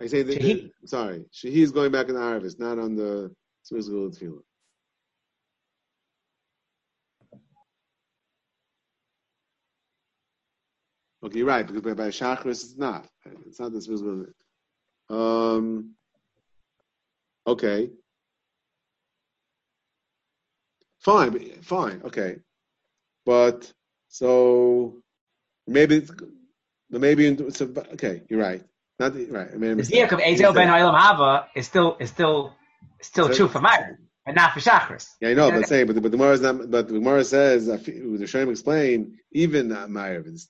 I 0.00 0.06
say 0.06 0.22
that, 0.22 0.40
Shehi. 0.40 0.70
sorry, 0.86 1.26
she 1.30 1.60
is 1.60 1.72
going 1.72 1.92
back 1.92 2.08
in 2.08 2.14
the 2.14 2.20
Arvis, 2.20 2.58
not 2.58 2.78
on 2.78 2.96
the 2.96 3.30
Smichas 3.70 3.90
Gula 3.90 4.10
Tfila. 4.10 4.40
Okay, 11.22 11.38
you're 11.38 11.46
right, 11.46 11.66
because 11.66 11.82
by, 11.82 11.92
by 11.92 12.08
Shachris 12.08 12.64
it's 12.64 12.78
not. 12.78 13.06
It's 13.46 13.60
not 13.60 13.72
the 13.72 13.78
Smichas 13.80 14.00
Gula 14.00 14.24
um, 15.10 15.94
okay. 17.46 17.90
Fine, 21.00 21.38
fine, 21.62 22.02
okay. 22.04 22.36
But 23.24 23.72
so 24.08 24.96
maybe, 25.66 25.96
it's- 25.98 26.16
maybe 26.90 27.26
it's 27.26 27.60
a, 27.60 27.66
okay. 27.94 28.22
You're 28.28 28.40
right. 28.40 28.62
Not 28.98 29.14
right. 29.30 29.48
I 29.52 29.56
a 29.72 29.74
The 29.74 29.76
mistake. 29.76 30.12
Of 30.12 30.18
Ezel 30.18 30.54
ben 30.54 30.68
Olam 30.68 30.98
Hava 30.98 31.48
is 31.54 31.66
still 31.66 31.96
is 32.00 32.10
still 32.10 32.54
still 33.00 33.28
So- 33.28 33.34
true 33.34 33.48
for 33.48 33.60
Ma'ariv, 33.60 33.96
but 34.26 34.34
not 34.34 34.52
for 34.52 34.60
Shachris. 34.60 35.06
Yeah, 35.20 35.28
I 35.30 35.34
know, 35.34 35.50
but 35.52 35.68
saying, 35.68 35.86
but 35.86 35.94
the, 35.94 36.00
but 36.00 36.10
the 36.10 36.16
Gemara 36.18 36.32
is 36.32 36.40
not. 36.40 36.68
But 36.70 36.88
the 36.88 36.94
Gemara 36.94 37.22
says, 37.22 37.66
the 37.66 38.26
Shem 38.26 38.50
explain 38.50 39.18
even 39.32 39.68
not 39.68 39.88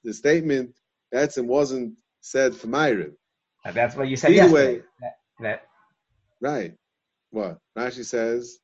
The 0.03 0.15
statement 0.15 0.75
that's 1.13 1.37
and 1.37 1.47
wasn't 1.47 1.95
said 2.23 2.55
for 2.55 2.69
Ma'ariv. 2.69 3.13
That's 3.65 3.95
what 3.97 4.09
you 4.09 4.17
said 4.17 4.31
Either 4.31 4.37
yesterday. 4.43 4.75
way, 4.77 4.83
That, 5.01 5.17
that 5.41 5.63
right? 6.41 6.75
What 7.31 7.59
Rashi 7.77 8.05
says, 8.05 8.59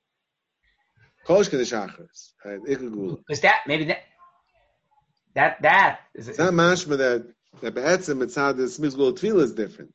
Kosh 1.26 1.48
Shachris, 1.48 2.32
right? 2.44 2.60
Ikagula. 2.60 3.18
because 3.18 3.40
that 3.42 3.60
maybe 3.66 3.84
that 3.84 4.02
that 5.34 5.62
that 5.62 6.00
is 6.14 6.28
It's 6.28 6.38
not 6.38 6.52
mashma 6.52 6.96
that 6.98 7.26
that 7.60 7.74
be'etzim 7.74 8.22
it's 8.22 8.34
how 8.34 8.52
the 8.52 8.64
smizgul 8.64 9.12
tefillah 9.18 9.42
is 9.42 9.52
different. 9.52 9.92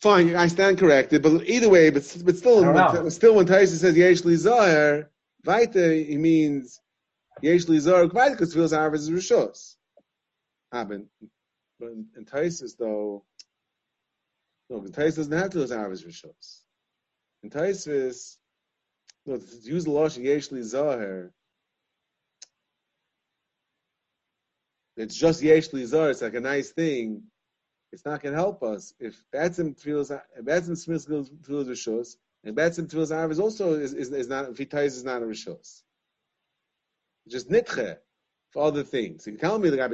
Fine, 0.00 0.36
I 0.36 0.46
stand 0.46 0.78
corrected, 0.78 1.22
but 1.22 1.42
either 1.44 1.68
way, 1.68 1.90
but 1.90 2.02
but 2.24 2.36
still, 2.36 2.60
I 2.64 2.72
don't 2.72 2.94
know. 2.94 3.02
when, 3.02 3.10
still 3.10 3.34
when 3.34 3.46
Taisa 3.46 3.76
says 3.76 3.96
yesh 3.96 4.24
li 4.24 4.34
zahar, 4.36 5.08
weiter 5.44 5.92
he 5.92 6.16
means 6.16 6.80
yesh 7.42 7.66
li 7.66 7.78
zahar 7.78 8.06
weiter 8.06 8.30
because 8.36 8.54
tefillah's 8.54 8.72
harvest 8.72 9.10
is 9.10 9.10
rishos. 9.10 9.74
Ah, 10.72 10.86
but 11.78 11.90
in, 11.90 12.06
in 12.16 12.24
Taisus 12.24 12.76
though, 12.76 13.24
no, 14.70 14.80
because 14.80 14.96
Taisus 14.96 15.16
doesn't 15.16 15.32
have 15.32 15.50
tefillah's 15.50 15.72
harvest 15.72 16.06
rishos. 16.06 16.60
In 17.42 17.50
Taisus, 17.50 18.36
no, 19.26 19.38
to 19.38 19.44
use 19.62 19.84
the 19.84 19.90
lashon 19.90 20.24
yesh 20.24 20.50
li 20.50 20.60
zahar. 20.60 21.32
it's 24.98 25.14
just 25.14 25.42
yesh 25.42 25.68
lizar, 25.68 26.10
it's 26.10 26.22
like 26.22 26.34
a 26.34 26.40
nice 26.40 26.70
thing. 26.70 27.22
It's 27.92 28.04
not 28.04 28.20
going 28.20 28.34
to 28.34 28.38
help 28.38 28.62
us 28.62 28.92
if 28.98 29.22
Batsim 29.32 29.78
feels 29.78 30.10
Batsim 30.42 30.84
feels 30.84 31.30
feels 31.42 31.68
rishos, 31.68 32.16
and 32.44 32.54
Batsim 32.56 32.90
feels 32.90 33.12
Arv 33.12 33.30
is 33.30 33.40
also 33.40 33.74
is, 33.74 33.94
is, 33.94 34.12
is 34.12 34.28
not 34.28 34.50
Vitais 34.50 34.86
is 34.86 35.04
not 35.04 35.22
a 35.22 35.24
rishos. 35.24 35.82
Just 37.28 37.48
nitche 37.48 37.96
for 38.52 38.64
other 38.64 38.82
things. 38.82 39.26
You 39.26 39.32
can 39.32 39.40
tell 39.40 39.58
me 39.58 39.70
the 39.70 39.76
guy 39.76 39.88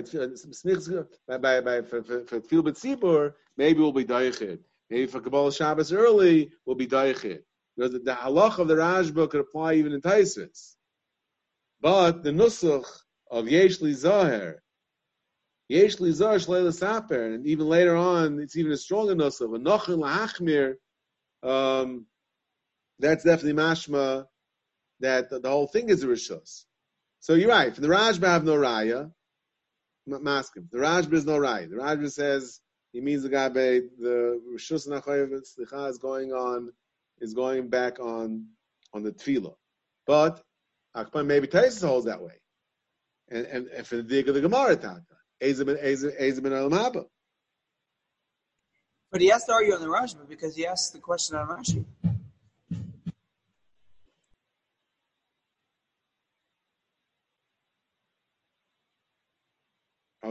by 1.38 1.38
by 1.38 1.60
by 1.60 1.82
for 1.82 2.02
for, 2.02 2.24
for 2.24 3.34
maybe 3.56 3.80
we'll 3.80 3.92
be 3.92 4.04
dayiched. 4.04 4.58
Maybe 4.90 5.06
for 5.06 5.20
Kabbalah 5.20 5.52
Shabbos 5.52 5.92
early 5.92 6.50
we'll 6.64 6.76
be 6.76 6.86
Daichid. 6.86 7.40
Because 7.76 7.92
the, 7.92 7.98
the 8.00 8.14
halach 8.14 8.58
of 8.58 8.68
the 8.68 8.74
Rashba 8.74 9.28
could 9.28 9.40
apply 9.40 9.74
even 9.74 9.92
in 9.92 10.00
Taisis. 10.00 10.74
But 11.80 12.22
the 12.22 12.30
Nusach 12.30 12.86
of 13.30 13.48
Yesh 13.48 13.80
Li 13.80 13.92
Zoher, 13.92 14.56
Yesh 15.68 15.98
Li 15.98 16.10
Zoher 16.10 16.36
Shleila 16.36 16.72
Saper, 16.72 17.34
and 17.34 17.46
even 17.46 17.66
later 17.66 17.96
on, 17.96 18.38
it's 18.38 18.56
even 18.56 18.72
a 18.72 18.76
stronger 18.76 19.14
Nusach, 19.14 19.54
a 19.54 19.58
Nochin 19.58 19.98
Lahachmir, 19.98 20.76
um, 21.42 22.06
that's 22.98 23.24
definitely 23.24 23.60
mashma 23.60 24.26
that 25.00 25.28
the, 25.28 25.40
the 25.40 25.50
whole 25.50 25.66
thing 25.66 25.88
is 25.88 26.04
a 26.04 26.06
rishus. 26.06 26.64
So 27.24 27.32
you're 27.32 27.48
right. 27.48 27.74
For 27.74 27.80
the 27.80 27.88
Rashba 27.88 28.26
have 28.26 28.44
no 28.44 28.52
raya. 28.52 29.10
Maskim. 30.06 30.68
The 30.70 30.76
Rashba 30.76 31.14
is 31.14 31.24
no 31.24 31.38
raya. 31.38 31.70
The 31.70 31.76
Rashba 31.76 32.12
says 32.12 32.60
he 32.92 33.00
means 33.00 33.22
the 33.22 33.30
guy 33.30 33.48
the 33.48 34.42
rishus 34.54 34.86
nachayev 34.86 35.32
slicha 35.58 35.88
is 35.88 35.96
going 35.96 36.34
on 36.34 36.70
is 37.22 37.32
going 37.32 37.70
back 37.70 37.98
on 37.98 38.48
on 38.92 39.02
the 39.02 39.10
tefillah. 39.10 39.54
But 40.06 40.42
Akpan 40.94 41.24
maybe 41.24 41.46
Taisus 41.46 41.88
holds 41.88 42.04
that 42.04 42.20
way. 42.20 42.34
And, 43.30 43.46
and, 43.46 43.68
and 43.68 43.86
for 43.86 43.96
the 43.96 44.02
dig 44.02 44.28
of 44.28 44.34
the 44.34 44.42
Gemara 44.42 44.76
Taka. 44.76 45.00
But 49.10 49.20
he 49.22 49.28
has 49.28 49.44
to 49.46 49.52
argue 49.54 49.72
on 49.72 49.80
the 49.80 49.86
Rashba 49.86 50.28
because 50.28 50.54
he 50.54 50.66
asked 50.66 50.92
the 50.92 50.98
question 50.98 51.36
on 51.38 51.48
Rashi. 51.48 51.86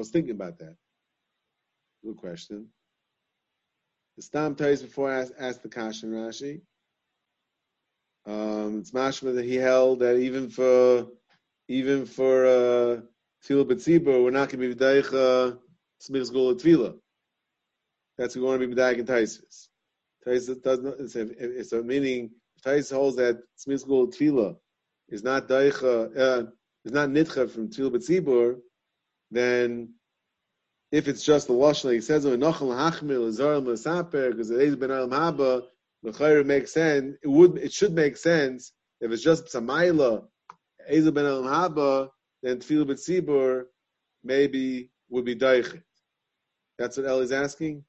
Was 0.03 0.11
thinking 0.11 0.31
about 0.31 0.59
that. 0.59 0.75
Good 2.03 2.17
question. 2.17 2.67
The 4.17 4.21
Stam 4.21 4.53
Tais 4.55 4.81
before 4.81 5.09
I 5.09 5.21
asked, 5.21 5.33
asked 5.39 5.63
the 5.63 5.69
Kashan 5.69 6.11
Rashi. 6.11 6.61
Um, 8.25 8.79
it's 8.79 8.91
mashma 8.91 9.33
that 9.35 9.45
he 9.45 9.55
held 9.55 9.99
that 9.99 10.17
even 10.17 10.49
for 10.49 11.07
even 11.69 12.05
for 12.05 12.45
uh, 12.45 13.01
tefillah 13.45 14.23
we're 14.23 14.29
not 14.31 14.49
going 14.49 14.61
to 14.61 14.67
be 14.69 14.75
v'daicha 14.75 15.57
smichs 16.01 16.31
gula 16.31 16.55
tefillah. 16.55 16.95
That's 18.17 18.35
we 18.35 18.41
want 18.41 18.61
to 18.61 18.67
be 18.67 18.73
v'daik 18.73 18.99
in 18.99 19.05
taisis. 19.05 19.67
Taisis 20.25 20.61
does 20.61 20.79
not. 20.81 20.95
It's 20.99 21.15
a, 21.15 21.27
it's 21.59 21.71
a 21.71 21.81
meaning. 21.81 22.31
Taisis 22.65 22.93
holds 22.93 23.17
that 23.17 23.39
smichs 23.57 23.85
gula 23.85 24.07
tefillah 24.07 24.55
is 25.09 25.23
not 25.23 25.47
daicha 25.47 26.17
uh, 26.17 26.45
is 26.85 26.91
not 26.91 27.09
nitcha 27.09 27.49
from 27.49 27.69
tefillah 27.69 27.95
betzibur. 27.95 28.57
Then 29.33 29.93
if 30.91 31.07
it's 31.07 31.23
just 31.23 31.47
the 31.47 31.53
lashon, 31.53 31.93
he 31.93 32.01
says 32.01 32.25
nochal 32.25 32.71
hachmil 32.73 33.31
zarim 33.37 33.65
l'saper 33.65 34.31
because 34.31 34.51
it 34.51 34.61
is 34.61 34.75
ben 34.75 34.91
alam 34.91 35.09
haba 35.11 35.63
the 36.03 36.43
makes 36.43 36.73
sense. 36.73 37.15
It 37.23 37.27
would, 37.27 37.57
it 37.57 37.71
should 37.71 37.93
make 37.93 38.17
sense 38.17 38.73
if 38.99 39.11
it's 39.11 39.23
just 39.23 39.45
Samaila, 39.45 40.25
Ezel 40.91 41.13
ben 41.13 41.25
Elam 41.25 41.45
Haba, 41.45 42.09
then 42.41 42.59
Tefillah 42.59 42.91
B'tzibur 42.91 43.63
maybe 44.23 44.89
would 45.09 45.25
be 45.25 45.35
Daichit. 45.35 45.81
That's 46.77 46.97
what 46.97 47.05
Ellie's 47.05 47.31
asking? 47.31 47.83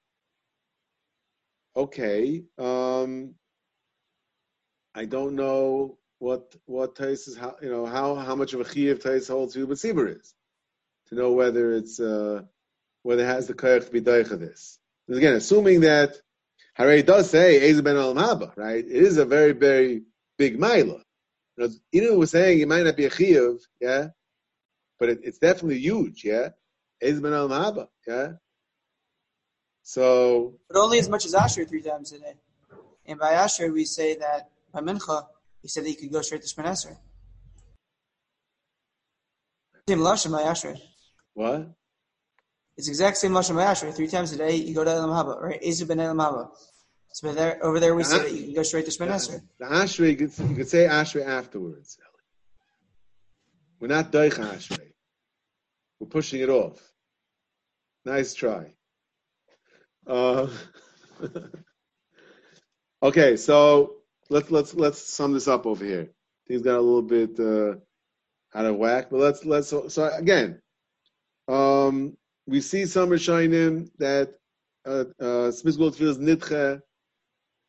Okay. 1.77 2.45
Um, 2.59 3.35
I 4.95 5.05
don't 5.07 5.35
know 5.35 5.99
what 6.21 6.55
what 6.67 6.95
Tais 6.95 7.27
is, 7.27 7.37
how, 7.37 7.57
you 7.61 7.69
know, 7.69 7.85
how, 7.85 8.15
how 8.15 8.37
much 8.37 8.55
of 8.55 8.61
a 8.61 8.73
Chiv 8.73 9.03
Tais 9.03 9.27
holds 9.27 9.55
Tefillah 9.55 9.67
B'tzibur 9.67 10.21
is. 10.21 10.35
Know 11.15 11.33
whether 11.33 11.73
it's, 11.73 12.01
uh, 12.01 12.43
whether 13.03 13.23
it 13.23 13.27
has 13.27 13.47
the 13.47 13.55
Kayach 13.55 13.87
to 13.87 13.91
be 13.93 14.01
Daichit 14.01 14.41
this. 14.41 14.79
Again, 15.09 15.35
assuming 15.35 15.81
that 15.81 16.17
Hare 16.75 17.03
does 17.03 17.31
say 17.31 17.71
Eza 17.71 17.83
ben 17.83 17.97
Al 17.97 18.15
Haba, 18.15 18.57
right? 18.57 18.85
It 18.85 18.91
is 18.91 19.19
a 19.19 19.25
very, 19.25 19.53
very 19.53 20.03
big 20.39 20.59
Maila. 20.59 21.01
Even 21.93 22.19
was 22.19 22.33
saying 22.33 22.61
it 22.61 22.69
might 22.69 22.83
not 22.85 22.97
be 22.97 23.05
a 23.05 23.11
Chiyuv, 23.11 23.61
yeah, 23.81 24.09
but 24.99 25.09
it, 25.09 25.21
it's 25.23 25.39
definitely 25.39 25.79
huge, 25.79 26.25
yeah. 26.25 26.49
Eza 27.01 27.21
ben 27.21 27.33
Al 27.33 27.49
Haba, 27.49 27.87
yeah. 28.07 28.33
So, 29.83 30.55
but 30.69 30.79
only 30.79 30.99
as 30.99 31.09
much 31.09 31.27
as 31.27 31.35
Asher 31.35 31.65
three 31.65 31.83
times 31.83 32.13
a 32.13 32.19
day. 32.19 32.35
And 33.07 33.21
by 33.21 33.33
Asher, 33.33 33.71
we 33.71 33.85
say 33.85 34.17
that 34.17 34.51
by 34.73 34.81
Mincha, 34.81 35.27
he 35.63 35.69
said 35.69 35.85
that 35.85 35.91
he 35.91 35.95
could 35.95 36.11
go 36.11 36.23
straight 36.23 36.43
to 36.43 36.49
Shmaneser. 36.49 36.97
Same 39.87 39.99
lashon 39.99 40.33
by 40.33 40.43
Asher. 40.43 40.77
What? 41.35 41.69
It's 42.77 42.89
exact 42.89 43.19
same 43.19 43.33
lashon 43.33 43.57
by 43.57 43.91
Three 43.93 44.09
times 44.09 44.33
a 44.33 44.39
day, 44.39 44.57
you 44.57 44.75
go 44.75 44.85
to 44.85 44.91
Elam 44.91 45.11
Haba, 45.11 45.41
right? 45.41 45.63
Ezu 45.63 45.87
ben 45.87 46.01
Elam 46.01 46.19
Haba. 46.19 46.51
So 47.13 47.33
there, 47.33 47.65
over 47.65 47.79
there, 47.79 47.95
we 47.95 48.03
say 48.03 48.19
that 48.19 48.33
you 48.33 48.45
can 48.47 48.55
go 48.55 48.63
straight 48.65 48.87
to 48.87 48.91
Shemon 48.91 49.41
The 49.59 49.67
Ashrei, 49.67 50.11
you 50.11 50.17
could, 50.17 50.49
you 50.51 50.57
could 50.57 50.69
say 50.69 50.87
Ashrei 50.87 51.25
afterwards. 51.25 51.97
We're 53.79 53.87
not 53.87 54.11
Deich 54.11 54.33
Ashrei. 54.33 54.91
We're 56.01 56.09
pushing 56.09 56.41
it 56.41 56.49
off. 56.49 56.81
Nice 58.05 58.35
try. 58.35 58.75
Uh, 60.07 60.49
okay, 63.03 63.37
so 63.37 63.95
let's 64.29 64.51
let's 64.51 64.75
let's 64.75 65.01
sum 65.01 65.33
this 65.33 65.49
up 65.49 65.67
over 65.67 65.85
here. 65.85 66.11
Things 66.49 66.63
got 66.63 66.79
a 66.79 66.81
little 66.81 67.03
bit 67.03 67.39
uh, 67.39 67.77
out 68.59 68.67
of 68.67 68.77
whack, 68.77 69.07
but 69.11 69.21
let's 69.21 69.45
let's 69.45 69.69
so 69.69 70.11
again. 70.13 70.61
Um, 71.49 72.17
we 72.47 72.61
see 72.61 72.87
some 72.87 73.11
Rishonim 73.11 73.91
that 73.99 74.35
uh, 74.87 75.05
uh, 75.21 75.51
Smith 75.51 75.77
feels 75.97 76.19
nitche 76.19 76.81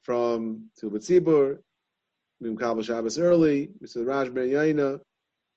from 0.04 0.70
Tilbut 0.82 1.06
Tzibur, 1.06 1.60
Mim 2.42 2.58
Kabel 2.58 2.84
Shabbos 2.84 3.18
early, 3.18 3.70
we 3.80 3.88
said 3.88 4.06
Raj 4.06 4.34
Ben 4.34 4.50
Yaina, 4.50 5.00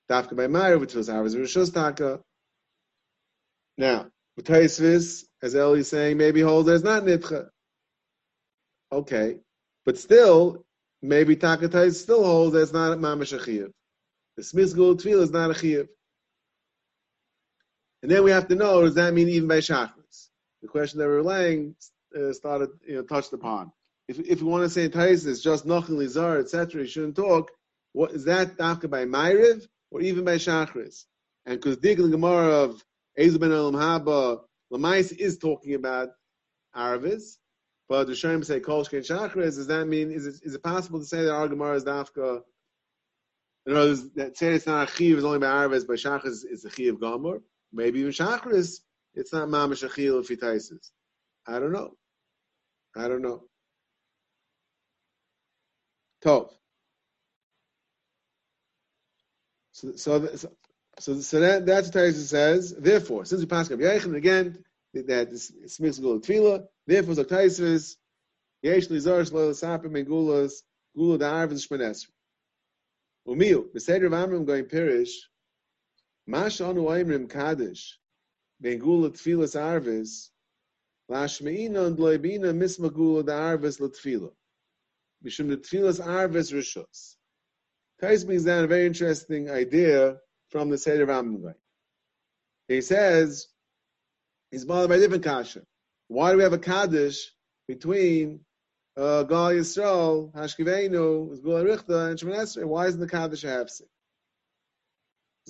Dafka 0.09 0.35
by 0.35 0.47
Meyer, 0.47 0.79
which 0.79 0.95
was 0.95 1.07
Havas 1.07 1.35
Rishos 1.35 1.73
Taka. 1.73 2.19
Now, 3.77 4.07
with 4.35 4.47
Taisvis, 4.47 5.25
as 5.41 5.55
Eli 5.55 5.79
is 5.79 5.89
saying, 5.89 6.17
maybe 6.17 6.41
holds 6.41 6.67
it's 6.69 6.83
not 6.83 7.03
nitche. 7.03 7.47
Okay, 8.91 9.37
but 9.85 9.97
still, 9.97 10.65
maybe 11.01 11.35
Taka 11.35 11.91
still 11.91 12.23
holds 12.23 12.53
that 12.53 12.61
it's 12.61 12.73
not 12.73 12.97
Mamash 12.97 13.37
Achiyev. 13.37 13.71
The 14.37 14.43
Smith 14.43 14.75
Gold 14.75 15.01
Tefillah 15.01 15.23
is 15.23 15.31
not 15.31 15.51
a. 15.51 15.87
And 18.01 18.11
then 18.11 18.23
we 18.23 18.31
have 18.31 18.47
to 18.47 18.55
know, 18.55 18.81
does 18.81 18.95
that 18.95 19.13
mean 19.13 19.29
even 19.29 19.47
by 19.47 19.57
Shachris? 19.57 20.29
The 20.61 20.67
question 20.67 20.99
that 20.99 21.07
we're 21.07 21.21
laying 21.21 21.75
uh, 22.15 22.33
started, 22.33 22.69
you 22.87 22.95
know, 22.95 23.03
touched 23.03 23.33
upon. 23.33 23.71
If, 24.07 24.19
if 24.19 24.41
you 24.41 24.47
want 24.47 24.63
to 24.63 24.69
say 24.69 24.87
Tais 24.87 25.25
is 25.25 25.43
just 25.43 25.67
Nochel 25.67 25.89
Lizar, 25.89 26.39
etc., 26.39 26.81
you 26.81 26.87
shouldn't 26.87 27.15
talk. 27.15 27.51
What 27.93 28.11
is 28.11 28.25
that 28.25 28.57
Dafka 28.57 28.89
by 28.89 29.05
Ma'iriv 29.05 29.67
or 29.91 30.01
even 30.01 30.23
by 30.23 30.35
Shachris? 30.35 31.05
And 31.45 31.59
because 31.59 31.77
the 31.77 31.95
Gemara 31.95 32.63
of 32.63 32.83
Ezu 33.17 33.39
ben 33.39 33.51
Elam 33.51 33.75
Haba, 33.75 34.41
Lamais 34.71 35.15
is 35.15 35.37
talking 35.37 35.73
about 35.73 36.09
Aravis, 36.75 37.37
but 37.87 38.07
the 38.07 38.15
Shem 38.15 38.43
say 38.43 38.59
Kol 38.59 38.85
Shkein 38.85 39.05
Shachris, 39.05 39.55
does 39.55 39.67
that 39.67 39.87
mean, 39.87 40.11
is 40.11 40.27
it, 40.27 40.35
is 40.43 40.55
it 40.55 40.63
possible 40.63 40.99
to 40.99 41.05
say 41.05 41.23
that 41.23 41.33
our 41.33 41.47
Gemara 41.47 41.75
is 41.75 41.83
Dafka? 41.83 42.41
In 43.65 43.75
other 43.75 43.89
words, 43.89 44.09
that 44.11 44.41
it's 44.41 44.67
not 44.67 44.89
a 44.89 44.91
Chiv 44.91 45.17
is 45.17 45.25
only 45.25 45.39
by 45.39 45.47
Aravis, 45.47 45.87
by 45.87 45.95
Shachris 45.95 46.45
is 46.49 46.65
a 46.65 46.69
Chiv 46.69 46.99
Gomer. 46.99 47.41
Maybe 47.71 47.99
even 47.99 48.11
Shachris, 48.11 48.79
it's 49.13 49.33
not 49.33 49.47
Mamash 49.47 49.87
Achil 49.87 50.19
if 50.21 50.27
he 50.27 50.35
taises. 50.35 50.91
I 51.47 51.59
don't 51.59 51.71
know. 51.71 51.91
I 52.95 53.07
don't 53.07 53.21
know. 53.21 53.43
Tov. 56.23 56.51
So, 59.71 59.95
so, 59.95 60.27
so, 60.99 61.19
so 61.21 61.39
that, 61.39 61.65
that's 61.65 61.87
what 61.87 61.95
Taisa 61.95 62.27
says. 62.27 62.75
Therefore, 62.75 63.25
since 63.25 63.39
we 63.39 63.47
pass 63.47 63.71
up 63.71 63.79
Yechon 63.79 64.15
again, 64.15 64.63
that 64.93 65.31
makes 65.79 65.99
go 65.99 66.19
tefillah. 66.19 66.65
Therefore, 66.85 67.15
so 67.15 67.23
Taisa 67.23 67.61
is 67.61 67.97
Yesh 68.61 68.87
Lizar 68.87 69.29
Shlo 69.29 69.51
Sapim 69.51 69.91
Megulas 69.91 70.53
Gula 70.95 71.19
Da'arv 71.19 71.53
Shmanesr. 71.53 72.07
Umiu, 73.27 73.71
Beseder 73.73 74.09
Amrim 74.09 74.45
going 74.45 74.65
Mashanu 76.29 76.83
Aimrim 76.85 77.27
Kaddish, 77.27 77.97
Bengula 78.63 79.09
Tfilas 79.09 79.55
Arvis, 79.59 80.29
Lashmeina 81.09 81.87
and 81.87 81.97
Loibina 81.97 82.53
Mismagula 82.53 83.25
the 83.25 83.31
Arvis 83.31 83.79
Latfila. 83.79 84.31
Mishum 85.25 85.49
the 85.49 85.57
Tfilas 85.57 85.99
Arvis 85.99 86.53
Rishos. 86.53 87.15
Tais 87.99 88.23
brings 88.23 88.45
down 88.45 88.63
a 88.63 88.67
very 88.67 88.85
interesting 88.85 89.49
idea 89.49 90.17
from 90.49 90.69
the 90.69 90.77
Seder 90.77 91.07
Rambam. 91.07 91.55
He 92.67 92.81
says, 92.81 93.47
he's 94.51 94.65
bothered 94.65 94.89
by 94.89 94.97
a 94.97 94.99
different 94.99 95.23
kasha. 95.23 95.63
Why 96.09 96.31
do 96.31 96.37
we 96.37 96.43
have 96.43 96.53
a 96.53 96.59
Kaddish 96.59 97.31
between 97.67 98.41
uh, 98.95 99.23
Gal 99.23 99.49
Yisrael, 99.49 100.31
Hashkivenu, 100.33 101.41
Gula 101.41 101.63
Richta, 101.63 102.11
and 102.11 102.19
Shemon 102.19 102.65
Why 102.65 102.85
isn't 102.85 102.99
the 102.99 103.07
Kaddish 103.07 103.43
a? 103.43 103.65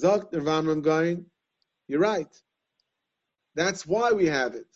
Rambam 0.03 0.81
going, 0.81 1.25
you're 1.87 1.99
right. 1.99 2.33
That's 3.55 3.85
why 3.85 4.11
we 4.11 4.27
have 4.27 4.55
it. 4.55 4.67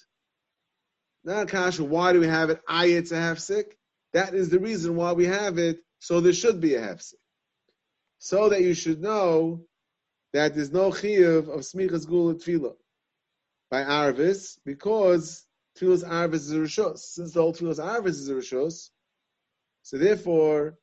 Not 1.24 1.48
kasha. 1.48 1.84
Why 1.84 2.12
do 2.12 2.20
we 2.20 2.28
have 2.28 2.50
it? 2.50 2.62
I 2.68 2.88
it's 2.88 3.12
a 3.12 3.16
hefsek. 3.16 3.66
That 4.14 4.34
is 4.34 4.50
the 4.50 4.60
reason 4.60 4.96
why 4.96 5.14
we 5.14 5.26
have 5.26 5.58
it. 5.58 5.80
So 6.00 6.20
there 6.20 6.34
should 6.34 6.60
be 6.60 6.76
a 6.76 6.82
hefsek, 6.82 7.14
so 8.20 8.50
that 8.50 8.62
you 8.62 8.74
should 8.74 9.02
know 9.02 9.66
that 10.34 10.54
there's 10.54 10.72
no 10.72 10.92
chiyuv 10.92 11.48
of 11.48 11.62
smichas 11.62 12.06
gula 12.06 12.36
tefillah 12.36 12.76
by 13.72 13.84
arvis 13.84 14.58
because 14.66 15.46
tefillah's 15.78 16.04
arvis 16.04 16.34
is 16.34 16.52
a 16.52 16.58
rishos. 16.58 17.00
Since 17.00 17.32
the 17.32 17.42
whole 17.42 17.54
tefillah's 17.54 17.80
arvis 17.80 18.20
is 18.20 18.30
a 18.30 18.34
rishos, 18.34 18.90
so 19.84 19.98
therefore 19.98 20.78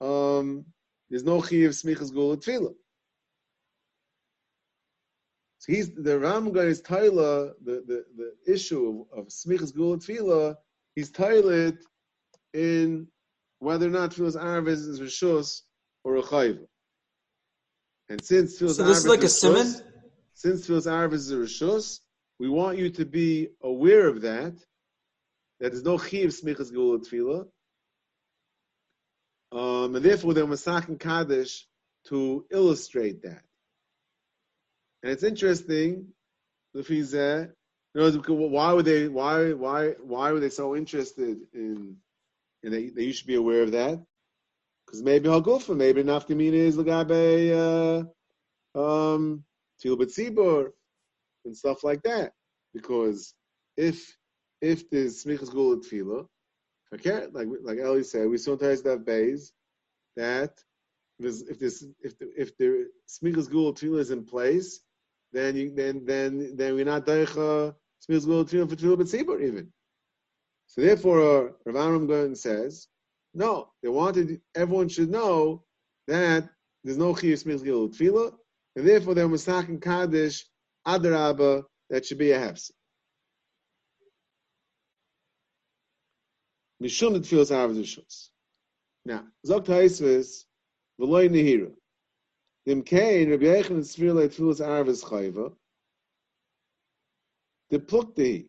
um, 0.00 0.64
there's 1.08 1.22
no 1.22 1.40
chiyuv 1.40 1.68
smichas 1.68 2.12
gula 2.12 2.38
tefillah. 2.38 2.74
So 5.66 5.72
he's 5.72 5.92
the 5.92 6.18
Ram 6.18 6.56
is 6.56 6.80
Tyler, 6.80 7.54
the, 7.64 7.82
the, 7.86 8.04
the 8.16 8.52
issue 8.52 9.04
of, 9.12 9.18
of 9.18 9.26
Smichas 9.28 9.74
Gula 9.74 9.98
Tefillah, 9.98 10.54
he's 10.94 11.10
Tyler 11.10 11.72
in 12.54 13.08
whether 13.58 13.86
or 13.86 13.90
not 13.90 14.12
Tefillah's 14.12 14.36
Arvis 14.36 14.86
is 14.86 15.00
Rishus 15.00 15.62
or 16.04 16.16
a 16.16 16.22
Chayv. 16.22 16.60
And 18.08 18.24
since 18.24 18.60
Tefillah's 18.60 18.76
So 18.76 18.84
this 18.84 18.98
is 18.98 19.08
like 19.08 19.24
a 19.24 19.28
simon? 19.28 19.74
since 20.34 20.66
Tefillah's 20.66 20.86
Arvis 20.86 21.14
is 21.14 21.32
a 21.32 21.36
Rishus, 21.36 21.98
we 22.38 22.48
want 22.48 22.78
you 22.78 22.90
to 22.90 23.04
be 23.04 23.48
aware 23.60 24.06
of 24.06 24.20
that, 24.20 24.54
that 25.58 25.72
there's 25.72 25.82
no 25.82 25.98
Chiv 25.98 26.30
Smichas 26.30 26.72
Gula 26.72 27.00
Tefillah, 27.00 27.46
um, 29.50 29.96
and 29.96 30.04
therefore 30.04 30.32
there 30.32 30.46
they're 30.46 30.54
Masakin 30.54 31.00
Kaddish 31.00 31.66
to 32.06 32.44
illustrate 32.52 33.22
that. 33.22 33.45
And 35.06 35.12
it's 35.12 35.22
interesting, 35.22 36.08
Lefizeh, 36.74 37.52
you 37.94 38.00
know, 38.00 38.10
why 38.48 38.72
were 38.72 38.82
they 38.82 39.06
why 39.06 39.52
why 39.52 39.90
why 40.02 40.32
were 40.32 40.40
they 40.40 40.48
so 40.50 40.74
interested 40.74 41.38
in 41.54 41.98
and 42.64 42.72
they, 42.72 42.88
they 42.88 43.04
you 43.04 43.12
should 43.12 43.28
be 43.28 43.36
aware 43.36 43.62
of 43.62 43.70
that? 43.70 44.04
Because 44.84 45.04
maybe 45.04 45.28
Hagufa, 45.28 45.76
maybe 45.76 46.02
Nafkamina 46.02 46.54
is 46.54 46.76
Lagabe 46.76 48.08
uh 48.74 48.78
um 49.16 49.44
Tilbit 49.80 50.12
Tzibur 50.12 50.72
and 51.44 51.56
stuff 51.56 51.84
like 51.84 52.02
that. 52.02 52.32
Because 52.74 53.32
if 53.76 54.12
if 54.60 54.90
there's 54.90 55.22
Smichas 55.22 55.52
Gula 55.52 55.76
Tfila, 55.76 56.26
okay, 56.92 57.28
like 57.30 57.46
like 57.62 57.78
Eli 57.78 58.02
said, 58.02 58.28
we 58.28 58.38
sometimes 58.38 58.82
have 58.84 59.06
bays 59.06 59.52
that 60.16 60.50
if 61.20 61.60
this 61.60 61.84
if 62.02 62.18
the, 62.18 62.32
if 62.36 62.58
the 62.58 62.88
Smichas 63.08 63.48
Gula 63.48 63.72
Tfila 63.72 64.00
is 64.00 64.10
in 64.10 64.24
place, 64.24 64.80
then 65.32 65.56
you 65.56 65.70
then 65.74 66.04
then 66.04 66.56
then 66.56 66.74
we're 66.74 66.84
not 66.84 67.06
deicha 67.06 67.74
smichas 68.02 68.24
gula 68.24 68.44
tefillah 68.44 68.68
for 68.68 68.76
tefillah 68.76 68.96
b'tzibur 68.96 69.42
even. 69.42 69.72
So 70.66 70.80
therefore, 70.80 71.20
uh, 71.20 71.52
Rav 71.64 71.76
Amram 71.76 72.06
Gaon 72.06 72.34
says, 72.34 72.88
no, 73.34 73.68
they 73.82 73.88
wanted 73.88 74.40
everyone 74.54 74.88
should 74.88 75.10
know 75.10 75.64
that 76.06 76.48
there's 76.84 76.98
no 76.98 77.14
chiyuv 77.14 77.44
smichas 77.44 77.64
gula 77.64 77.88
tefillah, 77.88 78.34
and 78.76 78.86
therefore 78.86 79.14
they're 79.14 79.28
masakin 79.28 79.80
kaddish 79.80 80.44
adarabba 80.86 81.64
that 81.90 82.06
should 82.06 82.18
be 82.18 82.32
a 82.32 82.38
hefs. 82.38 82.70
Mishum 86.82 87.14
the 87.14 87.20
tefillah's 87.20 87.50
avos 87.50 88.28
Now, 89.04 89.24
zok 89.46 89.64
ta'isvis 89.64 90.44
v'loy 91.00 91.28
nehira. 91.30 91.72
Dem 92.66 92.82
kein 92.82 93.30
Rabbi 93.30 93.44
Yechon 93.44 93.80
Tzvir 93.80 94.14
Leit 94.14 94.32
Tfilas 94.32 94.60
Arvis 94.60 95.04
Chayva. 95.04 95.54
The 97.70 97.78
plukti. 97.78 98.48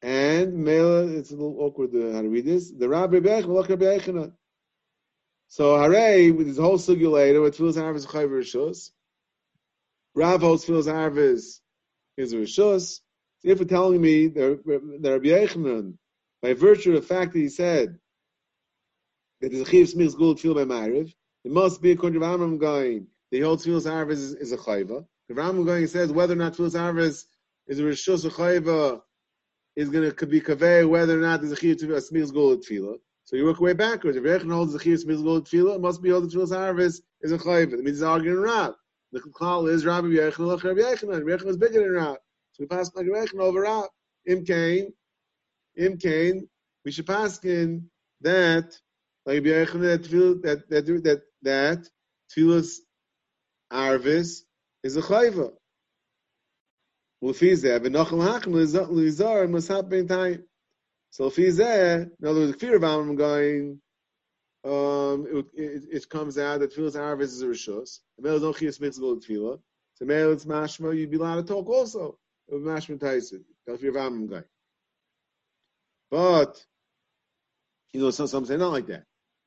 And 0.00 0.54
Mela, 0.64 1.06
it's 1.06 1.30
a 1.30 1.34
little 1.34 1.56
awkward 1.60 1.90
how 1.92 2.22
to 2.22 2.28
read 2.28 2.44
this. 2.44 2.70
The 2.70 2.88
Rabbi 2.88 3.16
Yechon, 3.16 3.48
look 3.48 3.68
Rabbi 3.68 3.84
Yechon. 3.84 4.32
So 5.48 5.76
Hare, 5.78 6.32
with 6.32 6.46
his 6.46 6.58
whole 6.58 6.78
sugya 6.78 7.10
later, 7.10 7.40
with 7.40 7.58
Tfilas 7.58 7.76
Arvis 7.76 8.06
Chayva 8.06 8.28
Rishus. 8.28 8.90
Rav 10.14 10.40
holds 10.40 10.64
Tfilas 10.64 10.86
Arvis 10.86 11.60
is 12.16 12.32
Rishus. 12.32 13.00
If 13.42 13.58
you're 13.58 13.68
telling 13.68 14.00
me 14.00 14.28
that, 14.28 14.60
Rabbi 14.64 15.26
Yechonon, 15.26 15.94
by 16.40 16.54
virtue 16.54 16.94
of 16.94 17.02
the 17.02 17.14
fact 17.14 17.32
that 17.32 17.40
he 17.40 17.48
said 17.48 17.98
that 19.40 19.52
a 19.52 19.64
chiv 19.64 19.88
smichs 19.88 20.16
gul 20.16 20.34
tefillah 20.34 20.66
by 20.66 20.74
Ma'ariv, 20.74 21.12
it 21.44 21.50
must 21.50 21.82
be 21.82 21.92
according 21.92 22.20
to 22.20 22.26
Ramam 22.26 22.58
going. 22.58 23.06
The 23.30 23.40
whole 23.40 23.56
tefillas 23.56 23.86
arvis 23.86 24.12
is, 24.12 24.34
is 24.34 24.52
a 24.52 24.56
chayva. 24.56 25.04
The 25.28 25.34
Ramam 25.34 25.64
going 25.66 25.86
says 25.86 26.12
whether 26.12 26.34
or 26.34 26.36
not 26.36 26.54
tefillas 26.54 26.74
arvis 26.74 27.24
is 27.66 27.78
a 27.78 27.82
rishus 27.82 28.24
or 28.24 28.30
chayva 28.30 29.00
is 29.76 29.90
going 29.90 30.10
to 30.10 30.26
be 30.26 30.40
kaveh 30.40 30.88
whether 30.88 31.18
or 31.18 31.22
not 31.22 31.40
there's 31.40 31.52
a 31.52 31.56
chiv 31.56 31.76
smichs 31.76 32.32
gul 32.32 32.56
tefillah. 32.56 32.96
So 33.24 33.36
you 33.36 33.44
work 33.44 33.60
way 33.60 33.72
backwards. 33.72 34.16
If 34.16 34.24
Rechon 34.24 34.52
holds 34.52 34.72
the 34.72 34.78
chiv 34.78 34.98
smichs 34.98 35.22
gul 35.22 35.42
tefillah, 35.42 35.76
it 35.76 35.80
must 35.80 36.02
be 36.02 36.12
all 36.12 36.20
the 36.20 36.28
tefillas 36.28 36.50
arvis 36.50 37.00
is 37.20 37.32
a 37.32 37.38
chayva. 37.38 37.72
That 37.72 37.84
means 37.84 37.98
it's 37.98 38.02
arguing 38.02 38.40
Rav. 38.40 38.74
The 39.12 39.20
klal 39.20 39.70
is 39.70 39.86
Rabbi 39.86 40.08
Yechon, 40.08 40.38
look 40.38 40.64
Rabbi 40.64 40.80
Yechon. 40.80 41.22
Yechon 41.22 41.46
is 41.46 41.56
bigger 41.56 41.80
than 41.80 41.92
Rav. 41.92 42.16
So 42.52 42.60
we 42.60 42.66
pass 42.66 42.90
like 42.94 43.06
Yechon 43.06 43.40
over 43.40 43.60
Rav. 43.60 43.88
Im 44.26 44.44
Kain, 44.44 44.92
Im 45.76 45.98
Kain. 45.98 46.48
We 46.84 46.90
should 46.90 47.06
pass 47.06 47.44
in 47.44 47.88
that 48.22 48.76
like 49.26 49.44
that 49.44 49.70
that 50.42 50.64
that 50.68 50.86
that 51.04 51.22
that 51.44 51.88
tefillas 52.30 52.78
arvis 53.72 54.40
is 54.82 54.96
a 54.96 55.02
chayva. 55.02 55.52
Lefizeh 57.22 57.80
v'nochel 57.80 58.22
hakim 58.22 58.52
lizar. 58.52 60.42
So 61.10 61.30
in 61.36 62.10
other 62.26 62.40
words, 62.40 62.52
the 62.52 62.58
fear 62.58 62.76
of 62.76 62.84
Amram 62.84 63.16
Gaon, 63.16 63.80
um, 64.64 65.26
it, 65.30 65.46
it, 65.54 65.82
it, 65.92 66.08
comes 66.08 66.38
out 66.38 66.60
that 66.60 66.74
tefillas 66.74 66.96
arvis 66.96 67.22
is 67.22 67.42
a 67.42 67.46
rishus. 67.46 67.82
Is 67.82 68.00
no 68.18 68.52
chiyas 68.52 68.80
mitzvah 68.80 69.16
tefillah. 69.16 69.60
So 69.94 70.04
male 70.04 70.32
it's 70.32 70.44
mashma, 70.44 70.96
you'd 70.96 71.10
be 71.10 71.18
allowed 71.18 71.36
to 71.36 71.42
talk 71.44 71.68
also. 71.68 72.18
It 72.48 72.54
would 72.54 72.64
mashma 72.64 72.98
taisid. 72.98 73.44
The 73.66 73.78
fear 73.78 73.90
of 73.90 73.96
Amram 73.96 74.26
Gaon. 74.26 74.44
But 76.10 76.64
you 77.92 78.00
know, 78.00 78.10
some 78.10 78.26
some 78.26 78.44
say 78.44 78.56
not 78.56 78.72
like 78.72 78.88
that. 78.88 79.04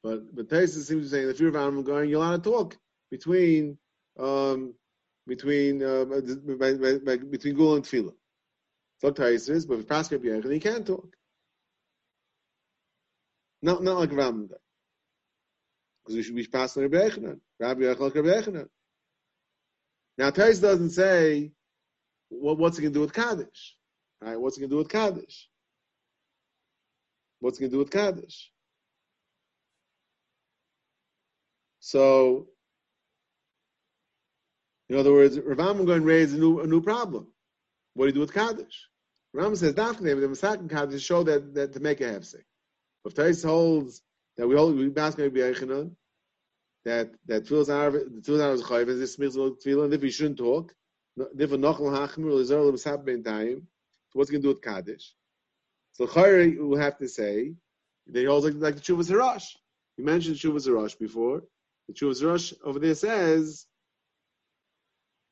But 0.08 0.34
but 0.34 0.48
Taisa 0.48 0.82
seems 0.84 1.04
to 1.04 1.10
say 1.10 1.26
the 1.26 1.34
fear 1.34 1.50
of 1.50 1.58
animal 1.58 1.84
going, 1.84 2.10
you're 2.10 2.24
allowed 2.24 2.42
to 2.42 2.50
talk 2.50 2.78
between 3.12 3.78
um, 4.18 4.74
between 5.28 5.84
uh, 5.84 6.06
by, 6.06 6.74
by, 6.76 6.98
by, 7.00 7.18
between 7.18 7.56
Gul 7.56 7.76
and 7.76 7.84
Tefillah. 7.84 8.14
So 9.00 9.12
Taisa 9.12 9.68
but 9.68 9.80
if 9.80 9.88
Pascal 9.88 10.20
Yechon, 10.20 10.54
he 10.54 10.62
can't 10.62 10.88
talk. 10.88 11.14
Not 13.62 13.84
not 13.84 13.98
like 13.98 14.14
Ram 14.14 14.48
because 14.48 16.16
we 16.16 16.24
should 16.24 16.36
be 16.36 16.48
passing 16.48 16.84
Rabbi 16.84 17.10
Yechanan. 17.10 17.42
Rabbi 17.60 17.82
Yechon 17.82 18.16
Rabbi 18.16 18.30
Yechanan. 18.30 18.70
Now 20.18 20.30
Taisa 20.30 20.62
doesn't 20.62 20.92
say 20.92 21.52
what, 22.30 22.58
what's 22.58 22.78
he 22.78 22.84
going 22.84 22.94
to 22.94 23.00
do 23.00 23.02
with 23.02 23.14
Kaddish. 23.14 23.76
Right? 24.22 24.40
What's 24.40 24.56
he 24.56 24.62
going 24.62 24.70
to 24.70 24.76
do 24.76 24.80
with 24.80 24.90
Kaddish? 24.90 25.50
What's 27.42 27.58
he 27.58 27.64
going 27.64 27.72
to 27.72 27.76
do 27.76 27.80
with 27.80 27.92
Kaddish? 27.92 28.52
So, 31.88 32.48
in 34.90 34.98
other 34.98 35.14
words, 35.14 35.40
Rav 35.40 35.58
Amram 35.58 35.86
Gaon 35.86 36.02
to 36.02 36.06
raise 36.06 36.34
a 36.34 36.38
new, 36.38 36.60
a 36.60 36.68
new 36.68 36.82
problem. 36.82 37.28
What 37.94 38.04
do 38.04 38.08
you 38.10 38.14
do 38.16 38.20
with 38.20 38.34
Kaddish? 38.34 38.90
Rav 39.34 39.58
says, 39.58 39.74
Dafne, 39.74 40.20
the 40.20 40.28
Masakin 40.28 40.70
Kaddish 40.70 41.02
show 41.02 41.24
that, 41.24 41.54
that 41.54 41.72
to 41.72 41.80
make 41.80 42.02
a 42.02 42.04
hefsek. 42.04 42.44
If 43.06 43.14
Tais 43.14 43.42
holds 43.42 44.02
that 44.36 44.46
we 44.46 44.58
hold, 44.58 44.76
we 44.76 44.94
ask 44.98 45.18
maybe 45.18 45.36
be 45.36 45.40
Eichanon, 45.40 45.92
that 46.84 47.12
that 47.28 47.46
tefillas 47.46 47.70
are 47.70 47.92
tefillas 47.92 48.60
are 48.60 48.68
chayiv 48.68 48.90
and 48.90 49.02
this 49.02 49.18
mitzvah 49.18 49.52
tefillah, 49.52 49.86
and 49.86 49.94
if 49.94 50.02
we 50.02 50.12
shouldn't 50.12 50.40
talk, 50.40 50.76
if 51.16 51.54
a 51.54 51.58
nochel 51.58 51.96
hachmer 51.98 52.32
or 52.32 52.44
zerl 52.44 52.70
b'sab 52.74 53.06
ben 53.06 53.24
time, 53.24 53.66
so 54.10 54.20
what's 54.20 54.30
going 54.30 54.42
to 54.42 54.50
do 54.50 54.54
with 54.54 54.62
kaddish? 54.62 55.14
So 55.94 56.06
chayyim 56.06 56.58
will 56.58 56.80
have 56.80 56.98
to 56.98 57.08
say 57.08 57.54
they 58.08 58.26
hold 58.26 58.44
like, 58.44 58.56
like 58.56 58.76
the 58.76 58.82
chuvas 58.82 59.10
harash. 59.10 59.56
You 59.96 60.04
mentioned 60.04 60.36
chuvas 60.36 60.68
harash 60.68 61.00
before. 61.00 61.44
The 61.88 61.94
Chuvas 61.94 62.24
Rosh 62.24 62.54
over 62.64 62.80
there 62.80 62.96
says, 62.96 63.66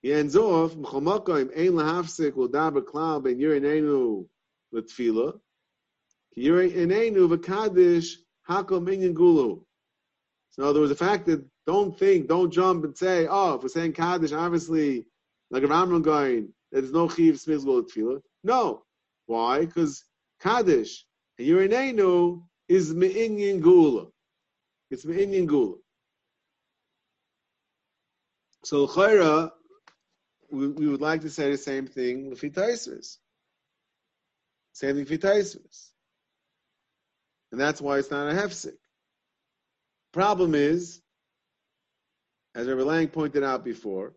he 0.01 0.14
ends 0.14 0.36
off, 0.36 0.76
M'chomakoim 0.76 1.49
ein 1.58 1.74
lahafsik 1.74 2.36
will 2.36 2.49
daber 2.49 2.82
klal 2.82 3.24
ben 3.24 3.39
yirinenu 3.39 4.28
l'tfila, 4.72 5.39
yirinenu 6.38 7.36
v'kadish 7.36 8.16
hakol 8.47 8.84
minyan 8.84 9.14
gulu. 9.14 9.64
So 10.51 10.64
in 10.64 10.70
other 10.70 10.80
words, 10.80 10.89
the 10.89 10.95
fact 10.95 11.26
that 11.26 11.43
don't 11.66 11.97
think, 11.97 12.28
don't 12.28 12.51
jump 12.51 12.86
and 12.86 12.97
say, 12.97 13.28
oh, 13.30 13.56
if 13.56 13.64
we're 13.64 13.70
saying 13.70 13.93
Kaddish, 13.93 14.32
obviously, 14.32 15.08
like 15.49 15.64
a 15.64 15.68
Ramram 15.68 16.03
going, 16.03 16.53
there's 16.72 16.91
no 16.91 17.10
chiv 17.10 17.36
smizgul 17.36 17.89
tefillah. 17.89 18.22
No. 18.43 18.84
Why? 19.26 19.66
Because 19.66 20.03
Kaddish 20.39 21.06
and 21.39 21.47
Yirinenu 21.47 22.43
is 22.70 22.93
me'inyan 22.93 23.62
gula. 23.62 24.08
It's 24.91 25.06
me'inyan 25.06 25.47
gula. 25.47 25.76
So 28.66 28.88
Chayra, 28.88 29.51
we, 30.49 30.68
we 30.70 30.88
would 30.88 30.99
like 30.99 31.22
to 31.22 31.30
say 31.30 31.51
the 31.51 31.57
same 31.57 31.86
thing 31.86 32.32
with 32.32 32.41
Taisis. 32.41 33.18
Same 34.74 34.95
thing 34.95 35.05
for 35.05 35.18
Taisvis. 35.18 35.91
And 37.51 37.61
that's 37.61 37.80
why 37.80 37.99
it's 37.99 38.09
not 38.09 38.28
a 38.28 38.34
hefsek. 38.34 38.78
Problem 40.11 40.55
is, 40.55 40.99
as 42.55 42.68
Rabbi 42.68 42.82
Lang 42.82 43.07
pointed 43.09 43.43
out 43.43 43.63
before, 43.63 44.16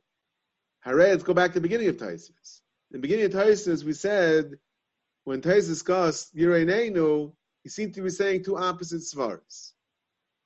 Hare, 0.80 0.96
let's 0.96 1.22
go 1.22 1.34
back 1.34 1.51
to 1.51 1.61
the 1.61 1.68
beginning 1.68 1.88
of 1.88 1.99
Taisis. 1.99 2.62
In 2.90 2.92
the 2.92 2.99
beginning 3.01 3.26
of 3.26 3.32
Taisis, 3.32 3.84
we 3.84 3.92
said, 3.92 4.59
when 5.24 5.42
Taisis 5.42 5.68
discussed 5.68 6.34
Yireneinu, 6.34 7.34
he 7.64 7.68
seemed 7.68 7.92
to 7.96 8.01
be 8.01 8.09
saying 8.09 8.44
two 8.44 8.57
opposite 8.57 9.03
svaras. 9.03 9.72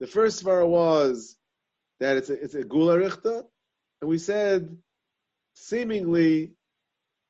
The 0.00 0.08
first 0.08 0.44
svara 0.44 0.66
was 0.66 1.36
that 2.00 2.16
it's 2.16 2.30
a, 2.30 2.42
it's 2.42 2.54
a 2.56 2.64
gula 2.64 2.98
richta, 2.98 3.44
and 4.02 4.10
we 4.10 4.18
said, 4.18 4.76
seemingly, 5.54 6.52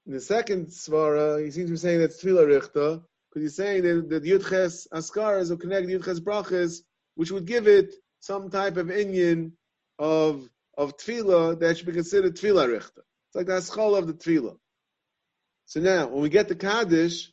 in 0.06 0.12
the 0.12 0.20
second 0.20 0.68
svara, 0.68 1.44
he 1.44 1.50
seems 1.50 1.68
to 1.68 1.72
be 1.74 1.76
saying 1.76 2.00
that's 2.00 2.24
tefillah 2.24 2.48
richta, 2.48 3.02
because 3.28 3.42
he's 3.42 3.56
saying 3.56 3.82
that, 3.82 4.08
that 4.08 4.24
Yudches 4.24 4.88
Askaras 4.88 5.50
will 5.50 5.58
connect 5.58 5.86
Yudches 5.86 6.18
Brachas, 6.18 6.78
which 7.14 7.30
would 7.30 7.44
give 7.44 7.68
it 7.68 7.92
some 8.20 8.50
type 8.50 8.78
of 8.78 8.86
inyan 8.86 9.52
of 9.98 10.48
of 10.78 10.96
tefillah 10.96 11.60
that 11.60 11.76
should 11.76 11.86
be 11.86 11.92
considered 11.92 12.34
tefillah 12.34 12.66
richta. 12.66 13.02
It's 13.28 13.34
like 13.34 13.46
the 13.46 13.52
aschal 13.52 13.98
of 13.98 14.06
the 14.06 14.14
tefillah. 14.14 14.56
So 15.66 15.80
now, 15.80 16.08
when 16.08 16.22
we 16.22 16.30
get 16.30 16.48
to 16.48 16.54
Kaddish, 16.54 17.30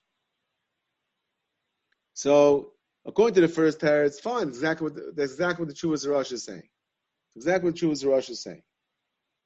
so 2.13 2.73
according 3.05 3.35
to 3.35 3.41
the 3.41 3.47
first 3.47 3.79
Torah, 3.79 4.05
it's 4.05 4.19
fine. 4.19 4.49
Exactly 4.49 4.83
what 4.83 4.95
the, 4.95 5.13
that's 5.15 5.31
exactly 5.31 5.65
what 5.65 5.73
the 5.73 5.79
Chuvas 5.79 6.05
Rosh 6.05 6.33
is 6.33 6.43
saying. 6.43 6.67
Exactly 7.37 7.69
what 7.69 7.79
Chuvas 7.79 8.05
Rosh 8.05 8.29
is 8.29 8.43
saying. 8.43 8.63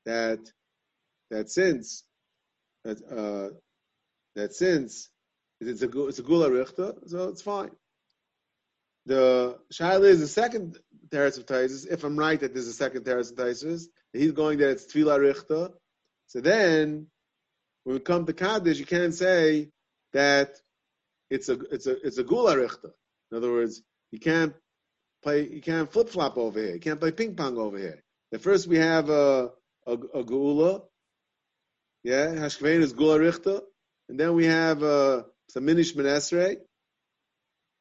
That 0.06 0.40
that 1.32 1.50
since 1.50 2.04
that 2.84 2.98
uh, 3.10 3.56
that 4.36 4.54
since 4.54 5.10
it's 5.60 5.82
a 5.82 6.06
it's 6.08 6.20
a 6.20 6.24
gula 6.24 6.50
richta, 6.50 7.10
so 7.10 7.30
it's 7.30 7.42
fine. 7.42 7.72
The 9.06 9.58
shaila 9.74 10.06
is 10.06 10.20
the 10.20 10.28
second 10.28 10.78
teretz 11.10 11.38
of 11.38 11.46
taisus. 11.46 11.88
If 11.90 12.04
I'm 12.04 12.18
right 12.18 12.40
that 12.40 12.54
there's 12.54 12.68
a 12.68 12.74
second 12.74 13.04
teretz 13.04 13.32
of 13.32 13.38
taisus, 13.38 13.86
he's 14.14 14.32
going 14.32 14.60
that 14.60 14.72
it's 14.72 14.86
tefillah 14.86 15.20
richta. 15.20 15.74
So 16.28 16.42
then, 16.42 17.08
when 17.84 17.96
we 17.96 18.00
come 18.00 18.26
to 18.26 18.34
kaddish, 18.34 18.80
you 18.80 18.86
can't 18.86 19.14
say 19.14 19.70
that 20.14 20.56
it's 21.30 21.50
a 21.50 21.60
it's 21.72 21.88
a 21.88 22.06
it's 22.06 22.18
a 22.18 22.24
gula 22.24 22.56
richta. 22.56 22.92
In 23.32 23.38
other 23.38 23.52
words, 23.52 23.82
you 24.12 24.20
can't 24.20 24.54
play 25.22 25.48
you 25.48 25.62
can't 25.62 25.92
flip 25.92 26.10
flop 26.10 26.38
over 26.38 26.60
here. 26.60 26.74
You 26.74 26.80
can't 26.80 27.00
play 27.00 27.12
ping 27.12 27.36
pong 27.36 27.58
over 27.58 27.78
here. 27.78 28.04
At 28.34 28.42
first 28.42 28.68
we 28.68 28.78
have 28.78 29.10
a 29.10 29.52
a, 29.88 29.94
a 30.20 30.24
gula, 30.24 30.82
yeah, 32.04 32.28
hashkvein 32.28 32.82
is 32.82 32.94
gula 32.94 33.20
richta, 33.20 33.62
and 34.10 34.20
then 34.20 34.34
we 34.34 34.46
have 34.46 34.84
a 34.84 35.26
some 35.50 35.66
minish 35.66 35.96
menesrei, 35.96 36.58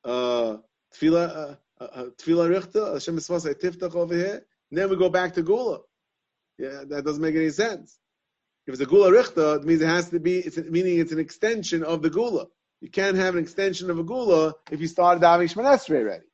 uh, 0.05 0.57
tefillah, 0.95 1.57
uh, 1.81 1.85
uh, 1.85 2.05
tefillah 2.17 2.49
richta, 2.49 2.95
Hashem 2.95 3.17
Yisvasai 3.17 3.55
tiftach 3.55 3.95
over 3.95 4.15
here, 4.15 4.45
and 4.71 4.79
then 4.79 4.91
we 4.91 4.97
go 4.97 5.09
back 5.09 5.35
to 5.35 5.43
gula. 5.43 5.81
Yeah, 6.59 6.85
that 6.89 7.05
doesn't 7.05 7.23
make 7.23 7.35
any 7.35 7.51
sense. 7.51 7.99
If 8.67 8.75
it's 8.75 8.83
a 8.83 8.87
gula 8.87 9.11
richta, 9.11 9.57
it 9.57 9.65
means 9.65 9.81
it 9.81 9.87
has 9.87 10.11
to 10.11 10.21
be, 10.21 10.39
it's 10.39 10.57
meaning 10.57 11.01
it's 11.01 11.13
an 11.13 11.19
extension 11.19 11.83
of 11.83 12.03
the 12.03 12.11
gula. 12.11 12.47
You 12.81 12.91
can't 12.91 13.17
have 13.17 13.35
an 13.35 13.43
extension 13.43 13.91
of 13.91 13.99
a 13.99 14.05
gula 14.05 14.55
if 14.71 14.81
you 14.81 14.87
started 14.87 15.25
having 15.25 15.49
Shemon 15.49 15.91
already. 15.91 16.25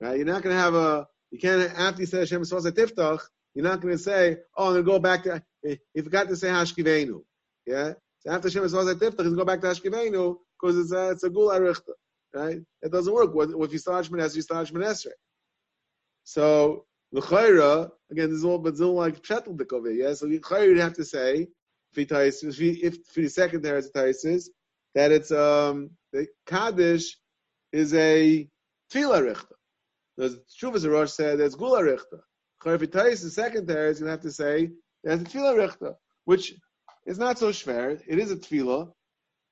Right? 0.00 0.16
You're 0.16 0.26
not 0.26 0.42
going 0.42 0.54
to 0.54 0.60
have 0.60 0.74
a, 0.74 1.08
you 1.30 1.38
can't, 1.38 1.72
after 1.78 2.00
you 2.00 2.06
say 2.06 2.20
Hashem 2.20 2.42
Yisvasai 2.42 2.72
tiftach, 2.72 3.20
you're 3.58 3.66
not 3.66 3.80
going 3.80 3.92
to 3.92 3.98
say, 3.98 4.36
oh, 4.56 4.68
I'm 4.68 4.72
going 4.74 4.84
to 4.84 4.90
go 4.92 4.98
back 5.00 5.24
to, 5.24 5.42
you 5.64 6.02
forgot 6.04 6.28
to 6.28 6.36
say 6.36 6.46
hashkivenu. 6.46 7.24
Yeah? 7.66 7.94
So 8.20 8.30
after 8.30 8.48
Hashem 8.48 8.62
Yisvasai 8.62 8.94
tiftach, 8.94 9.24
he's 9.24 9.34
go 9.34 9.44
back 9.44 9.60
to 9.62 9.66
hashkivenu 9.66 10.36
because 10.60 10.78
it's 10.78 10.92
a, 10.92 11.10
it's 11.10 11.24
a 11.24 11.28
gula. 11.28 11.74
Right? 12.32 12.60
It 12.82 12.92
doesn't 12.92 13.12
work. 13.12 13.34
What, 13.34 13.48
if 13.50 13.72
you 13.72 13.78
start 13.78 14.06
Shemon 14.06 14.32
you 14.36 14.42
start 14.42 14.68
Shemon 14.68 14.96
So, 16.22 16.84
L'chayra, 17.10 17.90
again, 18.12 18.28
this 18.30 18.38
is 18.38 18.44
all, 18.44 18.58
but 18.58 18.74
it's 18.74 18.80
all 18.80 18.94
like 18.94 19.20
Psheteldik 19.24 19.72
over 19.72 19.90
here, 19.90 20.06
yeah? 20.06 20.14
So, 20.14 20.28
L'chayra, 20.28 20.68
you'd 20.68 20.78
have 20.78 20.94
to 20.94 21.04
say, 21.04 21.48
if, 21.96 22.12
if 22.12 22.96
for 23.12 23.22
the 23.22 23.28
second 23.28 23.64
Teretz 23.64 24.48
that 24.94 25.10
it's, 25.10 25.32
um, 25.32 25.90
the 26.12 26.28
Kaddish 26.46 27.18
is 27.72 27.92
a 27.92 28.48
Tefillah 28.92 29.34
Richta. 29.34 29.54
The 30.16 30.40
Shuvas 30.62 30.88
Rosh 30.88 31.10
said 31.10 31.40
it's 31.40 31.56
Gula 31.56 31.82
Richta. 31.82 32.20
If 32.64 32.90
the 32.90 33.30
second 33.30 33.68
Teretz, 33.68 34.00
you 34.00 34.06
have 34.06 34.20
to 34.22 34.32
say, 34.32 34.70
that's 35.04 35.22
a 35.22 35.24
Tefillah 35.24 35.68
Richta, 35.68 35.94
which 36.24 36.54
is 37.06 37.18
not 37.18 37.38
so 37.38 37.50
schwer. 37.50 38.00
It 38.06 38.18
is 38.18 38.32
a 38.32 38.36
Tefillah, 38.36 38.90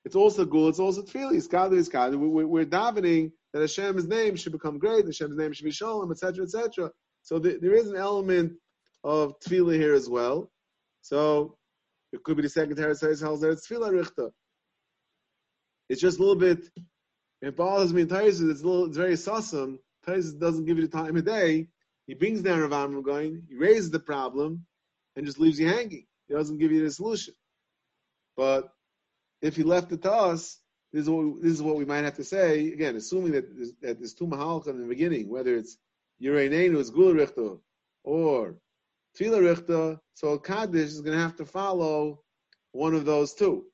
it's 0.07 0.14
also 0.14 0.44
gul. 0.44 0.68
It's 0.68 0.78
also 0.78 1.02
tefillah. 1.02 1.36
It's 1.36 1.48
kaddish. 1.48 1.80
It's 1.80 1.88
kaddish. 1.88 2.16
We're, 2.16 2.64
davening 2.64 3.32
that 3.52 3.61
Hashem's 3.61 4.07
name 4.07 4.36
should 4.36 4.52
become 4.52 4.78
great. 4.78 5.04
Hashem's 5.04 5.36
name 5.36 5.52
should 5.52 5.64
be 5.64 5.72
shalom, 5.72 6.12
etc., 6.12 6.44
etc. 6.44 6.92
So 7.24 7.40
the, 7.40 7.59
there 7.61 7.74
is 7.74 7.88
an 7.88 7.96
element 7.96 8.52
of 9.02 9.34
tefillah 9.40 9.74
here 9.74 9.94
as 9.94 10.09
well. 10.09 10.48
So 11.02 11.57
it 12.12 12.22
could 12.22 12.36
be 12.36 12.44
the 12.44 12.48
second 12.48 12.76
Torah 12.76 12.94
says 12.94 13.18
that 13.18 13.50
it's 13.50 13.66
tefillah 13.66 13.90
richta. 14.00 14.30
It's 15.88 16.00
just 16.00 16.20
a 16.20 16.22
little 16.22 16.36
bit. 16.36 16.70
It 17.42 17.57
bothers 17.57 17.92
me 17.92 18.02
in 18.02 18.09
Taisus. 18.09 18.48
It's 18.48 18.62
a 18.62 18.66
little. 18.66 18.86
It's 18.86 18.96
very 18.96 19.14
sussum. 19.14 19.78
Taisus 20.07 20.38
doesn't 20.38 20.66
give 20.66 20.78
you 20.78 20.86
the 20.86 20.96
time 20.96 21.16
of 21.16 21.24
day. 21.24 21.66
He 22.07 22.14
brings 22.14 22.42
down 22.42 22.61
Rav 22.61 22.72
Amram 22.72 23.02
Gaon. 23.02 23.42
He 23.48 23.57
raises 23.57 23.90
the 23.90 23.98
problem, 23.98 24.64
and 25.16 25.26
just 25.26 25.40
leaves 25.40 25.59
you 25.59 25.68
hanging. 25.68 26.07
He 26.28 26.34
doesn't 26.34 26.59
give 26.59 26.72
you 26.72 26.84
the 26.84 26.90
solution. 26.90 27.34
But 28.36 28.72
if 29.42 29.57
he 29.57 29.62
left 29.62 29.92
it 29.92 30.02
to 30.02 30.12
us, 30.12 30.61
this 30.92 31.02
is 31.02 31.11
what 31.11 31.24
we, 31.24 31.42
this 31.42 31.52
is 31.52 31.62
what 31.62 31.76
we 31.76 31.84
might 31.84 32.04
have 32.04 32.16
to 32.16 32.24
say 32.24 32.68
again, 32.68 32.96
assuming 32.96 33.32
that 33.32 33.54
there's, 33.54 33.72
that 33.82 33.98
there's 33.98 34.14
two 34.14 34.26
mahalcha 34.26 34.68
in 34.68 34.80
the 34.80 34.86
beginning, 34.86 35.28
whether 35.28 35.57
it's 35.57 35.76
Yireneinu 36.22 36.76
is 36.76 36.90
Gula 36.90 37.26
or 38.04 38.57
Tefillah 39.18 39.57
Richta, 39.57 39.98
so 40.14 40.38
Kaddish 40.38 40.90
is 40.90 41.00
going 41.00 41.16
to 41.16 41.22
have 41.22 41.36
to 41.36 41.46
follow 41.46 42.20
one 42.72 42.94
of 42.94 43.04
those 43.04 43.34
two. 43.34 43.64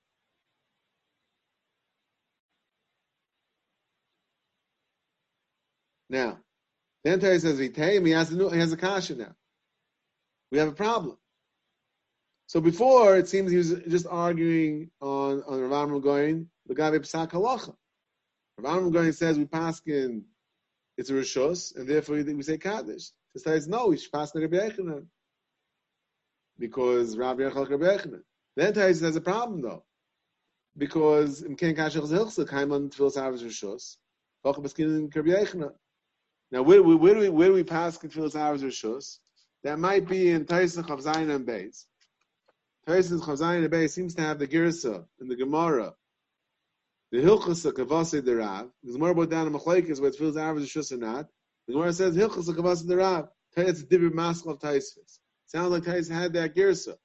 Now, 6.09 6.39
then 7.05 7.21
Terry 7.21 7.39
says, 7.39 7.59
he 7.59 8.11
has 8.11 8.31
a 8.31 8.37
new, 8.37 8.49
he 8.51 8.59
has 8.59 8.73
a 8.73 8.77
kasha 8.77 9.17
now. 9.17 9.35
We 10.51 10.59
have 10.59 10.69
a 10.69 10.73
problem. 10.73 11.17
So 12.47 12.61
before, 12.61 13.17
it 13.17 13.29
seems 13.29 13.51
he 13.51 13.57
was 13.57 13.75
just 13.89 14.07
arguing 14.07 14.91
on, 15.01 15.43
on 15.47 15.61
Rav 15.61 16.03
going, 16.03 16.49
the 16.67 16.75
guy 16.75 16.91
Psak 16.91 17.31
Halacha. 17.31 17.75
Rav 18.59 18.93
going 18.93 19.13
says 19.13 19.39
we 19.39 19.47
pass 19.47 19.81
in, 19.87 20.25
it's 20.99 21.11
a 21.11 21.15
Rishos, 21.15 21.75
and 21.75 21.89
therefore 21.89 22.17
we 22.17 22.43
say 22.43 22.59
Kaddish. 22.59 23.11
He 23.33 23.41
says, 23.41 23.67
no, 23.67 23.89
we 23.89 23.97
should 23.97 24.13
pass 24.13 24.35
in 24.35 24.43
Rabbi 24.43 24.57
Yechanan. 24.57 25.07
Because 26.59 27.17
Rabbi 27.17 27.45
Yechal 27.45 27.71
Rabbi 27.71 27.85
Yechanan. 27.85 28.21
Then 28.55 28.75
Tais 28.75 29.01
has 29.01 29.17
a 29.17 29.21
problem 29.21 29.63
though. 29.63 29.85
Because 30.77 31.43
in 31.43 31.57
Ken 31.57 31.75
Kashach 31.75 32.07
Zilchsa, 32.07 32.47
Kaiman 32.47 32.95
Tfilis 32.95 33.17
Avos 33.17 33.43
Rishos, 33.43 33.97
Vacha 34.45 34.63
Baskin 34.63 34.99
in 34.99 35.11
Rabbi 35.15 35.31
Yechanan. 35.31 35.73
Now, 36.53 36.63
where, 36.63 36.83
where, 36.83 36.97
where, 36.97 37.15
do 37.15 37.21
we, 37.21 37.29
where 37.31 37.49
do 37.49 37.55
we 37.55 37.65
pass 37.65 38.01
in 38.05 38.11
Tfilis 38.11 38.35
Avos 38.35 38.63
Rishos? 38.63 39.19
That 39.65 39.79
might 39.79 40.07
be 40.07 40.31
in 40.31 40.45
Taisach 40.45 40.91
of 40.91 41.01
Zayin 41.01 41.35
and 41.35 41.47
Beis. 41.47 41.87
Taisus 42.87 43.21
Chazayin 43.21 43.65
Abbey 43.65 43.89
seems 43.89 44.15
to 44.17 44.23
have 44.23 44.39
the 44.39 44.47
Girsa 44.47 45.05
in 45.21 45.29
the 45.29 45.37
Gemara. 45.37 45.95
The 47.13 47.19
Hilchasa 47.19 47.73
Kavase 47.73 48.27
Rav. 48.39 48.71
The 48.83 48.93
Gemara 48.93 49.15
brought 49.15 49.31
down 49.31 49.47
a 49.47 49.51
Machlaikis 49.51 50.01
where 50.01 50.11
it 50.11 50.17
feels 50.17 50.37
average 50.37 50.73
Shus 50.73 50.93
or 50.93 50.97
not. 50.97 51.27
The 51.69 51.75
Gemara 51.75 51.93
says 51.93 52.17
Hilchasa 52.17 52.57
Kavase 52.57 52.87
the 52.87 52.97
Rav. 52.97 53.29
It's 53.57 53.83
a 53.83 53.87
different 53.87 54.15
mask 54.15 54.47
of 54.47 54.59
Taisus. 54.59 55.21
Sounds 55.47 55.71
like 55.71 55.85
Taisus 55.85 56.11
had 56.11 56.33
that 56.33 56.57
Girsa. 56.57 56.97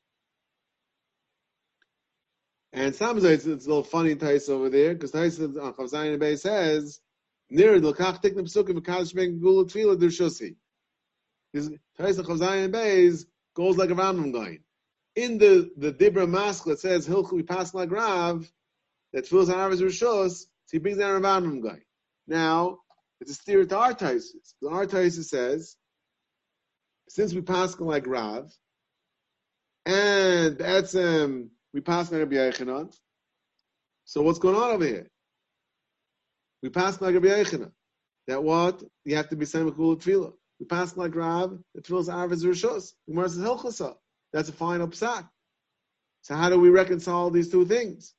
And 2.74 2.96
sometimes 2.96 3.24
it's, 3.24 3.46
it's 3.46 3.66
a 3.66 3.70
little 3.70 3.84
funny 3.84 4.16
Tais 4.16 4.50
over 4.50 4.70
there 4.70 4.94
because 4.94 5.12
Tais 5.12 5.40
on 5.40 5.74
Chazayin 5.74 6.16
Abbey 6.16 6.38
says 6.38 7.00
near 7.50 7.80
the 7.80 7.94
Lakach 7.94 8.22
Tikna 8.22 8.44
Pesukim 8.44 8.80
Mekadosh 8.80 9.16
Ben 9.16 9.40
Gula 9.40 9.66
Tfila 9.66 9.98
Dirshusi. 9.98 10.56
Tais 11.54 12.20
on 12.20 12.26
Chazayin 12.26 12.66
Abbey 12.66 13.18
goes 13.56 13.78
like 13.78 13.90
a 13.90 13.96
Rambam 13.96 14.32
going 14.32 14.60
in 15.18 15.40
the 15.40 15.72
the 15.78 15.92
Dibra 15.92 16.30
mask 16.30 16.66
that 16.66 16.80
says 16.80 17.08
Hilchu 17.08 17.34
we 17.34 17.44
pass 17.44 17.74
like 17.74 17.92
Rav 17.92 18.50
that 19.14 19.26
fills 19.28 19.50
our 19.50 19.68
Rav's 19.68 19.82
Rishos, 19.82 20.42
so 20.42 20.72
he 20.72 20.78
brings 20.78 21.00
down 21.00 21.22
Rav 21.22 21.44
Amram 21.44 21.62
guy. 21.62 21.80
Now 22.28 22.78
it's 23.20 23.32
a 23.32 23.34
steer 23.34 23.66
to 23.66 23.78
our 23.78 23.94
Taisus. 23.94 24.54
The 24.62 24.70
our 24.70 24.88
says 24.88 25.76
since 27.10 27.34
we 27.34 27.42
pass 27.42 27.80
like 27.80 28.06
Rav 28.06 28.56
and 29.88 30.58
that's 30.58 30.96
um 30.96 31.50
we 31.74 31.82
pass 31.82 32.12
like 32.12 32.20
Rabbi 32.20 32.36
Yechanan. 32.36 32.96
So 34.06 34.22
what's 34.22 34.40
going 34.40 34.56
on 34.56 34.72
over 34.72 34.86
here? 34.86 35.10
We 36.64 36.70
pass 36.70 37.00
like 37.02 37.14
Rabbi 37.14 37.28
Yechanan. 37.28 37.72
That 38.28 38.44
what 38.44 38.84
you 39.06 39.16
have 39.16 39.30
to 39.30 39.36
be 39.36 39.46
saying 39.46 39.72
tefillah. 39.72 40.34
We 40.60 40.66
pass 40.66 40.98
like 40.98 41.16
Rav. 41.16 41.58
The 41.76 41.82
tefillah's 41.82 42.10
Arvaz 42.10 42.44
Rishos. 42.44 42.94
Gemara 43.08 43.30
says 43.30 43.40
Hilchasa. 43.40 43.96
That's 44.34 44.50
a 44.50 44.54
final 44.54 44.88
psak. 44.88 45.28
So 46.22 46.36
how 46.36 46.50
do 46.50 46.60
we 46.60 46.70
reconcile 46.70 47.30
these 47.30 47.50
two 47.50 47.66
things? 47.66 48.14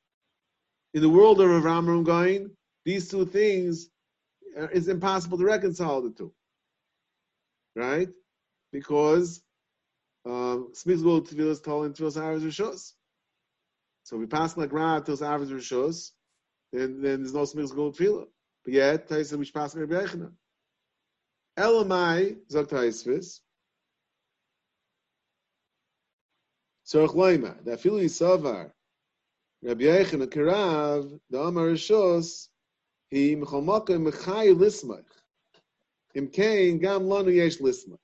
in 0.93 1.01
the 1.01 1.09
world 1.09 1.39
of 1.41 1.49
Rav 1.49 1.65
Amram 1.65 2.03
Gaon, 2.03 2.51
these 2.85 3.09
two 3.09 3.25
things 3.25 3.89
uh, 4.57 4.67
it's 4.73 4.87
impossible 4.87 5.37
to 5.37 5.45
reconcile 5.45 6.01
the 6.01 6.09
two, 6.09 6.33
right? 7.75 8.09
Because 8.71 9.41
um, 10.25 10.69
Smith 10.73 11.03
go 11.03 11.19
to 11.19 11.35
Tvilas 11.35 11.63
told 11.63 11.85
in 11.85 11.93
Tvilas 11.93 12.17
Arvis 12.17 12.43
Rishos. 12.43 12.93
So 14.03 14.17
we 14.17 14.25
pass 14.25 14.57
like 14.57 14.73
Rav 14.73 15.05
to 15.05 15.11
Arvis 15.11 15.51
Rishos, 15.51 16.11
then 16.71 17.01
then 17.01 17.21
there's 17.21 17.33
no 17.33 17.45
Smith 17.45 17.75
go 17.75 17.91
Tvilah. 17.91 18.27
But 18.63 18.73
yet, 18.73 19.07
Taisa 19.07 19.37
which 19.37 19.53
pass 19.53 19.75
Rabbi 19.75 19.93
Yechina. 19.93 20.31
Elamai 21.57 22.37
Zok 22.51 22.67
Taisvis. 22.67 23.39
Tzorch 26.87 27.15
Loima, 27.15 27.63
that 27.65 27.79
Fili 27.79 28.05
Savar, 28.05 28.71
Rabbi 29.63 29.83
Yechina 29.83 30.27
Karav, 30.27 31.19
the 31.29 31.39
Amar 31.39 31.67
Rishos, 31.67 32.47
he 33.09 33.35
mechamaka 33.35 33.89
mechai 33.89 34.55
lismach. 34.55 35.05
Im 36.15 36.27
kain 36.27 36.79
gam 36.79 37.03
lanu 37.03 37.33
yesh 37.33 37.57
lismach. 37.57 37.97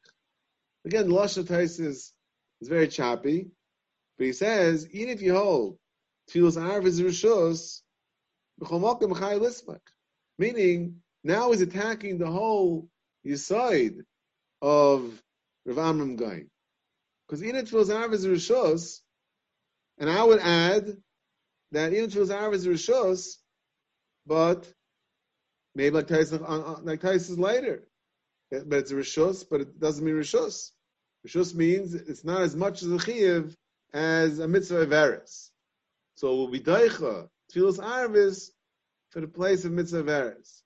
Again, 0.85 1.07
Lashon 1.07 1.47
Tais 1.47 1.79
is, 1.79 2.13
is 2.61 2.67
very 2.67 2.87
choppy, 2.87 3.49
but 4.17 4.27
he 4.27 4.33
says, 4.33 4.87
even 4.91 5.09
if 5.09 5.21
you 5.21 5.33
hold 5.33 5.79
Tfilas 6.29 6.61
Arv 6.61 6.85
is 6.85 7.01
Rishos. 7.01 7.81
Meaning, 10.37 11.01
now 11.23 11.51
he's 11.51 11.61
attacking 11.61 12.17
the 12.17 12.29
whole 12.29 12.89
Yisoid 13.25 14.01
of 14.61 15.21
Rav 15.65 15.77
Amram 15.77 16.15
Gaon. 16.15 16.49
Because 17.27 17.43
even 17.43 17.65
Tfilas 17.65 17.93
Arv 17.93 18.13
is 18.13 18.25
Rishos, 18.25 19.01
and 19.97 20.09
I 20.09 20.23
would 20.23 20.39
add 20.39 20.95
that 21.71 21.93
even 21.93 22.09
Tfilas 22.09 22.35
Arv 22.35 22.53
is 22.53 22.67
Rishos, 22.67 23.37
but 24.25 24.71
Maybe 25.75 25.93
like 25.93 26.07
Tais 26.07 26.31
uh, 26.31 26.37
uh, 26.37 26.79
like 26.83 27.01
Tais 27.01 27.29
later, 27.29 27.87
but 28.49 28.79
it's 28.79 28.91
a 28.91 28.95
rishus, 28.95 29.45
but 29.49 29.59
it 29.61 29.79
doesn't 29.79 30.05
mean 30.05 30.15
rishus. 30.15 30.71
Rishus 31.27 31.53
means 31.53 31.93
it's 31.93 32.23
not 32.23 32.41
as 32.41 32.55
much 32.55 32.81
as 32.81 32.87
a 32.89 32.97
chiyuv 32.97 33.53
as 33.93 34.39
a 34.39 34.47
mitzvah 34.47 34.85
averis. 34.85 35.49
So 36.15 36.31
it 36.31 36.37
will 36.37 36.47
be 36.47 36.61
daicha 36.61 37.27
tefillas 37.51 37.79
arvis 37.79 38.51
for 39.09 39.21
the 39.21 39.27
place 39.27 39.65
of 39.65 39.71
mitzvah 39.71 40.03
averis, 40.03 40.61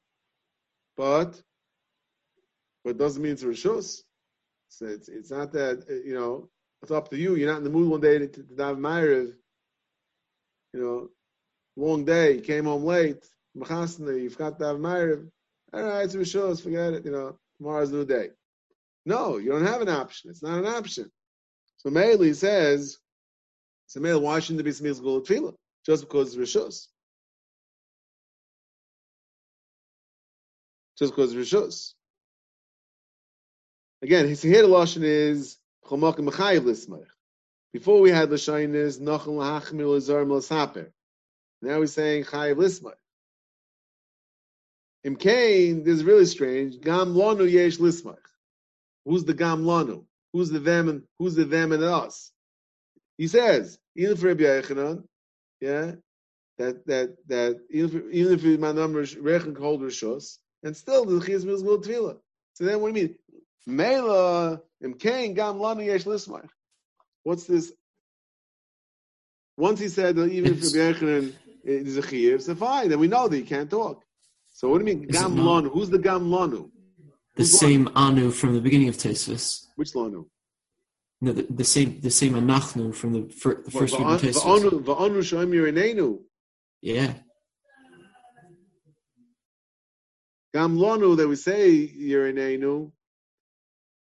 but 0.98 1.42
but 2.84 2.98
doesn't 2.98 3.22
mean 3.22 3.34
it's 3.34 3.44
rishus. 3.44 4.02
So 4.70 4.86
it's 4.86 5.10
it's 5.10 5.32
not 5.32 5.52
that 5.54 5.86
you 6.06 6.14
know 6.14 6.50
it's 6.82 6.92
up 6.92 7.10
to 7.10 7.18
you. 7.18 7.36
You're 7.36 7.52
not 7.52 7.58
in 7.58 7.64
the 7.64 7.70
mood 7.70 7.90
one 7.90 8.02
day 8.02 8.20
to, 8.20 8.28
to, 8.28 8.44
to 8.44 8.54
daven 8.54 8.80
ma'ariv. 8.80 9.34
You 10.74 10.80
know, 10.82 11.10
long 11.76 12.06
day. 12.06 12.36
You 12.36 12.42
came 12.42 12.66
home 12.66 12.86
late 12.86 13.26
machasna, 13.58 14.22
you've 14.22 14.38
got 14.38 14.60
to 14.60 14.66
have 14.66 14.78
ma'ariv. 14.78 15.30
All 15.74 15.84
right, 15.84 16.04
it's 16.04 16.16
rishos, 16.16 16.62
forget 16.62 16.94
it. 16.94 17.06
You 17.06 17.12
know, 17.12 17.38
tomorrow's 17.58 17.92
a 17.92 17.96
new 17.96 18.06
day. 18.06 18.30
No, 19.06 19.38
you 19.38 19.50
don't 19.50 19.66
have 19.66 19.82
an 19.82 19.90
option. 19.90 20.30
It's 20.30 20.44
not 20.44 20.60
an 20.60 20.66
option. 20.66 21.12
So 21.78 21.90
Meili 21.90 22.36
says, 22.36 22.98
so 23.88 24.00
Meili, 24.00 24.22
why 24.22 24.40
shouldn't 24.40 24.64
there 24.64 24.72
be 24.72 24.78
smichas 24.78 25.02
gul 25.02 25.22
tefillah? 25.22 25.56
Just 25.86 26.04
because 26.04 26.36
rishos. 26.36 26.88
Just 30.98 31.16
because 31.16 31.34
rishos. 31.34 31.94
Again, 34.02 34.28
his 34.28 34.42
here 34.42 34.64
lashon 34.64 35.04
is 35.04 35.58
chomakim 35.86 36.30
mechayiv 36.30 36.62
lismach. 36.62 37.08
Before 37.74 38.02
we 38.02 38.12
had 38.12 38.32
l'shayin 38.32 38.74
is 38.76 39.00
nachal 39.00 39.38
lahachmir 39.38 39.98
l'zar 39.98 40.26
m'lasaper. 40.26 40.92
Now 41.62 41.82
he's 41.82 41.94
saying 41.94 42.26
chayiv 42.26 42.56
lismach. 42.56 42.96
Im 45.04 45.16
Kain, 45.16 45.84
this 45.84 45.96
is 45.96 46.04
really 46.04 46.26
strange. 46.26 46.80
Gam 46.82 47.14
lanu 47.14 47.50
yesh 47.50 47.78
lismach. 47.78 48.18
Who's 49.06 49.24
the 49.24 49.34
gam 49.34 49.64
lanu? 49.64 50.06
Who's 50.34 50.50
the 50.50 50.60
them 50.60 50.90
and 50.90 51.04
who's 51.18 51.36
the 51.36 51.46
them 51.46 51.72
and 51.72 51.84
us? 51.84 52.32
He 53.18 53.28
says, 53.28 53.80
even 53.96 54.16
for 54.18 54.28
Rabbi 54.28 54.44
Yechanan, 54.44 55.04
yeah, 55.62 55.92
that 56.58 56.86
that 56.88 57.16
that 57.28 57.60
even 57.70 57.90
for, 57.90 58.10
even 58.10 58.34
if 58.34 58.60
my 58.60 58.72
number 58.72 59.04
rechen 59.04 59.56
called 59.56 59.82
rishos, 59.82 60.38
and 60.64 60.76
still 60.76 61.06
the 61.06 61.20
mills 61.46 61.64
will 61.64 61.82
tvila. 61.82 62.18
So 62.54 62.66
then, 62.66 62.82
what 62.82 62.94
do 62.94 63.00
you 63.00 63.08
mean? 63.08 63.16
Mela 63.66 64.62
im 64.82 64.94
Kain 64.96 65.34
gam 65.34 65.60
lanu 65.60 65.86
yesh 65.86 66.04
lismach. 66.04 66.50
What's 67.24 67.46
this? 67.46 67.72
Once 69.58 69.80
he 69.80 69.90
said 69.90 70.16
that 70.16 70.32
even 70.32 70.54
if 70.54 70.60
Yechanan 70.60 71.34
is 71.64 71.98
a 71.98 72.02
chiyuv, 72.02 72.42
so 72.42 72.56
fine. 72.56 72.90
Then 72.90 73.00
we 73.00 73.08
know 73.08 73.28
that 73.28 73.36
he 73.36 73.44
can't 73.44 73.70
talk. 73.70 74.04
So 74.54 74.70
what 74.70 74.80
do 74.80 74.90
you 74.90 74.96
mean 74.98 75.08
gam 75.08 75.36
lanu? 75.36 75.72
Who's 75.72 75.90
the 75.90 76.00
gam 76.00 76.30
lanu? 76.30 76.72
The 77.36 77.44
Who's 77.44 77.60
same 77.60 77.90
anu 77.96 78.32
from 78.32 78.54
the 78.54 78.62
beginning 78.62 78.90
of 78.90 78.98
Tesvis. 78.98 79.66
Which 79.76 79.94
lanu? 79.94 80.26
No, 81.22 81.34
the, 81.34 81.44
the 81.50 81.64
same 81.66 82.00
the 82.02 82.12
same 82.12 82.34
anachnu 82.34 82.96
from 82.96 83.14
the, 83.14 83.30
fir, 83.34 83.62
the 83.64 83.72
first 83.72 83.98
reading 83.98 84.14
of 84.16 84.22
Tesvis. 84.22 84.42
Va'anu 84.44 84.84
va'anu 84.84 85.18
shoyim 85.20 85.52
yirinenu. 85.52 86.20
Yeah. 86.82 87.14
Gam 90.54 90.78
lanu 90.78 91.18
that 91.18 91.28
we 91.28 91.36
say 91.36 91.88
yirinenu. 91.88 92.92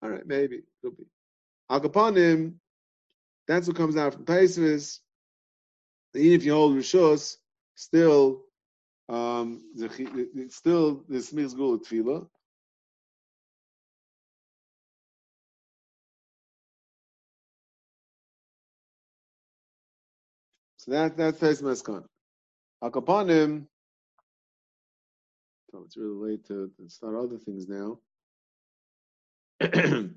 All 0.03 0.09
right, 0.09 0.25
maybe 0.27 0.61
could 0.83 0.97
be. 0.97 1.05
Akapanim. 1.71 2.55
That's 3.47 3.67
what 3.67 3.75
comes 3.77 3.97
out 3.97 4.13
from 4.13 4.25
Taisvis. 4.25 4.99
Even 6.15 6.33
if 6.33 6.45
you 6.45 6.53
hold 6.53 6.75
rishos, 6.75 7.37
still, 7.75 8.43
um, 9.09 9.61
the, 9.75 9.89
chi- 9.89 10.07
it's 10.35 10.55
still 10.55 11.03
the 11.09 11.17
smichs 11.19 11.55
gula 11.55 11.79
tefillah. 11.79 12.27
That 20.91 21.17
that's 21.17 21.39
Tais 21.39 21.61
Meskan. 21.61 22.03
Akapanim. 22.83 23.65
So 25.71 25.83
it's 25.85 25.95
really 25.95 26.31
late 26.31 26.45
to, 26.47 26.71
start 26.87 27.15
other 27.15 27.37
things 27.37 27.67
now. 27.67 27.99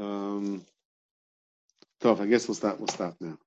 um, 0.00 0.64
tough. 2.00 2.20
I 2.20 2.26
guess 2.26 2.46
we'll 2.46 2.54
stop. 2.54 2.78
We'll 2.78 2.88
stop 2.88 3.16
now. 3.20 3.38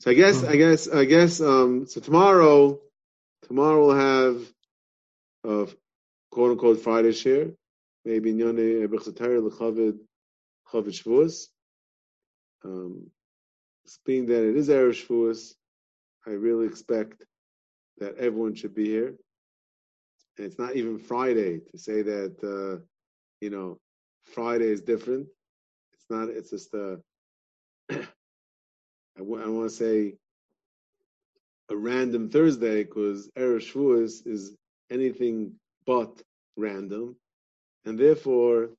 So 0.00 0.10
I 0.10 0.14
guess, 0.14 0.42
I 0.42 0.56
guess, 0.56 0.88
I 0.88 1.04
guess. 1.04 1.40
Um, 1.40 1.86
so 1.86 2.00
tomorrow, 2.00 2.80
tomorrow 3.46 3.86
we'll 3.86 3.96
have, 3.96 4.42
uh, 5.46 5.66
quote 6.32 6.52
unquote 6.52 6.80
Friday 6.80 7.12
share. 7.12 7.52
Maybe 8.04 8.32
Nyone 8.32 8.88
Bechzatayr 8.88 9.48
Lechavid 9.48 9.98
Chavid 10.72 11.00
Shavuos. 11.00 11.46
Um, 12.64 13.10
being 14.04 14.26
that 14.26 14.48
it 14.48 14.56
is 14.56 14.68
Erev 14.68 14.92
Shavuos, 14.92 15.54
I 16.26 16.30
really 16.30 16.66
expect 16.66 17.24
that 17.98 18.16
everyone 18.16 18.54
should 18.54 18.74
be 18.74 18.86
here. 18.86 19.14
And 20.36 20.46
it's 20.46 20.58
not 20.58 20.76
even 20.76 20.98
Friday 20.98 21.60
to 21.70 21.78
say 21.78 22.02
that, 22.02 22.36
uh, 22.42 22.82
you 23.40 23.50
know, 23.50 23.78
Friday 24.24 24.66
is 24.70 24.80
different. 24.80 25.26
It's 25.92 26.06
not, 26.08 26.28
it's 26.28 26.50
just, 26.50 26.74
uh, 26.74 26.96
I 29.18 29.20
want 29.20 29.68
to 29.68 29.70
say 29.70 30.14
a 31.68 31.76
random 31.76 32.28
Thursday 32.28 32.84
because 32.84 33.28
Erev 33.36 33.60
Shavuos 33.60 34.26
is 34.26 34.56
anything 34.90 35.52
but 35.86 36.22
random. 36.56 37.16
And 37.84 37.98
therefore, 37.98 38.70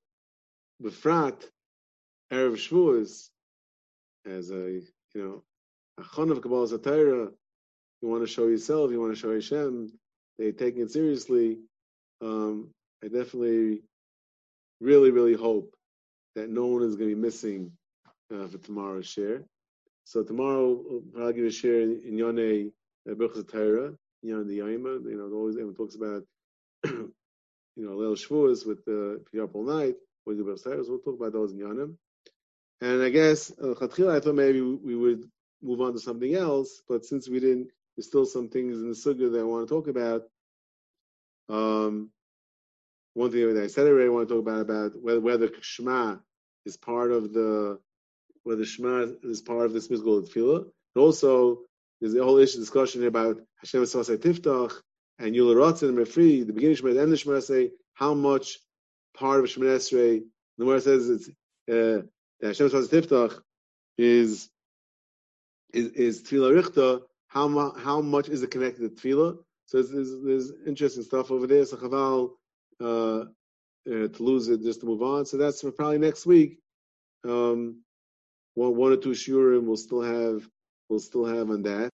Befrat, 0.82 1.43
Erev 2.32 2.56
Shavuos, 2.56 3.30
as 4.26 4.51
a, 4.51 4.82
you 5.14 5.24
know, 5.24 5.43
a 5.99 6.16
chon 6.16 6.32
of 6.32 6.41
Kabbalah 6.41 6.68
Satira, 6.68 7.32
you 8.01 8.07
want 8.07 8.24
to 8.24 8.28
show 8.28 8.47
yourself, 8.47 8.91
you 8.91 8.99
want 8.99 9.14
to 9.14 9.20
show 9.20 9.34
Hashem, 9.34 9.91
they're 10.38 10.51
taking 10.51 10.82
it 10.82 10.91
seriously. 10.91 11.59
Um, 12.22 12.70
I 13.03 13.07
definitely, 13.07 13.82
really, 14.82 15.11
really 15.11 15.34
hope 15.34 15.74
that 16.36 16.49
no 16.49 16.66
one 16.66 16.84
is 16.84 16.95
going 16.95 17.09
to 17.09 17.16
be 17.16 17.22
missing 17.22 17.72
uh, 18.34 18.47
for 18.47 18.57
tomorrow's 18.57 19.07
share. 19.07 19.43
So 20.05 20.24
tomorrow, 20.24 21.01
probably 21.14 21.34
give 21.34 21.45
a 21.45 21.51
share 21.51 21.82
in, 21.82 22.01
in 22.05 22.18
Yonei 22.18 22.72
Birchas 23.07 23.49
Torah, 23.49 23.93
Yon 24.22 24.47
the 24.47 24.59
Yaima. 24.59 25.03
You 25.09 25.18
know, 25.18 25.36
always 25.36 25.55
everyone 25.55 25.76
talks 25.76 25.95
about, 25.95 26.24
you 26.86 27.14
know, 27.78 27.91
Leil 27.91 28.16
Shavuos 28.16 28.66
with 28.66 28.84
the 28.86 29.22
up 29.41 29.55
all 29.55 29.66
night. 29.66 29.95
We'll 30.26 30.38
talk 30.38 31.16
about 31.16 31.34
those 31.34 31.51
in 31.51 31.59
Yonim. 31.59 31.95
And 32.84 33.01
I 33.01 33.07
guess 33.07 33.49
uh, 33.63 33.71
I 33.81 34.19
thought 34.19 34.36
maybe 34.36 34.59
we 34.59 34.93
would 34.93 35.29
move 35.61 35.79
on 35.79 35.93
to 35.93 35.99
something 35.99 36.36
else, 36.36 36.81
but 36.89 37.05
since 37.05 37.29
we 37.29 37.39
didn't, 37.39 37.69
there's 37.95 38.07
still 38.07 38.25
some 38.25 38.49
things 38.49 38.77
in 38.77 38.89
the 38.89 38.93
sugya 38.93 39.31
that 39.31 39.39
I 39.39 39.43
want 39.43 39.65
to 39.65 39.73
talk 39.73 39.88
about. 39.88 40.23
Um, 41.47 42.09
one 43.13 43.31
thing 43.31 43.53
that 43.53 43.63
I 43.63 43.67
said 43.67 43.88
already, 43.88 44.07
I 44.07 44.09
want 44.09 44.27
to 44.27 44.34
talk 44.34 44.41
about 44.41 44.59
about 44.59 45.01
whether 45.01 45.21
whether 45.21 45.49
Shema 45.61 46.17
is 46.65 46.75
part 46.75 47.13
of 47.13 47.31
the 47.31 47.79
whether 48.43 48.65
Shema 48.65 49.13
is 49.23 49.41
part 49.41 49.65
of 49.65 49.71
this 49.71 49.89
musical 49.89 50.21
tefillah. 50.21 50.63
And 50.63 51.01
also, 51.01 51.59
there's 52.01 52.15
a 52.15 52.23
whole 52.23 52.38
issue 52.38 52.59
discussion 52.59 53.07
about 53.07 53.38
Hashem 53.59 53.84
Sasei 53.84 54.17
Tiftach 54.17 54.73
and 55.19 55.34
Ratzin 55.34 55.88
and 55.88 55.97
Refri, 55.97 56.45
the 56.45 56.51
beginning 56.51 56.77
of 56.79 56.97
and 56.97 57.13
the 57.13 57.15
Shema, 57.15 57.38
Esrei, 57.38 57.71
how 57.93 58.13
much 58.13 58.59
part 59.17 59.39
of 59.39 59.49
Shema 59.49 59.67
Esrei, 59.67 60.23
the 60.57 60.65
Gemara 60.65 60.81
says 60.81 61.09
it's 61.09 61.29
uh, 61.71 62.05
that 62.44 62.50
Hashem 62.50 62.70
Sefasai 62.70 62.89
Tiftach 62.89 63.39
is 63.98 64.50
is, 65.74 65.88
is 65.94 66.24
Tefillah 66.24 66.62
Richta, 66.62 67.02
how, 67.28 67.48
mu- 67.48 67.74
how 67.80 68.00
much 68.02 68.30
is 68.30 68.44
it 68.44 68.52
connected 68.52 68.82
to 68.82 68.89
Tefillah? 68.89 69.38
So 69.66 69.82
there's 69.82 70.52
interesting 70.68 71.04
stuff 71.04 71.32
over 71.32 71.48
there. 71.48 71.66
So 71.66 71.78
Chaval, 71.78 72.32
uh, 72.80 73.26
uh, 73.89 74.08
to 74.08 74.24
lose 74.24 74.50
it, 74.50 74.62
just 74.62 74.82
to 74.82 74.86
move 74.86 75.02
on. 75.02 75.26
So 75.26 75.38
that's 75.38 75.62
for 75.62 75.72
probably 75.72 75.98
next 75.98 76.26
week. 76.26 76.60
Um, 77.24 77.82
one, 78.56 78.76
one 78.76 78.91
or 78.91 78.98
two 78.98 79.12
shiurim 79.12 79.64
we'll 79.64 79.78
still 79.78 80.02
have, 80.02 80.48
we'll 80.89 81.00
still 81.00 81.26
have 81.26 81.50
on 81.50 81.64
that. 81.64 81.91